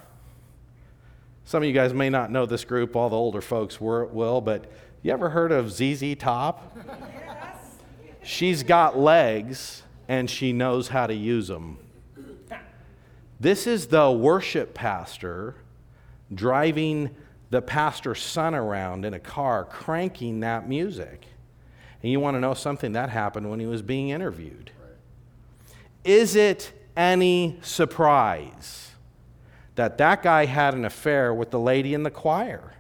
Some 1.45 1.62
of 1.62 1.66
you 1.66 1.74
guys 1.74 1.93
may 1.93 2.09
not 2.09 2.31
know 2.31 2.47
this 2.47 2.64
group, 2.64 2.97
all 2.97 3.11
the 3.11 3.16
older 3.16 3.43
folks 3.43 3.79
will, 3.79 4.41
but 4.41 4.72
you 5.03 5.12
ever 5.12 5.29
heard 5.29 5.53
of 5.53 5.70
ZZ 5.70 6.14
Top? 6.18 6.74
Yes. 6.89 7.77
She's 8.22 8.62
got 8.62 8.99
legs 8.99 9.83
and 10.09 10.31
she 10.31 10.55
knows 10.55 10.89
how 10.89 11.07
to 11.07 11.14
use 11.14 11.49
them. 11.49 11.77
This 13.39 13.66
is 13.66 13.89
the 13.89 14.11
worship 14.11 14.72
pastor 14.72 15.57
driving 16.35 17.14
the 17.51 17.62
pastor's 17.62 18.20
son 18.20 18.55
around 18.55 19.05
in 19.05 19.14
a 19.14 19.20
car, 19.20 19.64
cranking 19.64 20.41
that 20.41 20.68
music. 20.68 21.27
And 22.03 22.11
you 22.11 22.20
want 22.20 22.35
to 22.35 22.41
know 22.41 22.55
something 22.55 22.93
that 22.93 23.11
happened 23.11 23.51
when 23.51 23.61
he 23.61 23.66
was 23.66 23.83
being 23.83 24.11
interviewed. 24.11 24.70
Is 26.05 26.37
it 26.37 26.72
any 26.97 27.59
surprise 27.62 28.93
that 29.74 29.99
that 29.99 30.22
guy 30.22 30.47
had 30.47 30.74
an 30.74 30.85
affair 30.85 31.35
with 31.35 31.51
the 31.51 31.61
lady 31.61 31.95
in 31.95 32.03
the 32.03 32.11
choir? 32.11 32.74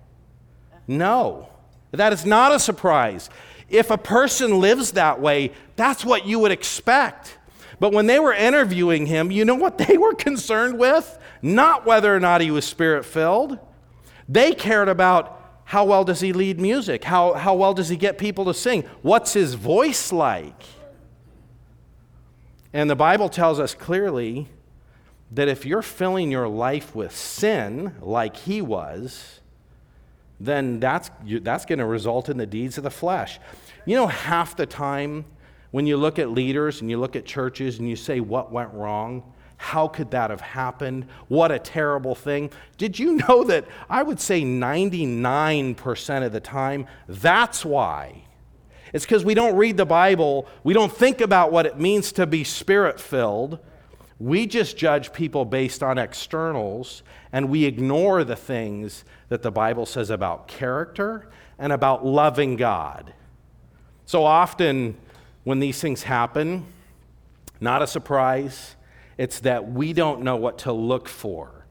No, 0.86 1.48
that 1.92 2.12
is 2.12 2.24
not 2.24 2.52
a 2.52 2.58
surprise. 2.58 3.28
If 3.68 3.90
a 3.90 3.98
person 3.98 4.60
lives 4.60 4.92
that 4.92 5.20
way, 5.20 5.52
that's 5.74 6.04
what 6.04 6.26
you 6.26 6.38
would 6.38 6.52
expect. 6.52 7.38
But 7.78 7.92
when 7.92 8.06
they 8.06 8.18
were 8.18 8.32
interviewing 8.32 9.06
him, 9.06 9.30
you 9.30 9.44
know 9.44 9.54
what 9.54 9.78
they 9.86 9.98
were 9.98 10.14
concerned 10.14 10.78
with? 10.78 11.18
Not 11.42 11.86
whether 11.86 12.14
or 12.14 12.20
not 12.20 12.40
he 12.40 12.50
was 12.50 12.64
spirit 12.64 13.04
filled. 13.04 13.58
They 14.28 14.52
cared 14.52 14.88
about 14.88 15.32
how 15.64 15.84
well 15.84 16.04
does 16.04 16.20
he 16.20 16.32
lead 16.32 16.60
music? 16.60 17.04
How, 17.04 17.34
how 17.34 17.54
well 17.54 17.74
does 17.74 17.88
he 17.88 17.96
get 17.96 18.18
people 18.18 18.44
to 18.46 18.54
sing? 18.54 18.82
What's 19.02 19.32
his 19.32 19.54
voice 19.54 20.12
like? 20.12 20.62
And 22.72 22.88
the 22.88 22.96
Bible 22.96 23.28
tells 23.28 23.58
us 23.58 23.74
clearly 23.74 24.48
that 25.32 25.48
if 25.48 25.66
you're 25.66 25.82
filling 25.82 26.30
your 26.30 26.46
life 26.46 26.94
with 26.94 27.14
sin 27.14 27.94
like 28.00 28.36
he 28.36 28.62
was, 28.62 29.40
then 30.38 30.78
that's, 30.78 31.10
that's 31.24 31.64
going 31.64 31.78
to 31.78 31.86
result 31.86 32.28
in 32.28 32.36
the 32.36 32.46
deeds 32.46 32.78
of 32.78 32.84
the 32.84 32.90
flesh. 32.90 33.40
You 33.86 33.96
know, 33.96 34.06
half 34.06 34.56
the 34.56 34.66
time 34.66 35.24
when 35.76 35.86
you 35.86 35.98
look 35.98 36.18
at 36.18 36.30
leaders 36.30 36.80
and 36.80 36.88
you 36.88 36.96
look 36.96 37.16
at 37.16 37.26
churches 37.26 37.78
and 37.78 37.86
you 37.86 37.96
say, 37.96 38.18
What 38.18 38.50
went 38.50 38.72
wrong? 38.72 39.22
How 39.58 39.86
could 39.86 40.10
that 40.12 40.30
have 40.30 40.40
happened? 40.40 41.06
What 41.28 41.52
a 41.52 41.58
terrible 41.58 42.14
thing. 42.14 42.50
Did 42.78 42.98
you 42.98 43.16
know 43.16 43.44
that 43.44 43.66
I 43.90 44.02
would 44.02 44.18
say 44.18 44.40
99% 44.40 46.24
of 46.24 46.32
the 46.32 46.40
time, 46.40 46.86
that's 47.06 47.62
why 47.62 48.24
it's 48.94 49.04
because 49.04 49.22
we 49.22 49.34
don't 49.34 49.54
read 49.54 49.76
the 49.76 49.84
Bible, 49.84 50.48
we 50.64 50.72
don't 50.72 50.90
think 50.90 51.20
about 51.20 51.52
what 51.52 51.66
it 51.66 51.78
means 51.78 52.10
to 52.12 52.26
be 52.26 52.42
spirit 52.42 52.98
filled. 52.98 53.58
We 54.18 54.46
just 54.46 54.78
judge 54.78 55.12
people 55.12 55.44
based 55.44 55.82
on 55.82 55.98
externals, 55.98 57.02
and 57.32 57.50
we 57.50 57.66
ignore 57.66 58.24
the 58.24 58.34
things 58.34 59.04
that 59.28 59.42
the 59.42 59.50
Bible 59.50 59.84
says 59.84 60.08
about 60.08 60.48
character 60.48 61.28
and 61.58 61.70
about 61.70 62.06
loving 62.06 62.56
God. 62.56 63.12
So 64.06 64.24
often, 64.24 64.96
when 65.46 65.60
these 65.60 65.80
things 65.80 66.02
happen, 66.02 66.66
not 67.60 67.80
a 67.80 67.86
surprise, 67.86 68.74
it's 69.16 69.38
that 69.40 69.72
we 69.72 69.92
don't 69.92 70.22
know 70.22 70.34
what 70.34 70.58
to 70.58 70.72
look 70.72 71.08
for. 71.08 71.64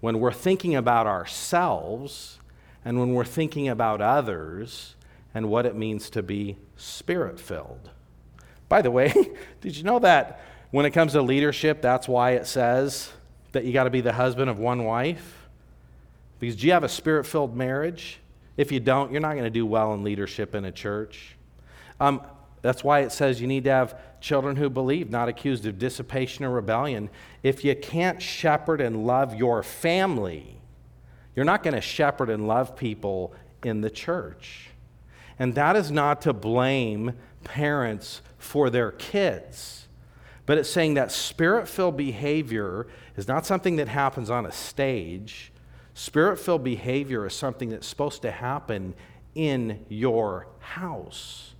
When 0.00 0.20
we're 0.20 0.32
thinking 0.32 0.76
about 0.76 1.08
ourselves 1.08 2.38
and 2.84 3.00
when 3.00 3.14
we're 3.14 3.24
thinking 3.24 3.68
about 3.68 4.00
others, 4.00 4.94
and 5.34 5.48
what 5.48 5.66
it 5.66 5.76
means 5.76 6.10
to 6.10 6.22
be 6.22 6.56
spirit 6.76 7.38
filled. 7.38 7.90
By 8.68 8.82
the 8.82 8.90
way, 8.90 9.12
did 9.60 9.76
you 9.76 9.84
know 9.84 9.98
that 9.98 10.40
when 10.70 10.86
it 10.86 10.90
comes 10.90 11.12
to 11.12 11.22
leadership, 11.22 11.80
that's 11.80 12.08
why 12.08 12.32
it 12.32 12.46
says 12.46 13.12
that 13.52 13.64
you 13.64 13.72
got 13.72 13.84
to 13.84 13.90
be 13.90 14.00
the 14.00 14.12
husband 14.12 14.50
of 14.50 14.58
one 14.58 14.84
wife? 14.84 15.48
Because 16.38 16.56
do 16.56 16.66
you 16.66 16.72
have 16.72 16.84
a 16.84 16.88
spirit 16.88 17.26
filled 17.26 17.56
marriage? 17.56 18.20
If 18.56 18.72
you 18.72 18.80
don't, 18.80 19.12
you're 19.12 19.20
not 19.20 19.32
going 19.32 19.44
to 19.44 19.50
do 19.50 19.66
well 19.66 19.94
in 19.94 20.02
leadership 20.02 20.54
in 20.54 20.64
a 20.64 20.72
church. 20.72 21.36
Um, 22.00 22.22
that's 22.62 22.82
why 22.82 23.00
it 23.00 23.12
says 23.12 23.40
you 23.40 23.46
need 23.46 23.64
to 23.64 23.70
have 23.70 23.98
children 24.20 24.56
who 24.56 24.68
believe, 24.68 25.10
not 25.10 25.28
accused 25.28 25.64
of 25.66 25.78
dissipation 25.78 26.44
or 26.44 26.50
rebellion. 26.50 27.08
If 27.42 27.64
you 27.64 27.74
can't 27.76 28.20
shepherd 28.20 28.80
and 28.80 29.06
love 29.06 29.34
your 29.34 29.62
family, 29.62 30.60
you're 31.36 31.44
not 31.44 31.62
going 31.62 31.74
to 31.74 31.80
shepherd 31.80 32.30
and 32.30 32.48
love 32.48 32.76
people 32.76 33.32
in 33.62 33.80
the 33.80 33.90
church. 33.90 34.70
And 35.38 35.54
that 35.54 35.76
is 35.76 35.90
not 35.90 36.22
to 36.22 36.32
blame 36.32 37.12
parents 37.44 38.22
for 38.38 38.70
their 38.70 38.90
kids. 38.90 39.86
But 40.46 40.58
it's 40.58 40.70
saying 40.70 40.94
that 40.94 41.12
spirit 41.12 41.68
filled 41.68 41.96
behavior 41.96 42.88
is 43.16 43.28
not 43.28 43.46
something 43.46 43.76
that 43.76 43.86
happens 43.86 44.30
on 44.30 44.46
a 44.46 44.52
stage. 44.52 45.52
Spirit 45.94 46.38
filled 46.38 46.64
behavior 46.64 47.26
is 47.26 47.34
something 47.34 47.68
that's 47.68 47.86
supposed 47.86 48.22
to 48.22 48.30
happen 48.30 48.94
in 49.34 49.84
your 49.88 50.48
house 50.58 51.54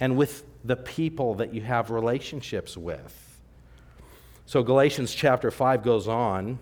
and 0.00 0.16
with 0.16 0.44
the 0.64 0.76
people 0.76 1.34
that 1.34 1.54
you 1.54 1.62
have 1.62 1.90
relationships 1.90 2.76
with. 2.76 3.40
So 4.46 4.62
Galatians 4.62 5.14
chapter 5.14 5.50
5 5.50 5.82
goes 5.82 6.08
on, 6.08 6.58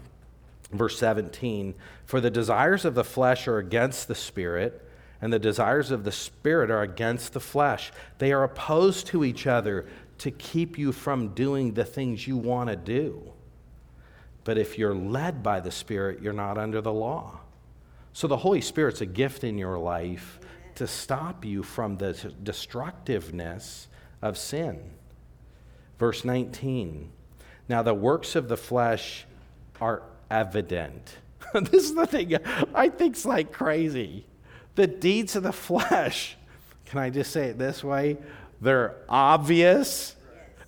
verse 0.73 0.99
17 0.99 1.75
For 2.05 2.21
the 2.21 2.31
desires 2.31 2.85
of 2.85 2.95
the 2.95 3.05
flesh 3.05 3.47
are 3.47 3.59
against 3.59 4.09
the 4.09 4.15
spirit 4.15 4.87
and 5.21 5.33
the 5.33 5.39
desires 5.39 5.91
of 5.91 6.05
the 6.05 6.13
Spirit 6.13 6.71
are 6.71 6.83
against 6.83 7.33
the 7.33 7.41
flesh. 7.41 7.93
They 8.19 8.33
are 8.33 8.45
opposed 8.45 9.07
to 9.09 9.25
each 9.25 9.47
other 9.47 9.87
to 10.19 10.31
keep 10.31 10.79
you 10.79 10.93
from 10.93 11.29
doing 11.29 11.75
the 11.75 11.85
things 11.85 12.27
you 12.27 12.37
want 12.37 12.71
to 12.71 12.77
do. 12.77 13.33
But 14.45 14.59
if 14.59 14.79
you're 14.79 14.95
led 14.95 15.43
by 15.43 15.61
the 15.61 15.71
Spirit, 15.71 16.23
you're 16.23 16.33
not 16.33 16.59
under 16.59 16.81
the 16.81 16.93
law. 16.93 17.41
So 18.13 18.27
the 18.27 18.37
Holy 18.37 18.61
Spirit's 18.61 19.01
a 19.01 19.07
gift 19.07 19.45
in 19.45 19.59
your 19.59 19.79
life 19.79 20.39
to 20.77 20.87
stop 20.87 21.45
you 21.45 21.63
from 21.63 21.97
the 21.97 22.13
destructiveness 22.43 23.89
of 24.23 24.39
sin. 24.39 24.91
Verse 25.99 26.25
19 26.25 27.11
Now 27.69 27.83
the 27.83 27.95
works 27.95 28.37
of 28.37 28.49
the 28.49 28.57
flesh 28.57 29.27
are 29.81 30.03
evident. 30.31 31.17
this 31.55 31.85
is 31.85 31.95
the 31.95 32.07
thing 32.07 32.37
I 32.75 32.89
think's 32.89 33.25
like 33.25 33.53
crazy 33.53 34.27
the 34.77 34.87
deeds 34.87 35.35
of 35.35 35.43
the 35.43 35.53
flesh, 35.53 36.37
can 36.85 37.01
I 37.01 37.11
just 37.11 37.33
say 37.33 37.47
it 37.47 37.59
this 37.59 37.83
way? 37.83 38.19
They're 38.61 38.95
obvious. 39.09 40.15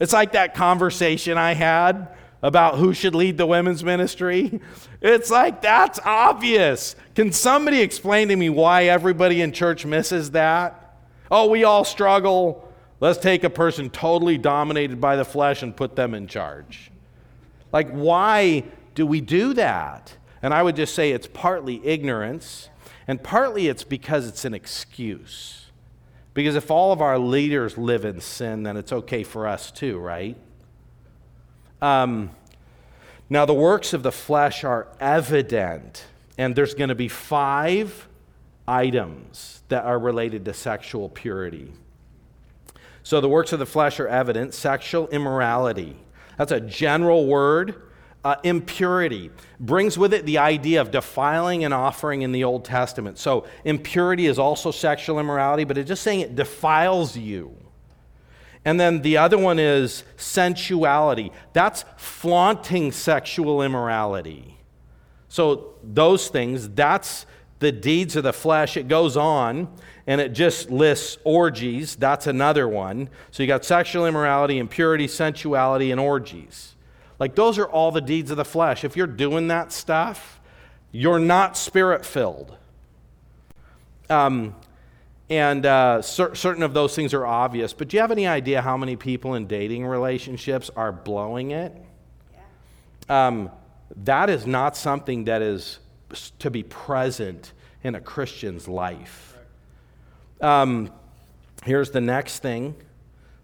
It's 0.00 0.12
like 0.12 0.32
that 0.32 0.54
conversation 0.54 1.38
I 1.38 1.54
had 1.54 2.08
about 2.42 2.76
who 2.76 2.92
should 2.92 3.14
lead 3.14 3.36
the 3.36 3.46
women's 3.46 3.84
ministry. 3.84 4.60
It's 5.00 5.30
like 5.30 5.62
that's 5.62 6.00
obvious. 6.04 6.96
Can 7.14 7.32
somebody 7.32 7.80
explain 7.80 8.28
to 8.28 8.36
me 8.36 8.50
why 8.50 8.84
everybody 8.84 9.42
in 9.42 9.52
church 9.52 9.86
misses 9.86 10.32
that? 10.32 10.96
Oh, 11.30 11.46
we 11.48 11.64
all 11.64 11.84
struggle. 11.84 12.72
Let's 13.00 13.18
take 13.18 13.44
a 13.44 13.50
person 13.50 13.90
totally 13.90 14.38
dominated 14.38 15.00
by 15.00 15.16
the 15.16 15.24
flesh 15.24 15.62
and 15.62 15.76
put 15.76 15.94
them 15.94 16.14
in 16.14 16.26
charge. 16.26 16.90
Like, 17.72 17.90
why 17.90 18.64
do 18.94 19.06
we 19.06 19.20
do 19.20 19.54
that? 19.54 20.16
And 20.42 20.52
I 20.52 20.62
would 20.62 20.74
just 20.74 20.94
say 20.94 21.12
it's 21.12 21.28
partly 21.28 21.84
ignorance. 21.86 22.68
And 23.06 23.22
partly 23.22 23.68
it's 23.68 23.84
because 23.84 24.26
it's 24.26 24.44
an 24.44 24.54
excuse. 24.54 25.66
Because 26.34 26.56
if 26.56 26.70
all 26.70 26.92
of 26.92 27.00
our 27.00 27.18
leaders 27.18 27.78
live 27.78 28.04
in 28.04 28.20
sin, 28.20 28.62
then 28.62 28.76
it's 28.76 28.92
okay 28.92 29.22
for 29.22 29.46
us 29.46 29.70
too, 29.70 29.98
right? 29.98 30.36
Um, 31.80 32.30
now, 33.30 33.44
the 33.44 33.54
works 33.54 33.92
of 33.92 34.02
the 34.02 34.12
flesh 34.12 34.64
are 34.64 34.88
evident, 35.00 36.04
and 36.38 36.56
there's 36.56 36.74
going 36.74 36.88
to 36.88 36.94
be 36.94 37.08
five 37.08 38.08
items 38.66 39.62
that 39.68 39.84
are 39.84 39.98
related 39.98 40.46
to 40.46 40.54
sexual 40.54 41.10
purity. 41.10 41.72
So 43.02 43.20
the 43.20 43.28
works 43.28 43.52
of 43.52 43.58
the 43.58 43.66
flesh 43.66 44.00
are 44.00 44.08
evident 44.08 44.54
sexual 44.54 45.08
immorality. 45.08 45.96
That's 46.38 46.52
a 46.52 46.60
general 46.60 47.26
word. 47.26 47.82
Uh, 48.24 48.36
impurity 48.44 49.30
brings 49.60 49.96
with 49.96 50.12
it 50.12 50.26
the 50.26 50.38
idea 50.38 50.80
of 50.80 50.90
defiling 50.90 51.64
an 51.64 51.72
offering 51.72 52.22
in 52.22 52.32
the 52.32 52.44
Old 52.44 52.64
Testament. 52.64 53.18
So 53.18 53.46
impurity 53.64 54.26
is 54.26 54.38
also 54.38 54.70
sexual 54.70 55.18
immorality, 55.20 55.64
but 55.64 55.78
it's 55.78 55.88
just 55.88 56.02
saying 56.02 56.20
it 56.20 56.34
defiles 56.34 57.16
you. 57.16 57.54
And 58.68 58.78
then 58.78 59.00
the 59.00 59.16
other 59.16 59.38
one 59.38 59.58
is 59.58 60.04
sensuality. 60.18 61.32
That's 61.54 61.86
flaunting 61.96 62.92
sexual 62.92 63.62
immorality. 63.62 64.58
So 65.30 65.76
those 65.82 66.28
things, 66.28 66.68
that's 66.68 67.24
the 67.60 67.72
deeds 67.72 68.14
of 68.14 68.24
the 68.24 68.32
flesh. 68.34 68.76
It 68.76 68.86
goes 68.86 69.16
on 69.16 69.74
and 70.06 70.20
it 70.20 70.34
just 70.34 70.70
lists 70.70 71.16
orgies. 71.24 71.96
That's 71.96 72.26
another 72.26 72.68
one. 72.68 73.08
So 73.30 73.42
you 73.42 73.46
got 73.46 73.64
sexual 73.64 74.04
immorality, 74.04 74.58
impurity, 74.58 75.08
sensuality, 75.08 75.90
and 75.90 75.98
orgies. 75.98 76.74
Like 77.18 77.36
those 77.36 77.56
are 77.56 77.66
all 77.66 77.90
the 77.90 78.02
deeds 78.02 78.30
of 78.30 78.36
the 78.36 78.44
flesh. 78.44 78.84
If 78.84 78.98
you're 78.98 79.06
doing 79.06 79.48
that 79.48 79.72
stuff, 79.72 80.42
you're 80.92 81.18
not 81.18 81.56
spirit 81.56 82.04
filled. 82.04 82.54
Um, 84.10 84.54
and 85.30 85.66
uh, 85.66 86.00
cer- 86.02 86.34
certain 86.34 86.62
of 86.62 86.74
those 86.74 86.94
things 86.94 87.12
are 87.12 87.26
obvious. 87.26 87.72
But 87.72 87.88
do 87.88 87.96
you 87.96 88.00
have 88.00 88.10
any 88.10 88.26
idea 88.26 88.62
how 88.62 88.76
many 88.76 88.96
people 88.96 89.34
in 89.34 89.46
dating 89.46 89.86
relationships 89.86 90.70
are 90.74 90.92
blowing 90.92 91.50
it? 91.50 91.74
Yeah. 93.08 93.26
Um, 93.26 93.50
that 94.04 94.30
is 94.30 94.46
not 94.46 94.76
something 94.76 95.24
that 95.24 95.42
is 95.42 95.80
to 96.38 96.50
be 96.50 96.62
present 96.62 97.52
in 97.82 97.94
a 97.94 98.00
Christian's 98.00 98.68
life. 98.68 99.36
Um, 100.40 100.90
here's 101.64 101.90
the 101.90 102.00
next 102.00 102.40
thing 102.40 102.74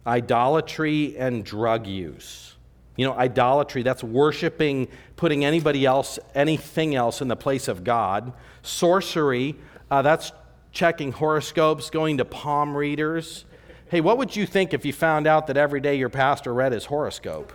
idolatry 0.06 1.16
and 1.16 1.44
drug 1.44 1.86
use. 1.86 2.54
You 2.96 3.06
know, 3.06 3.14
idolatry, 3.14 3.82
that's 3.82 4.04
worshiping, 4.04 4.88
putting 5.16 5.44
anybody 5.44 5.84
else, 5.84 6.18
anything 6.34 6.94
else 6.94 7.20
in 7.20 7.28
the 7.28 7.36
place 7.36 7.66
of 7.66 7.82
God. 7.82 8.32
Sorcery, 8.62 9.56
uh, 9.90 10.02
that's 10.02 10.30
checking 10.74 11.12
horoscopes, 11.12 11.88
going 11.88 12.18
to 12.18 12.24
palm 12.24 12.76
readers. 12.76 13.46
Hey, 13.88 14.00
what 14.00 14.18
would 14.18 14.36
you 14.36 14.44
think 14.44 14.74
if 14.74 14.84
you 14.84 14.92
found 14.92 15.26
out 15.26 15.46
that 15.46 15.56
every 15.56 15.80
day 15.80 15.94
your 15.94 16.10
pastor 16.10 16.52
read 16.52 16.72
his 16.72 16.84
horoscope? 16.84 17.52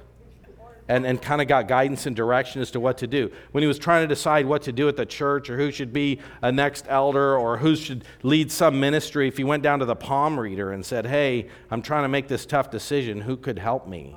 and, 0.87 1.05
and 1.05 1.21
kind 1.21 1.39
of 1.39 1.47
got 1.47 1.67
guidance 1.67 2.07
and 2.07 2.15
direction 2.15 2.63
as 2.63 2.71
to 2.71 2.79
what 2.79 2.97
to 2.97 3.05
do. 3.05 3.31
When 3.51 3.61
he 3.61 3.67
was 3.67 3.77
trying 3.77 4.01
to 4.01 4.07
decide 4.07 4.47
what 4.47 4.63
to 4.63 4.71
do 4.71 4.87
at 4.87 4.95
the 4.95 5.05
church 5.05 5.47
or 5.47 5.55
who 5.55 5.71
should 5.71 5.93
be 5.93 6.19
a 6.41 6.51
next 6.51 6.85
elder 6.89 7.37
or 7.37 7.57
who 7.57 7.75
should 7.75 8.03
lead 8.23 8.51
some 8.51 8.79
ministry, 8.79 9.27
if 9.27 9.37
he 9.37 9.43
went 9.43 9.61
down 9.61 9.77
to 9.79 9.85
the 9.85 9.95
palm 9.95 10.39
reader 10.39 10.71
and 10.71 10.83
said, 10.83 11.05
Hey, 11.05 11.47
I'm 11.69 11.83
trying 11.83 12.05
to 12.05 12.09
make 12.09 12.27
this 12.27 12.43
tough 12.43 12.71
decision, 12.71 13.21
who 13.21 13.37
could 13.37 13.59
help 13.59 13.87
me? 13.87 14.15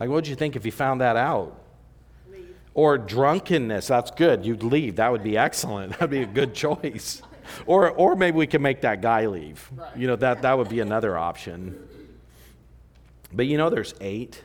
Like, 0.00 0.08
what 0.08 0.14
would 0.14 0.26
you 0.26 0.36
think 0.36 0.56
if 0.56 0.64
you 0.64 0.72
found 0.72 1.02
that 1.02 1.16
out? 1.16 1.60
Or 2.72 2.96
drunkenness, 2.96 3.88
that's 3.88 4.10
good. 4.10 4.46
You'd 4.46 4.62
leave. 4.62 4.96
That 4.96 5.12
would 5.12 5.22
be 5.22 5.36
excellent. 5.36 5.92
That'd 5.98 6.08
be 6.08 6.22
a 6.22 6.26
good 6.26 6.54
choice. 6.54 7.20
Or, 7.66 7.90
or 7.90 8.16
maybe 8.16 8.36
we 8.36 8.46
can 8.46 8.62
make 8.62 8.80
that 8.82 9.00
guy 9.00 9.26
leave. 9.26 9.70
You 9.96 10.06
know, 10.06 10.16
that, 10.16 10.42
that 10.42 10.56
would 10.56 10.68
be 10.68 10.80
another 10.80 11.16
option. 11.16 11.88
But 13.32 13.46
you 13.46 13.58
know, 13.58 13.70
there's 13.70 13.94
eight 14.00 14.42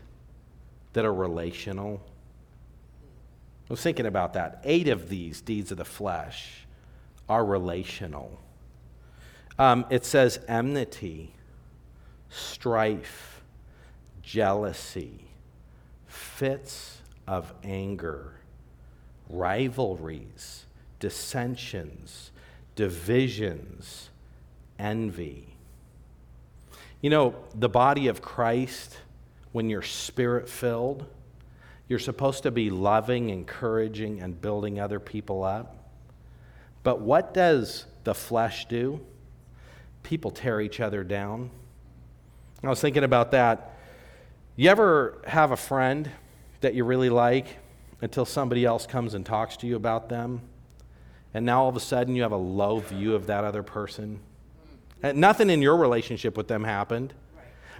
that 0.93 1.05
are 1.05 1.13
relational? 1.13 2.01
I 3.69 3.73
was 3.73 3.81
thinking 3.81 4.05
about 4.05 4.33
that. 4.33 4.61
Eight 4.63 4.87
of 4.87 5.09
these 5.09 5.41
deeds 5.41 5.71
of 5.71 5.77
the 5.77 5.85
flesh 5.85 6.65
are 7.27 7.43
relational. 7.43 8.39
Um, 9.57 9.85
it 9.89 10.05
says 10.05 10.39
enmity, 10.47 11.33
strife, 12.29 13.43
jealousy, 14.21 15.25
fits 16.07 17.01
of 17.27 17.53
anger, 17.63 18.33
rivalries, 19.29 20.65
dissensions, 20.99 22.31
divisions, 22.75 24.09
envy. 24.77 25.55
You 27.01 27.09
know, 27.09 27.35
the 27.53 27.69
body 27.69 28.07
of 28.07 28.21
Christ 28.21 28.97
when 29.51 29.69
you're 29.69 29.81
spirit 29.81 30.49
filled, 30.49 31.05
you're 31.87 31.99
supposed 31.99 32.43
to 32.43 32.51
be 32.51 32.69
loving, 32.69 33.29
encouraging, 33.29 34.21
and 34.21 34.41
building 34.41 34.79
other 34.79 34.99
people 34.99 35.43
up. 35.43 35.91
But 36.83 36.99
what 36.99 37.33
does 37.33 37.85
the 38.03 38.13
flesh 38.13 38.67
do? 38.67 38.99
People 40.03 40.31
tear 40.31 40.59
each 40.59 40.79
other 40.79 41.03
down. 41.03 41.51
I 42.63 42.69
was 42.69 42.81
thinking 42.81 43.03
about 43.03 43.31
that. 43.31 43.77
You 44.55 44.69
ever 44.69 45.21
have 45.25 45.51
a 45.51 45.57
friend 45.57 46.09
that 46.61 46.73
you 46.73 46.83
really 46.83 47.09
like 47.09 47.47
until 48.01 48.25
somebody 48.25 48.65
else 48.65 48.85
comes 48.85 49.13
and 49.13 49.25
talks 49.25 49.57
to 49.57 49.67
you 49.67 49.75
about 49.75 50.09
them? 50.09 50.41
And 51.35 51.45
now 51.45 51.63
all 51.63 51.69
of 51.69 51.75
a 51.75 51.79
sudden 51.79 52.15
you 52.15 52.23
have 52.23 52.31
a 52.31 52.37
low 52.37 52.79
view 52.79 53.13
of 53.13 53.27
that 53.27 53.43
other 53.43 53.61
person? 53.61 54.21
And 55.03 55.19
nothing 55.19 55.51
in 55.51 55.61
your 55.61 55.77
relationship 55.77 56.35
with 56.35 56.47
them 56.47 56.63
happened 56.63 57.13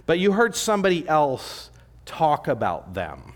but 0.06 0.20
you 0.20 0.32
heard 0.32 0.54
somebody 0.54 1.06
else 1.06 1.70
talk 2.06 2.48
about 2.48 2.94
them 2.94 3.34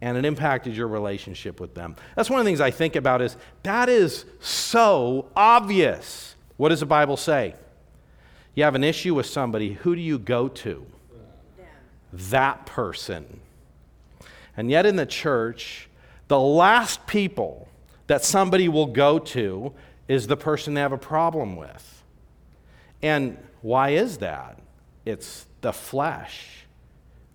and 0.00 0.16
it 0.16 0.24
impacted 0.24 0.76
your 0.76 0.88
relationship 0.88 1.60
with 1.60 1.74
them. 1.74 1.94
That's 2.16 2.30
one 2.30 2.40
of 2.40 2.44
the 2.44 2.48
things 2.48 2.60
I 2.60 2.70
think 2.70 2.96
about 2.96 3.20
is 3.20 3.36
that 3.62 3.88
is 3.88 4.24
so 4.40 5.28
obvious. 5.36 6.34
What 6.56 6.70
does 6.70 6.80
the 6.80 6.86
Bible 6.86 7.16
say? 7.16 7.54
You 8.54 8.64
have 8.64 8.74
an 8.74 8.84
issue 8.84 9.14
with 9.14 9.26
somebody, 9.26 9.74
who 9.74 9.94
do 9.94 10.00
you 10.00 10.18
go 10.18 10.48
to? 10.48 10.86
That 12.12 12.66
person. 12.66 13.40
And 14.56 14.70
yet 14.70 14.86
in 14.86 14.96
the 14.96 15.06
church, 15.06 15.88
the 16.28 16.38
last 16.38 17.06
people 17.06 17.68
that 18.12 18.22
somebody 18.24 18.68
will 18.68 18.86
go 18.86 19.18
to 19.18 19.72
is 20.06 20.26
the 20.26 20.36
person 20.36 20.74
they 20.74 20.80
have 20.82 20.92
a 20.92 20.98
problem 20.98 21.56
with. 21.56 22.04
And 23.02 23.38
why 23.62 23.90
is 23.90 24.18
that? 24.18 24.58
it's 25.04 25.46
the 25.60 25.72
flesh 25.72 26.66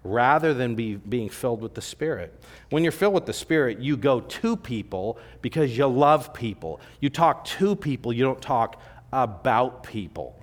rather 0.03 0.53
than 0.53 0.75
be, 0.75 0.95
being 0.95 1.29
filled 1.29 1.61
with 1.61 1.73
the 1.73 1.81
Spirit. 1.81 2.33
When 2.69 2.83
you're 2.83 2.91
filled 2.91 3.13
with 3.13 3.25
the 3.25 3.33
Spirit, 3.33 3.79
you 3.79 3.97
go 3.97 4.21
to 4.21 4.55
people 4.55 5.17
because 5.41 5.77
you 5.77 5.87
love 5.87 6.33
people. 6.33 6.79
You 7.01 7.09
talk 7.09 7.45
to 7.45 7.75
people, 7.75 8.13
you 8.13 8.23
don't 8.23 8.41
talk 8.41 8.81
about 9.11 9.83
people. 9.83 10.39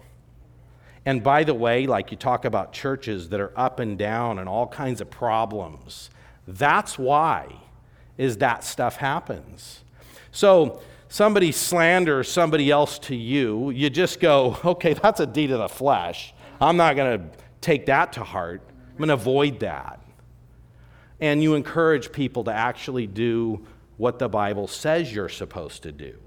And 1.07 1.23
by 1.23 1.45
the 1.45 1.55
way, 1.55 1.87
like 1.87 2.11
you 2.11 2.17
talk 2.17 2.45
about 2.45 2.73
churches 2.73 3.29
that 3.31 3.41
are 3.41 3.53
up 3.57 3.79
and 3.79 3.97
down 3.99 4.39
and 4.39 4.49
all 4.49 4.67
kinds 4.67 5.01
of 5.01 5.11
problems, 5.11 6.11
that's 6.47 6.99
why 6.99 7.61
is 8.19 8.39
that 8.39 8.65
stuff 8.65 8.97
happens. 8.97 9.84
So 10.35 10.83
somebody 11.09 11.53
slanders 11.53 12.29
somebody 12.29 12.69
else 12.69 12.99
to 12.99 13.15
you, 13.15 13.71
you 13.71 13.89
just 13.89 14.19
go, 14.19 14.59
okay, 14.65 14.93
that's 14.93 15.21
a 15.21 15.27
deed 15.27 15.53
of 15.53 15.61
the 15.61 15.69
flesh. 15.69 16.35
I'm 16.61 16.77
not 16.77 16.97
going 16.97 17.21
to 17.21 17.39
take 17.61 17.87
that 17.87 18.13
to 18.15 18.25
heart. 18.25 18.61
I'm 18.91 18.99
going 18.99 19.09
to 19.09 19.15
avoid 19.15 19.61
that. 19.61 20.01
And 21.21 21.41
you 21.41 21.55
encourage 21.55 22.11
people 22.11 22.45
to 22.45 22.53
actually 22.53 23.07
do 23.07 23.65
what 23.97 24.19
the 24.19 24.29
Bible 24.29 24.67
says 24.67 25.15
you're 25.15 25.29
supposed 25.29 25.85
to 25.85 25.93
do. 25.93 26.19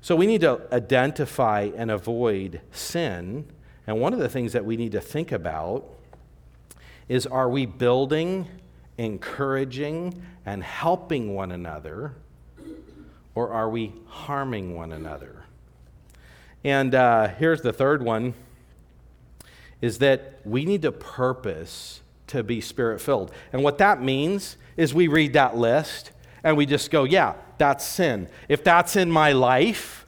So 0.00 0.16
we 0.16 0.26
need 0.26 0.40
to 0.40 0.62
identify 0.72 1.70
and 1.76 1.90
avoid 1.90 2.62
sin. 2.72 3.46
And 3.86 4.00
one 4.00 4.14
of 4.14 4.18
the 4.20 4.28
things 4.30 4.54
that 4.54 4.64
we 4.64 4.78
need 4.78 4.92
to 4.92 5.02
think 5.02 5.32
about 5.32 5.84
is 7.10 7.26
are 7.26 7.50
we 7.50 7.66
building, 7.66 8.48
encouraging, 8.96 10.22
and 10.46 10.64
helping 10.64 11.34
one 11.34 11.52
another, 11.52 12.14
or 13.34 13.52
are 13.52 13.68
we 13.68 13.92
harming 14.06 14.74
one 14.74 14.92
another? 14.92 15.44
And 16.64 16.94
uh, 16.94 17.28
here's 17.28 17.62
the 17.62 17.72
third 17.72 18.02
one 18.02 18.34
is 19.80 19.98
that 19.98 20.40
we 20.44 20.64
need 20.64 20.82
to 20.82 20.92
purpose 20.92 22.00
to 22.26 22.42
be 22.42 22.60
spirit 22.60 23.00
filled. 23.00 23.32
And 23.52 23.62
what 23.62 23.78
that 23.78 24.02
means 24.02 24.56
is 24.76 24.92
we 24.94 25.08
read 25.08 25.32
that 25.32 25.56
list 25.56 26.12
and 26.44 26.56
we 26.56 26.66
just 26.66 26.90
go, 26.90 27.04
yeah, 27.04 27.34
that's 27.58 27.84
sin. 27.84 28.28
If 28.48 28.62
that's 28.62 28.96
in 28.96 29.10
my 29.10 29.32
life, 29.32 30.06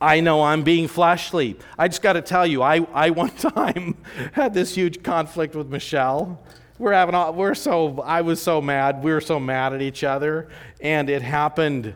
I 0.00 0.20
know 0.20 0.42
I'm 0.42 0.62
being 0.62 0.88
fleshly. 0.88 1.56
I 1.78 1.88
just 1.88 2.02
got 2.02 2.14
to 2.14 2.22
tell 2.22 2.46
you, 2.46 2.62
I, 2.62 2.86
I 2.92 3.10
one 3.10 3.30
time 3.36 3.96
had 4.32 4.52
this 4.52 4.74
huge 4.74 5.02
conflict 5.02 5.54
with 5.54 5.68
Michelle. 5.68 6.40
We're 6.78 6.92
having 6.92 7.14
all, 7.14 7.32
we're 7.32 7.54
so 7.54 8.00
I 8.00 8.20
was 8.20 8.42
so 8.42 8.60
mad. 8.60 9.02
We 9.02 9.12
were 9.12 9.20
so 9.20 9.38
mad 9.38 9.72
at 9.72 9.80
each 9.80 10.04
other, 10.04 10.48
and 10.80 11.08
it 11.08 11.22
happened 11.22 11.94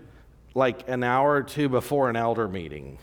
like 0.58 0.88
an 0.88 1.02
hour 1.02 1.34
or 1.34 1.42
two 1.42 1.68
before 1.68 2.10
an 2.10 2.16
elder 2.16 2.48
meeting. 2.48 2.98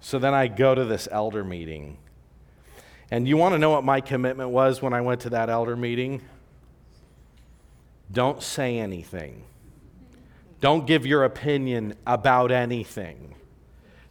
So 0.00 0.18
then 0.18 0.34
I 0.34 0.48
go 0.48 0.74
to 0.74 0.84
this 0.84 1.06
elder 1.10 1.44
meeting, 1.44 1.98
and 3.10 3.28
you 3.28 3.36
want 3.36 3.54
to 3.54 3.58
know 3.58 3.70
what 3.70 3.84
my 3.84 4.00
commitment 4.00 4.50
was 4.50 4.82
when 4.82 4.92
I 4.92 5.00
went 5.00 5.20
to 5.22 5.30
that 5.30 5.48
elder 5.48 5.76
meeting? 5.76 6.20
Don't 8.10 8.42
say 8.42 8.78
anything. 8.78 9.44
Don't 10.60 10.86
give 10.86 11.06
your 11.06 11.24
opinion 11.24 11.94
about 12.06 12.50
anything. 12.50 13.34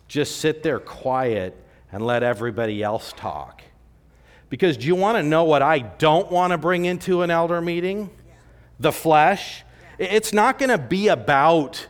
Just 0.07 0.37
sit 0.37 0.63
there 0.63 0.79
quiet 0.79 1.55
and 1.91 2.05
let 2.05 2.23
everybody 2.23 2.81
else 2.83 3.13
talk. 3.15 3.61
Because 4.49 4.77
do 4.77 4.85
you 4.85 4.95
want 4.95 5.17
to 5.17 5.23
know 5.23 5.43
what 5.43 5.61
I 5.61 5.79
don't 5.79 6.31
want 6.31 6.51
to 6.51 6.57
bring 6.57 6.85
into 6.85 7.23
an 7.23 7.31
elder 7.31 7.61
meeting? 7.61 8.09
The 8.79 8.91
flesh. 8.91 9.63
It's 9.97 10.33
not 10.33 10.59
going 10.59 10.69
to 10.69 10.77
be 10.77 11.07
about 11.07 11.87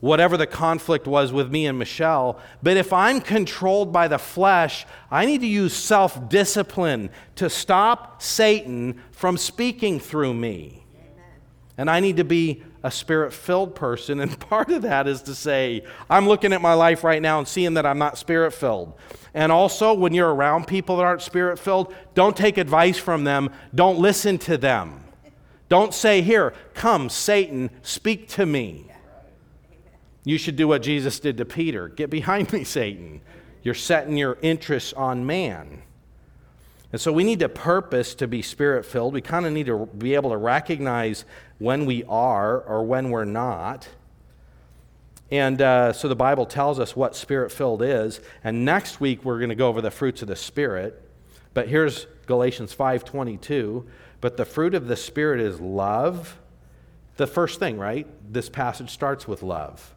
whatever 0.00 0.36
the 0.36 0.46
conflict 0.46 1.06
was 1.06 1.32
with 1.32 1.50
me 1.50 1.64
and 1.66 1.78
Michelle. 1.78 2.38
But 2.62 2.76
if 2.76 2.92
I'm 2.92 3.22
controlled 3.22 3.90
by 3.90 4.06
the 4.06 4.18
flesh, 4.18 4.84
I 5.10 5.24
need 5.24 5.40
to 5.40 5.46
use 5.46 5.72
self 5.72 6.28
discipline 6.28 7.08
to 7.36 7.48
stop 7.48 8.20
Satan 8.20 9.00
from 9.12 9.38
speaking 9.38 9.98
through 9.98 10.34
me. 10.34 10.84
Amen. 10.94 11.24
And 11.78 11.90
I 11.90 12.00
need 12.00 12.18
to 12.18 12.24
be 12.24 12.62
a 12.82 12.90
spirit 12.90 13.32
filled 13.32 13.74
person. 13.74 14.20
And 14.20 14.38
part 14.50 14.70
of 14.70 14.82
that 14.82 15.08
is 15.08 15.22
to 15.22 15.34
say, 15.34 15.84
I'm 16.10 16.28
looking 16.28 16.52
at 16.52 16.60
my 16.60 16.74
life 16.74 17.02
right 17.02 17.22
now 17.22 17.38
and 17.38 17.48
seeing 17.48 17.74
that 17.74 17.86
I'm 17.86 17.98
not 17.98 18.18
spirit 18.18 18.52
filled. 18.52 18.92
And 19.32 19.50
also, 19.50 19.94
when 19.94 20.12
you're 20.12 20.32
around 20.32 20.66
people 20.66 20.98
that 20.98 21.04
aren't 21.04 21.22
spirit 21.22 21.58
filled, 21.58 21.94
don't 22.14 22.36
take 22.36 22.58
advice 22.58 22.98
from 22.98 23.24
them, 23.24 23.50
don't 23.74 23.98
listen 23.98 24.36
to 24.40 24.58
them. 24.58 25.03
Don't 25.74 25.92
say, 25.92 26.22
Here, 26.22 26.54
come, 26.72 27.08
Satan, 27.08 27.68
speak 27.82 28.28
to 28.28 28.46
me. 28.46 28.86
You 30.22 30.38
should 30.38 30.54
do 30.54 30.68
what 30.68 30.82
Jesus 30.82 31.18
did 31.18 31.36
to 31.38 31.44
Peter 31.44 31.88
get 31.88 32.10
behind 32.10 32.52
me, 32.52 32.62
Satan. 32.62 33.20
You're 33.64 33.74
setting 33.74 34.16
your 34.16 34.38
interests 34.40 34.92
on 34.92 35.26
man. 35.26 35.82
And 36.92 37.00
so 37.00 37.12
we 37.12 37.24
need 37.24 37.40
to 37.40 37.48
purpose 37.48 38.14
to 38.14 38.28
be 38.28 38.40
spirit 38.40 38.86
filled. 38.86 39.14
We 39.14 39.20
kind 39.20 39.46
of 39.46 39.52
need 39.52 39.66
to 39.66 39.86
be 39.86 40.14
able 40.14 40.30
to 40.30 40.36
recognize 40.36 41.24
when 41.58 41.86
we 41.86 42.04
are 42.04 42.60
or 42.60 42.84
when 42.84 43.10
we're 43.10 43.24
not. 43.24 43.88
And 45.32 45.60
uh, 45.60 45.92
so 45.92 46.06
the 46.06 46.14
Bible 46.14 46.46
tells 46.46 46.78
us 46.78 46.94
what 46.94 47.16
spirit 47.16 47.50
filled 47.50 47.82
is. 47.82 48.20
And 48.44 48.64
next 48.64 49.00
week 49.00 49.24
we're 49.24 49.38
going 49.38 49.48
to 49.48 49.56
go 49.56 49.66
over 49.66 49.82
the 49.82 49.90
fruits 49.90 50.22
of 50.22 50.28
the 50.28 50.36
Spirit. 50.36 51.02
But 51.52 51.66
here's 51.66 52.06
Galatians 52.26 52.72
5:22. 52.72 53.84
But 54.24 54.38
the 54.38 54.46
fruit 54.46 54.74
of 54.74 54.88
the 54.88 54.96
Spirit 54.96 55.38
is 55.38 55.60
love. 55.60 56.38
The 57.18 57.26
first 57.26 57.60
thing, 57.60 57.76
right? 57.76 58.06
This 58.32 58.48
passage 58.48 58.88
starts 58.88 59.28
with 59.28 59.42
love 59.42 59.94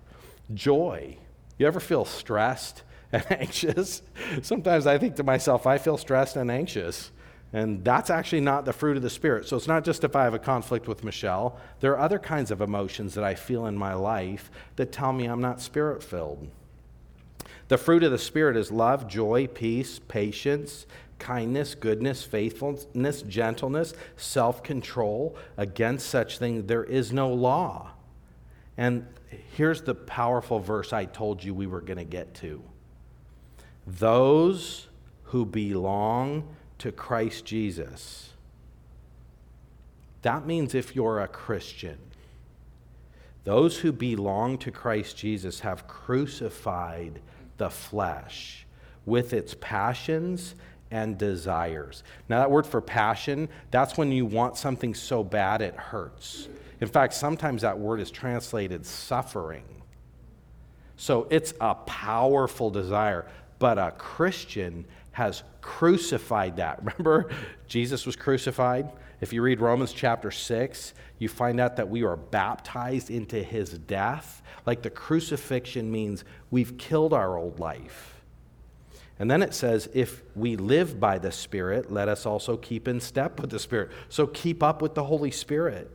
joy. 0.54 1.16
You 1.58 1.66
ever 1.66 1.80
feel 1.80 2.04
stressed 2.04 2.84
and 3.14 3.26
anxious? 3.32 4.02
Sometimes 4.42 4.86
I 4.86 4.98
think 4.98 5.16
to 5.16 5.24
myself, 5.24 5.66
I 5.66 5.78
feel 5.78 5.96
stressed 5.96 6.36
and 6.36 6.52
anxious. 6.52 7.12
And 7.54 7.86
that's 7.86 8.10
actually 8.10 8.42
not 8.42 8.66
the 8.66 8.74
fruit 8.74 8.98
of 8.98 9.04
the 9.04 9.10
Spirit. 9.10 9.48
So 9.48 9.56
it's 9.56 9.66
not 9.66 9.86
just 9.86 10.04
if 10.04 10.14
I 10.14 10.26
have 10.26 10.34
a 10.34 10.40
conflict 10.40 10.90
with 10.90 11.06
Michelle. 11.06 11.58
There 11.80 11.94
are 11.94 12.00
other 12.00 12.20
kinds 12.20 12.52
of 12.52 12.60
emotions 12.60 13.14
that 13.14 13.24
I 13.24 13.34
feel 13.34 13.66
in 13.66 13.78
my 13.78 13.94
life 13.94 14.52
that 14.76 14.92
tell 14.92 15.14
me 15.14 15.28
I'm 15.28 15.40
not 15.40 15.62
spirit 15.62 16.04
filled. 16.04 16.50
The 17.70 17.78
fruit 17.78 18.04
of 18.04 18.12
the 18.12 18.18
Spirit 18.18 18.58
is 18.58 18.72
love, 18.72 19.08
joy, 19.08 19.48
peace, 19.48 20.00
patience, 20.00 20.86
kindness, 21.20 21.76
goodness, 21.76 22.24
faithfulness, 22.24 23.22
gentleness, 23.24 23.94
self 24.16 24.64
control. 24.64 25.38
Against 25.58 26.08
such 26.08 26.38
things, 26.38 26.66
there 26.66 26.84
is 26.84 27.12
no 27.12 27.34
law. 27.34 27.92
And 28.78 29.08
here's 29.56 29.82
the 29.82 29.96
powerful 29.96 30.60
verse 30.60 30.94
I 30.94 31.06
told 31.06 31.44
you 31.44 31.54
we 31.54 31.68
were 31.68 31.82
going 31.82 31.98
to 31.98 32.04
get 32.04 32.34
to. 32.36 32.62
Those 33.86 34.88
who 35.24 35.46
belong 35.46 36.48
to 36.80 36.92
Christ 36.92 37.46
Jesus. 37.46 38.30
That 40.22 40.46
means 40.46 40.76
if 40.76 40.96
you're 40.96 41.22
a 41.22 41.28
Christian, 41.28 41.98
those 43.44 43.80
who 43.80 43.92
belong 43.92 44.58
to 44.60 44.72
Christ 44.72 45.18
Jesus 45.18 45.62
have 45.62 45.88
crucified 45.88 47.22
the 47.58 47.70
flesh 47.70 48.66
with 49.06 49.34
its 49.34 49.56
passions 49.60 50.54
and 50.92 51.18
desires. 51.18 52.04
Now, 52.30 52.40
that 52.40 52.52
word 52.52 52.66
for 52.66 52.82
passion, 52.82 53.50
that's 53.72 53.98
when 53.98 54.12
you 54.12 54.26
want 54.26 54.58
something 54.58 54.94
so 54.94 55.24
bad 55.24 55.62
it 55.62 55.76
hurts. 55.76 56.48
In 56.80 56.88
fact, 56.88 57.14
sometimes 57.14 57.64
that 57.64 57.78
word 57.78 58.00
is 58.00 58.12
translated 58.12 58.86
suffering. 58.86 59.64
So 60.96 61.28
it's 61.30 61.54
a 61.62 61.76
powerful 61.76 62.70
desire, 62.70 63.26
but 63.60 63.78
a 63.78 63.92
Christian 63.98 64.86
has 65.12 65.44
crucified 65.62 66.58
that. 66.58 66.80
Remember, 66.84 67.32
Jesus 67.68 68.06
was 68.06 68.16
crucified? 68.16 68.92
If 69.20 69.34
you 69.34 69.42
read 69.42 69.60
Romans 69.60 69.94
chapter 69.94 70.30
6, 70.30 70.94
you 71.18 71.28
find 71.28 71.60
out 71.60 71.76
that 71.78 71.90
we 71.90 72.04
are 72.04 72.16
baptized 72.16 73.10
into 73.10 73.42
his 73.42 73.72
death. 73.72 74.44
Like 74.68 74.84
the 74.84 74.92
crucifixion 74.92 75.92
means 75.92 76.24
we've 76.52 76.78
killed 76.78 77.14
our 77.14 77.36
old 77.38 77.60
life. 77.60 78.17
And 79.20 79.32
then 79.32 79.42
it 79.42 79.54
says, 79.54 79.90
if 79.94 80.22
we 80.36 80.56
live 80.56 81.00
by 81.00 81.18
the 81.18 81.32
Spirit, 81.32 81.92
let 81.92 82.08
us 82.08 82.26
also 82.26 82.56
keep 82.56 82.88
in 82.88 83.00
step 83.00 83.40
with 83.40 83.50
the 83.50 83.60
Spirit. 83.60 83.92
So 84.10 84.28
keep 84.28 84.62
up 84.62 84.82
with 84.82 84.94
the 84.94 85.06
Holy 85.06 85.32
Spirit. 85.32 85.90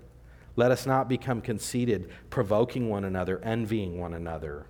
Let 0.56 0.70
us 0.70 0.86
not 0.86 1.08
become 1.08 1.40
conceited, 1.40 2.10
provoking 2.30 2.88
one 2.88 3.04
another, 3.04 3.40
envying 3.44 3.98
one 3.98 4.12
another. 4.12 4.66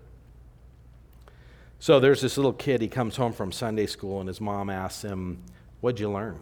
So 1.78 1.98
there's 1.98 2.20
this 2.20 2.36
little 2.36 2.52
kid, 2.52 2.80
he 2.80 2.88
comes 2.88 3.16
home 3.16 3.32
from 3.32 3.50
Sunday 3.50 3.86
school, 3.86 4.20
and 4.20 4.28
his 4.28 4.40
mom 4.40 4.70
asks 4.70 5.02
him, 5.02 5.42
What'd 5.80 5.98
you 5.98 6.12
learn? 6.12 6.38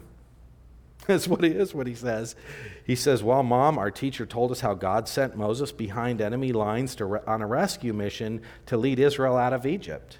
That's 1.07 1.27
what 1.27 1.43
he 1.43 1.49
is, 1.49 1.73
what 1.73 1.87
he 1.87 1.95
says. 1.95 2.35
He 2.85 2.95
says, 2.95 3.23
Well, 3.23 3.41
mom, 3.41 3.79
our 3.79 3.89
teacher 3.89 4.27
told 4.27 4.51
us 4.51 4.59
how 4.59 4.75
God 4.75 5.07
sent 5.07 5.35
Moses 5.35 5.71
behind 5.71 6.21
enemy 6.21 6.51
lines 6.51 6.93
to, 6.95 7.27
on 7.27 7.41
a 7.41 7.47
rescue 7.47 7.93
mission 7.93 8.41
to 8.67 8.77
lead 8.77 8.99
Israel 8.99 9.35
out 9.35 9.53
of 9.53 9.65
Egypt. 9.65 10.19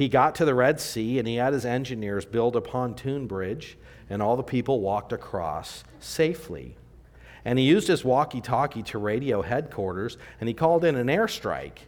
He 0.00 0.08
got 0.08 0.34
to 0.36 0.46
the 0.46 0.54
Red 0.54 0.80
Sea 0.80 1.18
and 1.18 1.28
he 1.28 1.34
had 1.34 1.52
his 1.52 1.66
engineers 1.66 2.24
build 2.24 2.56
a 2.56 2.62
pontoon 2.62 3.26
bridge, 3.26 3.76
and 4.08 4.22
all 4.22 4.34
the 4.34 4.42
people 4.42 4.80
walked 4.80 5.12
across 5.12 5.84
safely. 5.98 6.78
And 7.44 7.58
he 7.58 7.66
used 7.66 7.86
his 7.86 8.02
walkie 8.02 8.40
talkie 8.40 8.82
to 8.84 8.96
radio 8.96 9.42
headquarters 9.42 10.16
and 10.40 10.48
he 10.48 10.54
called 10.54 10.86
in 10.86 10.96
an 10.96 11.08
airstrike. 11.08 11.80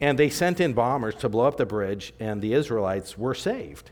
And 0.00 0.18
they 0.18 0.30
sent 0.30 0.58
in 0.58 0.72
bombers 0.72 1.16
to 1.16 1.28
blow 1.28 1.44
up 1.44 1.58
the 1.58 1.66
bridge, 1.66 2.14
and 2.18 2.40
the 2.40 2.54
Israelites 2.54 3.18
were 3.18 3.34
saved. 3.34 3.90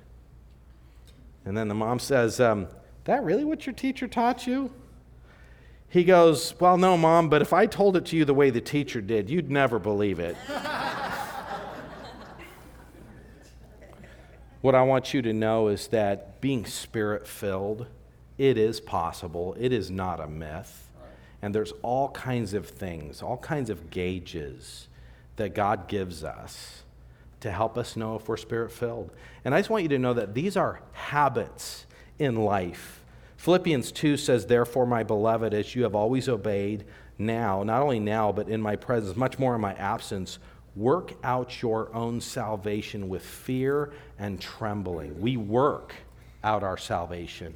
And 1.44 1.54
then 1.54 1.68
the 1.68 1.74
mom 1.74 1.98
says, 1.98 2.40
um, 2.40 2.68
That 3.04 3.22
really 3.22 3.44
what 3.44 3.66
your 3.66 3.74
teacher 3.74 4.08
taught 4.08 4.46
you? 4.46 4.72
He 5.90 6.04
goes, 6.04 6.54
Well, 6.58 6.78
no, 6.78 6.96
mom, 6.96 7.28
but 7.28 7.42
if 7.42 7.52
I 7.52 7.66
told 7.66 7.98
it 7.98 8.06
to 8.06 8.16
you 8.16 8.24
the 8.24 8.32
way 8.32 8.48
the 8.48 8.62
teacher 8.62 9.02
did, 9.02 9.28
you'd 9.28 9.50
never 9.50 9.78
believe 9.78 10.20
it. 10.20 10.38
what 14.60 14.74
I 14.74 14.82
want 14.82 15.14
you 15.14 15.22
to 15.22 15.32
know 15.32 15.68
is 15.68 15.88
that 15.88 16.40
being 16.40 16.66
spirit 16.66 17.26
filled, 17.26 17.86
it 18.36 18.56
is 18.58 18.80
possible, 18.80 19.56
it 19.58 19.72
is 19.72 19.90
not 19.90 20.20
a 20.20 20.26
myth. 20.26 20.84
And 21.40 21.54
there's 21.54 21.72
all 21.82 22.08
kinds 22.10 22.52
of 22.52 22.68
things, 22.68 23.22
all 23.22 23.36
kinds 23.36 23.70
of 23.70 23.90
gauges 23.90 24.88
that 25.36 25.54
God 25.54 25.86
gives 25.86 26.24
us 26.24 26.82
to 27.40 27.50
help 27.52 27.78
us 27.78 27.96
know 27.96 28.16
if 28.16 28.28
we're 28.28 28.36
spirit 28.36 28.72
filled. 28.72 29.10
And 29.44 29.54
I 29.54 29.60
just 29.60 29.70
want 29.70 29.84
you 29.84 29.88
to 29.90 29.98
know 29.98 30.14
that 30.14 30.34
these 30.34 30.56
are 30.56 30.80
habits 30.92 31.86
in 32.18 32.36
life. 32.36 33.04
Philippians 33.36 33.92
2 33.92 34.16
says, 34.16 34.46
Therefore, 34.46 34.86
my 34.86 35.04
beloved, 35.04 35.54
as 35.54 35.76
you 35.76 35.84
have 35.84 35.94
always 35.94 36.28
obeyed, 36.28 36.84
now, 37.18 37.62
not 37.62 37.82
only 37.82 38.00
now, 38.00 38.32
but 38.32 38.48
in 38.48 38.60
my 38.60 38.74
presence, 38.74 39.16
much 39.16 39.38
more 39.38 39.54
in 39.54 39.60
my 39.60 39.74
absence, 39.74 40.40
work 40.74 41.12
out 41.24 41.62
your 41.62 41.92
own 41.94 42.20
salvation 42.20 43.08
with 43.08 43.24
fear 43.24 43.92
and 44.18 44.40
trembling. 44.40 45.20
We 45.20 45.36
work 45.36 45.94
out 46.42 46.62
our 46.62 46.76
salvation. 46.76 47.54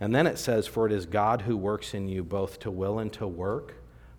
And 0.00 0.14
then 0.14 0.26
it 0.26 0.38
says, 0.38 0.66
For 0.66 0.86
it 0.86 0.92
is 0.92 1.06
God 1.06 1.42
who 1.42 1.56
works 1.56 1.94
in 1.94 2.08
you 2.08 2.24
both 2.24 2.58
to 2.60 2.70
will 2.70 2.98
and 2.98 3.12
to 3.14 3.26
work 3.26 3.74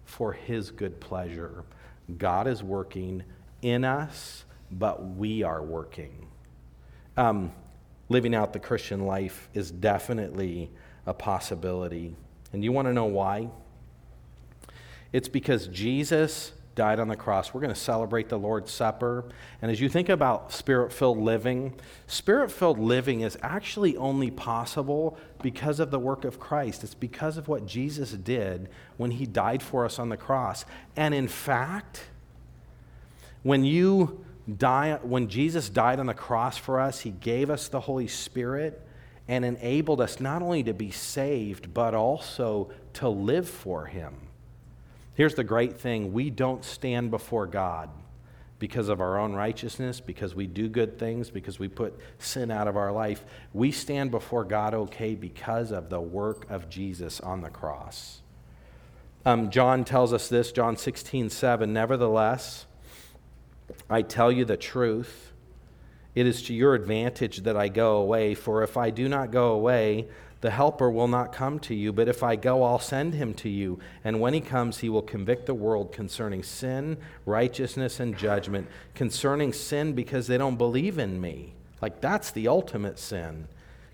for 0.05 0.34
his 0.34 0.71
good 0.71 0.99
pleasure. 0.99 1.63
God 2.17 2.47
is 2.47 2.63
working 2.63 3.23
in 3.61 3.84
us, 3.84 4.45
but 4.71 5.03
we 5.03 5.43
are 5.43 5.63
working. 5.63 6.28
Um, 7.17 7.51
living 8.09 8.36
out 8.36 8.53
the 8.53 8.59
Christian 8.59 9.05
life 9.05 9.49
is 9.53 9.71
definitely 9.71 10.69
a 11.05 11.13
possibility. 11.13 12.15
And 12.53 12.63
you 12.63 12.71
want 12.71 12.88
to 12.88 12.93
know 12.93 13.05
why? 13.05 13.49
It's 15.11 15.30
because 15.30 15.67
Jesus 15.67 16.51
died 16.76 16.99
on 16.99 17.07
the 17.07 17.15
cross. 17.15 17.53
We're 17.53 17.61
going 17.61 17.73
to 17.73 17.80
celebrate 17.80 18.30
the 18.30 18.38
Lord's 18.38 18.71
Supper. 18.71 19.26
And 19.61 19.71
as 19.71 19.80
you 19.80 19.89
think 19.89 20.09
about 20.09 20.51
spirit 20.51 20.91
filled 20.91 21.17
living, 21.17 21.73
spirit 22.05 22.51
filled 22.51 22.80
living 22.80 23.21
is 23.21 23.38
actually 23.41 23.95
only 23.97 24.30
possible 24.30 25.17
because 25.41 25.80
of 25.80 25.89
the 25.89 25.99
work 25.99 26.26
of 26.26 26.39
Christ. 26.39 26.84
It's 26.84 26.93
because 26.93 27.38
of 27.38 27.47
what 27.47 27.65
Jesus 27.65 28.11
did 28.11 28.69
when 28.97 29.11
he 29.11 29.26
died 29.26 29.63
for 29.63 29.86
us 29.86 29.97
on 29.97 30.09
the 30.09 30.17
cross. 30.17 30.65
And 30.95 31.13
in 31.13 31.28
fact, 31.28 32.01
when 33.41 33.63
you 33.63 34.26
die, 34.57 34.99
when 35.01 35.30
Jesus 35.30 35.69
died 35.69 35.99
on 35.99 36.05
the 36.05 36.13
cross 36.13 36.57
for 36.57 36.80
us, 36.80 36.99
he 37.01 37.11
gave 37.11 37.49
us 37.49 37.69
the 37.69 37.80
Holy 37.80 38.07
Spirit 38.07 38.82
and 39.28 39.43
enabled 39.43 40.01
us 40.01 40.19
not 40.19 40.41
only 40.41 40.63
to 40.63 40.73
be 40.73 40.91
saved, 40.91 41.73
but 41.73 41.95
also 41.95 42.69
to 42.93 43.09
live 43.09 43.49
for 43.49 43.86
him. 43.86 44.13
Here's 45.16 45.36
the 45.36 45.43
great 45.43 45.80
thing 45.80 46.13
we 46.13 46.30
don't 46.30 46.63
stand 46.63 47.09
before 47.09 47.47
God 47.47 47.89
because 48.59 48.89
of 48.89 49.01
our 49.01 49.18
own 49.18 49.34
righteousness, 49.34 49.99
because 49.99 50.34
we 50.34 50.47
do 50.47 50.70
good 50.70 50.97
things, 50.97 51.30
because 51.30 51.59
we 51.59 51.68
put 51.68 51.97
sin 52.20 52.51
out 52.51 52.68
of 52.68 52.78
our 52.78 52.91
life. 52.91 53.26
We 53.53 53.72
stand 53.72 54.11
before 54.11 54.43
God 54.43 54.74
okay 54.74 55.16
because 55.16 55.72
of 55.72 55.89
the 55.89 55.99
work 55.99 56.49
of 56.49 56.70
Jesus 56.70 57.20
on 57.20 57.41
the 57.41 57.49
cross. 57.49 58.22
Um, 59.26 59.49
John 59.49 59.84
tells 59.84 60.13
us 60.13 60.30
this, 60.30 60.51
John 60.51 60.78
16, 60.78 61.30
7. 61.30 61.74
Nevertheless, 61.74 62.66
I 63.89 64.03
tell 64.03 64.32
you 64.32 64.45
the 64.45 64.57
truth. 64.57 65.34
It 66.13 66.26
is 66.28 66.43
to 66.43 66.53
your 66.53 66.76
advantage 66.76 67.43
that 67.43 67.57
I 67.57 67.68
go 67.68 67.97
away, 67.97 68.36
for 68.36 68.63
if 68.63 68.78
I 68.78 68.89
do 68.89 69.09
not 69.09 69.32
go 69.32 69.51
away, 69.51 70.07
the 70.42 70.52
Helper 70.52 70.92
will 70.92 71.08
not 71.08 71.34
come 71.34 71.60
to 71.60 71.74
you, 71.74 71.92
but 71.92 72.08
if 72.08 72.22
I 72.22 72.36
go, 72.36 72.64
I'll 72.64 72.80
send 72.80 73.14
him 73.14 73.34
to 73.36 73.50
you. 73.50 73.80
And 74.04 74.20
when 74.20 74.34
he 74.34 74.42
comes, 74.42 74.80
he 74.80 74.90
will 74.90 75.02
convict 75.02 75.46
the 75.46 75.54
world 75.54 75.92
concerning 75.92 76.44
sin, 76.44 76.98
righteousness, 77.26 78.00
and 78.00 78.18
judgment. 78.18 78.68
Concerning 78.94 79.54
sin, 79.54 79.94
because 79.94 80.28
they 80.28 80.38
don't 80.38 80.58
believe 80.58 81.00
in 81.00 81.20
me. 81.20 81.54
Like, 81.82 82.02
that's 82.02 82.32
the 82.32 82.48
ultimate 82.48 83.00
sin. 83.00 83.48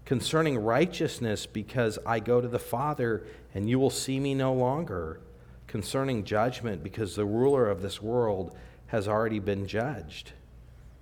Concerning 0.06 0.58
righteousness, 0.58 1.46
because 1.46 2.00
I 2.06 2.20
go 2.20 2.42
to 2.42 2.48
the 2.48 2.60
Father 2.60 3.24
and 3.54 3.70
you 3.70 3.80
will 3.80 3.90
see 3.90 4.20
me 4.20 4.34
no 4.34 4.54
longer. 4.54 5.20
Concerning 5.68 6.24
judgment, 6.24 6.84
because 6.84 7.16
the 7.16 7.26
ruler 7.26 7.70
of 7.70 7.82
this 7.82 8.02
world 8.02 8.58
has 8.88 9.08
already 9.08 9.40
been 9.40 9.68
judged. 9.68 10.34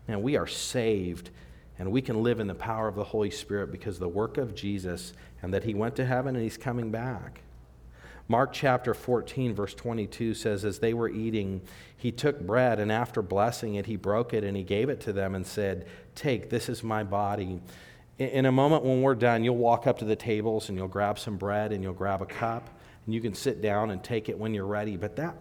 And 0.08 0.22
we 0.22 0.38
are 0.38 0.48
saved 0.48 1.32
and 1.80 1.94
we 1.94 2.02
can 2.02 2.22
live 2.22 2.42
in 2.42 2.48
the 2.48 2.56
power 2.56 2.90
of 2.90 2.96
the 2.96 3.06
Holy 3.06 3.32
Spirit 3.32 3.72
because 3.72 3.98
the 3.98 4.08
work 4.08 4.38
of 4.38 4.54
Jesus 4.54 5.14
and 5.42 5.54
that 5.54 5.64
he 5.64 5.74
went 5.74 5.96
to 5.96 6.06
heaven 6.06 6.36
and 6.36 6.44
he's 6.44 6.58
coming 6.58 6.92
back. 6.92 7.42
Mark 8.28 8.54
chapter 8.54 8.94
14, 8.94 9.56
verse 9.56 9.74
22 9.74 10.36
says, 10.36 10.64
As 10.64 10.78
they 10.78 10.94
were 10.94 11.10
eating, 11.10 11.62
he 11.98 12.12
took 12.12 12.40
bread, 12.40 12.80
and 12.80 12.92
after 12.92 13.24
blessing 13.24 13.74
it, 13.74 13.88
he 13.88 13.96
broke 13.96 14.36
it 14.36 14.44
and 14.44 14.56
he 14.56 14.62
gave 14.62 14.88
it 14.90 15.02
to 15.02 15.14
them 15.14 15.34
and 15.34 15.46
said, 15.46 15.88
Take, 16.14 16.52
this 16.52 16.70
is 16.70 16.84
my 16.84 17.04
body. 17.04 17.60
In 18.20 18.46
a 18.46 18.52
moment 18.52 18.84
when 18.84 19.02
we're 19.02 19.16
done, 19.16 19.44
you'll 19.44 19.58
walk 19.58 19.88
up 19.88 19.98
to 20.00 20.06
the 20.06 20.16
tables 20.16 20.70
and 20.70 20.78
you'll 20.78 20.88
grab 20.88 21.18
some 21.18 21.38
bread 21.38 21.72
and 21.72 21.82
you'll 21.82 21.94
grab 21.94 22.22
a 22.22 22.28
cup, 22.28 22.70
and 23.06 23.16
you 23.16 23.20
can 23.20 23.34
sit 23.34 23.64
down 23.64 23.90
and 23.90 24.04
take 24.04 24.30
it 24.30 24.38
when 24.38 24.54
you're 24.54 24.68
ready. 24.68 24.96
But 24.96 25.16
that, 25.16 25.36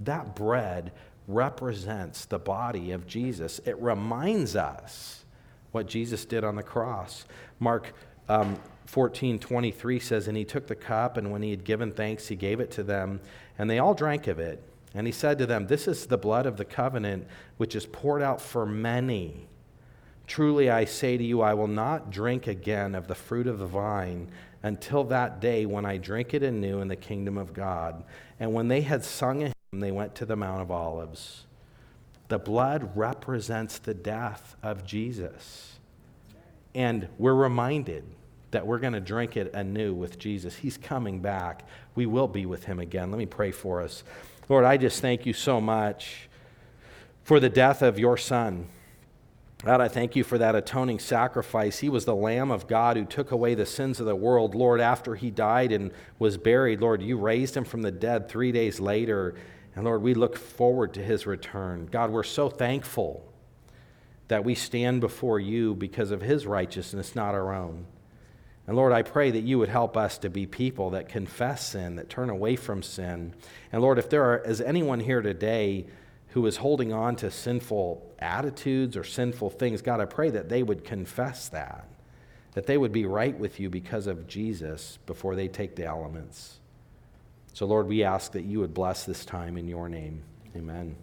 that 0.00 0.36
bread 0.36 0.92
represents 1.26 2.24
the 2.24 2.38
body 2.38 2.92
of 2.92 3.06
Jesus, 3.06 3.60
it 3.66 3.76
reminds 3.80 4.54
us 4.54 5.24
what 5.72 5.88
Jesus 5.88 6.24
did 6.24 6.44
on 6.44 6.54
the 6.54 6.62
cross. 6.62 7.24
Mark 7.58 7.92
um, 8.28 8.58
14 8.88 9.38
23 9.38 10.00
says, 10.00 10.28
And 10.28 10.36
he 10.36 10.46
took 10.46 10.66
the 10.66 10.74
cup, 10.74 11.18
and 11.18 11.30
when 11.30 11.42
he 11.42 11.50
had 11.50 11.62
given 11.62 11.92
thanks, 11.92 12.28
he 12.28 12.36
gave 12.36 12.58
it 12.58 12.70
to 12.70 12.82
them, 12.82 13.20
and 13.58 13.68
they 13.68 13.78
all 13.78 13.92
drank 13.92 14.26
of 14.26 14.38
it. 14.38 14.62
And 14.94 15.06
he 15.06 15.12
said 15.12 15.36
to 15.38 15.46
them, 15.46 15.66
This 15.66 15.86
is 15.86 16.06
the 16.06 16.16
blood 16.16 16.46
of 16.46 16.56
the 16.56 16.64
covenant, 16.64 17.26
which 17.58 17.76
is 17.76 17.84
poured 17.84 18.22
out 18.22 18.40
for 18.40 18.64
many. 18.64 19.46
Truly 20.26 20.70
I 20.70 20.86
say 20.86 21.18
to 21.18 21.24
you, 21.24 21.42
I 21.42 21.52
will 21.52 21.68
not 21.68 22.10
drink 22.10 22.46
again 22.46 22.94
of 22.94 23.08
the 23.08 23.14
fruit 23.14 23.46
of 23.46 23.58
the 23.58 23.66
vine 23.66 24.30
until 24.62 25.04
that 25.04 25.38
day 25.38 25.66
when 25.66 25.84
I 25.84 25.98
drink 25.98 26.32
it 26.32 26.42
anew 26.42 26.80
in 26.80 26.88
the 26.88 26.96
kingdom 26.96 27.36
of 27.36 27.52
God. 27.52 28.04
And 28.40 28.54
when 28.54 28.68
they 28.68 28.80
had 28.80 29.04
sung 29.04 29.42
a 29.42 29.46
hymn, 29.46 29.80
they 29.80 29.92
went 29.92 30.14
to 30.14 30.24
the 30.24 30.34
Mount 30.34 30.62
of 30.62 30.70
Olives. 30.70 31.44
The 32.28 32.38
blood 32.38 32.96
represents 32.96 33.78
the 33.78 33.94
death 33.94 34.56
of 34.62 34.86
Jesus. 34.86 35.78
And 36.74 37.08
we're 37.18 37.34
reminded 37.34 38.04
that 38.50 38.66
we're 38.66 38.78
going 38.78 38.94
to 38.94 39.00
drink 39.00 39.36
it 39.36 39.52
anew 39.54 39.92
with 39.92 40.18
Jesus. 40.18 40.56
He's 40.56 40.78
coming 40.78 41.20
back. 41.20 41.66
We 41.94 42.06
will 42.06 42.28
be 42.28 42.46
with 42.46 42.64
him 42.64 42.78
again. 42.80 43.10
Let 43.10 43.18
me 43.18 43.26
pray 43.26 43.50
for 43.50 43.82
us. 43.82 44.04
Lord, 44.48 44.64
I 44.64 44.76
just 44.76 45.00
thank 45.00 45.26
you 45.26 45.32
so 45.32 45.60
much 45.60 46.28
for 47.22 47.40
the 47.40 47.50
death 47.50 47.82
of 47.82 47.98
your 47.98 48.16
son. 48.16 48.68
God, 49.64 49.80
I 49.80 49.88
thank 49.88 50.14
you 50.14 50.22
for 50.22 50.38
that 50.38 50.54
atoning 50.54 51.00
sacrifice. 51.00 51.80
He 51.80 51.88
was 51.88 52.04
the 52.04 52.14
Lamb 52.14 52.50
of 52.50 52.68
God 52.68 52.96
who 52.96 53.04
took 53.04 53.32
away 53.32 53.54
the 53.54 53.66
sins 53.66 53.98
of 53.98 54.06
the 54.06 54.14
world. 54.14 54.54
Lord, 54.54 54.80
after 54.80 55.16
he 55.16 55.30
died 55.30 55.72
and 55.72 55.90
was 56.18 56.38
buried, 56.38 56.80
Lord, 56.80 57.02
you 57.02 57.18
raised 57.18 57.56
him 57.56 57.64
from 57.64 57.82
the 57.82 57.90
dead 57.90 58.28
three 58.28 58.52
days 58.52 58.78
later. 58.78 59.34
And 59.74 59.84
Lord, 59.84 60.00
we 60.00 60.14
look 60.14 60.36
forward 60.36 60.94
to 60.94 61.02
his 61.02 61.26
return. 61.26 61.88
God, 61.90 62.10
we're 62.10 62.22
so 62.22 62.48
thankful 62.48 63.24
that 64.28 64.44
we 64.44 64.54
stand 64.54 65.00
before 65.00 65.40
you 65.40 65.74
because 65.74 66.12
of 66.12 66.22
his 66.22 66.46
righteousness, 66.46 67.16
not 67.16 67.34
our 67.34 67.52
own. 67.52 67.84
And 68.68 68.76
Lord, 68.76 68.92
I 68.92 69.00
pray 69.00 69.30
that 69.30 69.44
you 69.44 69.58
would 69.58 69.70
help 69.70 69.96
us 69.96 70.18
to 70.18 70.28
be 70.28 70.44
people 70.44 70.90
that 70.90 71.08
confess 71.08 71.68
sin, 71.68 71.96
that 71.96 72.10
turn 72.10 72.28
away 72.28 72.54
from 72.54 72.82
sin. 72.82 73.34
And 73.72 73.80
Lord, 73.80 73.98
if 73.98 74.10
there 74.10 74.22
are, 74.24 74.38
is 74.44 74.60
anyone 74.60 75.00
here 75.00 75.22
today 75.22 75.86
who 76.28 76.44
is 76.44 76.58
holding 76.58 76.92
on 76.92 77.16
to 77.16 77.30
sinful 77.30 78.14
attitudes 78.18 78.94
or 78.94 79.04
sinful 79.04 79.48
things, 79.48 79.80
God, 79.80 80.02
I 80.02 80.04
pray 80.04 80.28
that 80.28 80.50
they 80.50 80.62
would 80.62 80.84
confess 80.84 81.48
that, 81.48 81.88
that 82.52 82.66
they 82.66 82.76
would 82.76 82.92
be 82.92 83.06
right 83.06 83.36
with 83.38 83.58
you 83.58 83.70
because 83.70 84.06
of 84.06 84.28
Jesus 84.28 84.98
before 85.06 85.34
they 85.34 85.48
take 85.48 85.74
the 85.74 85.86
elements. 85.86 86.58
So, 87.54 87.64
Lord, 87.64 87.88
we 87.88 88.04
ask 88.04 88.32
that 88.32 88.44
you 88.44 88.60
would 88.60 88.74
bless 88.74 89.04
this 89.04 89.24
time 89.24 89.56
in 89.56 89.66
your 89.66 89.88
name. 89.88 90.22
Amen. 90.54 90.94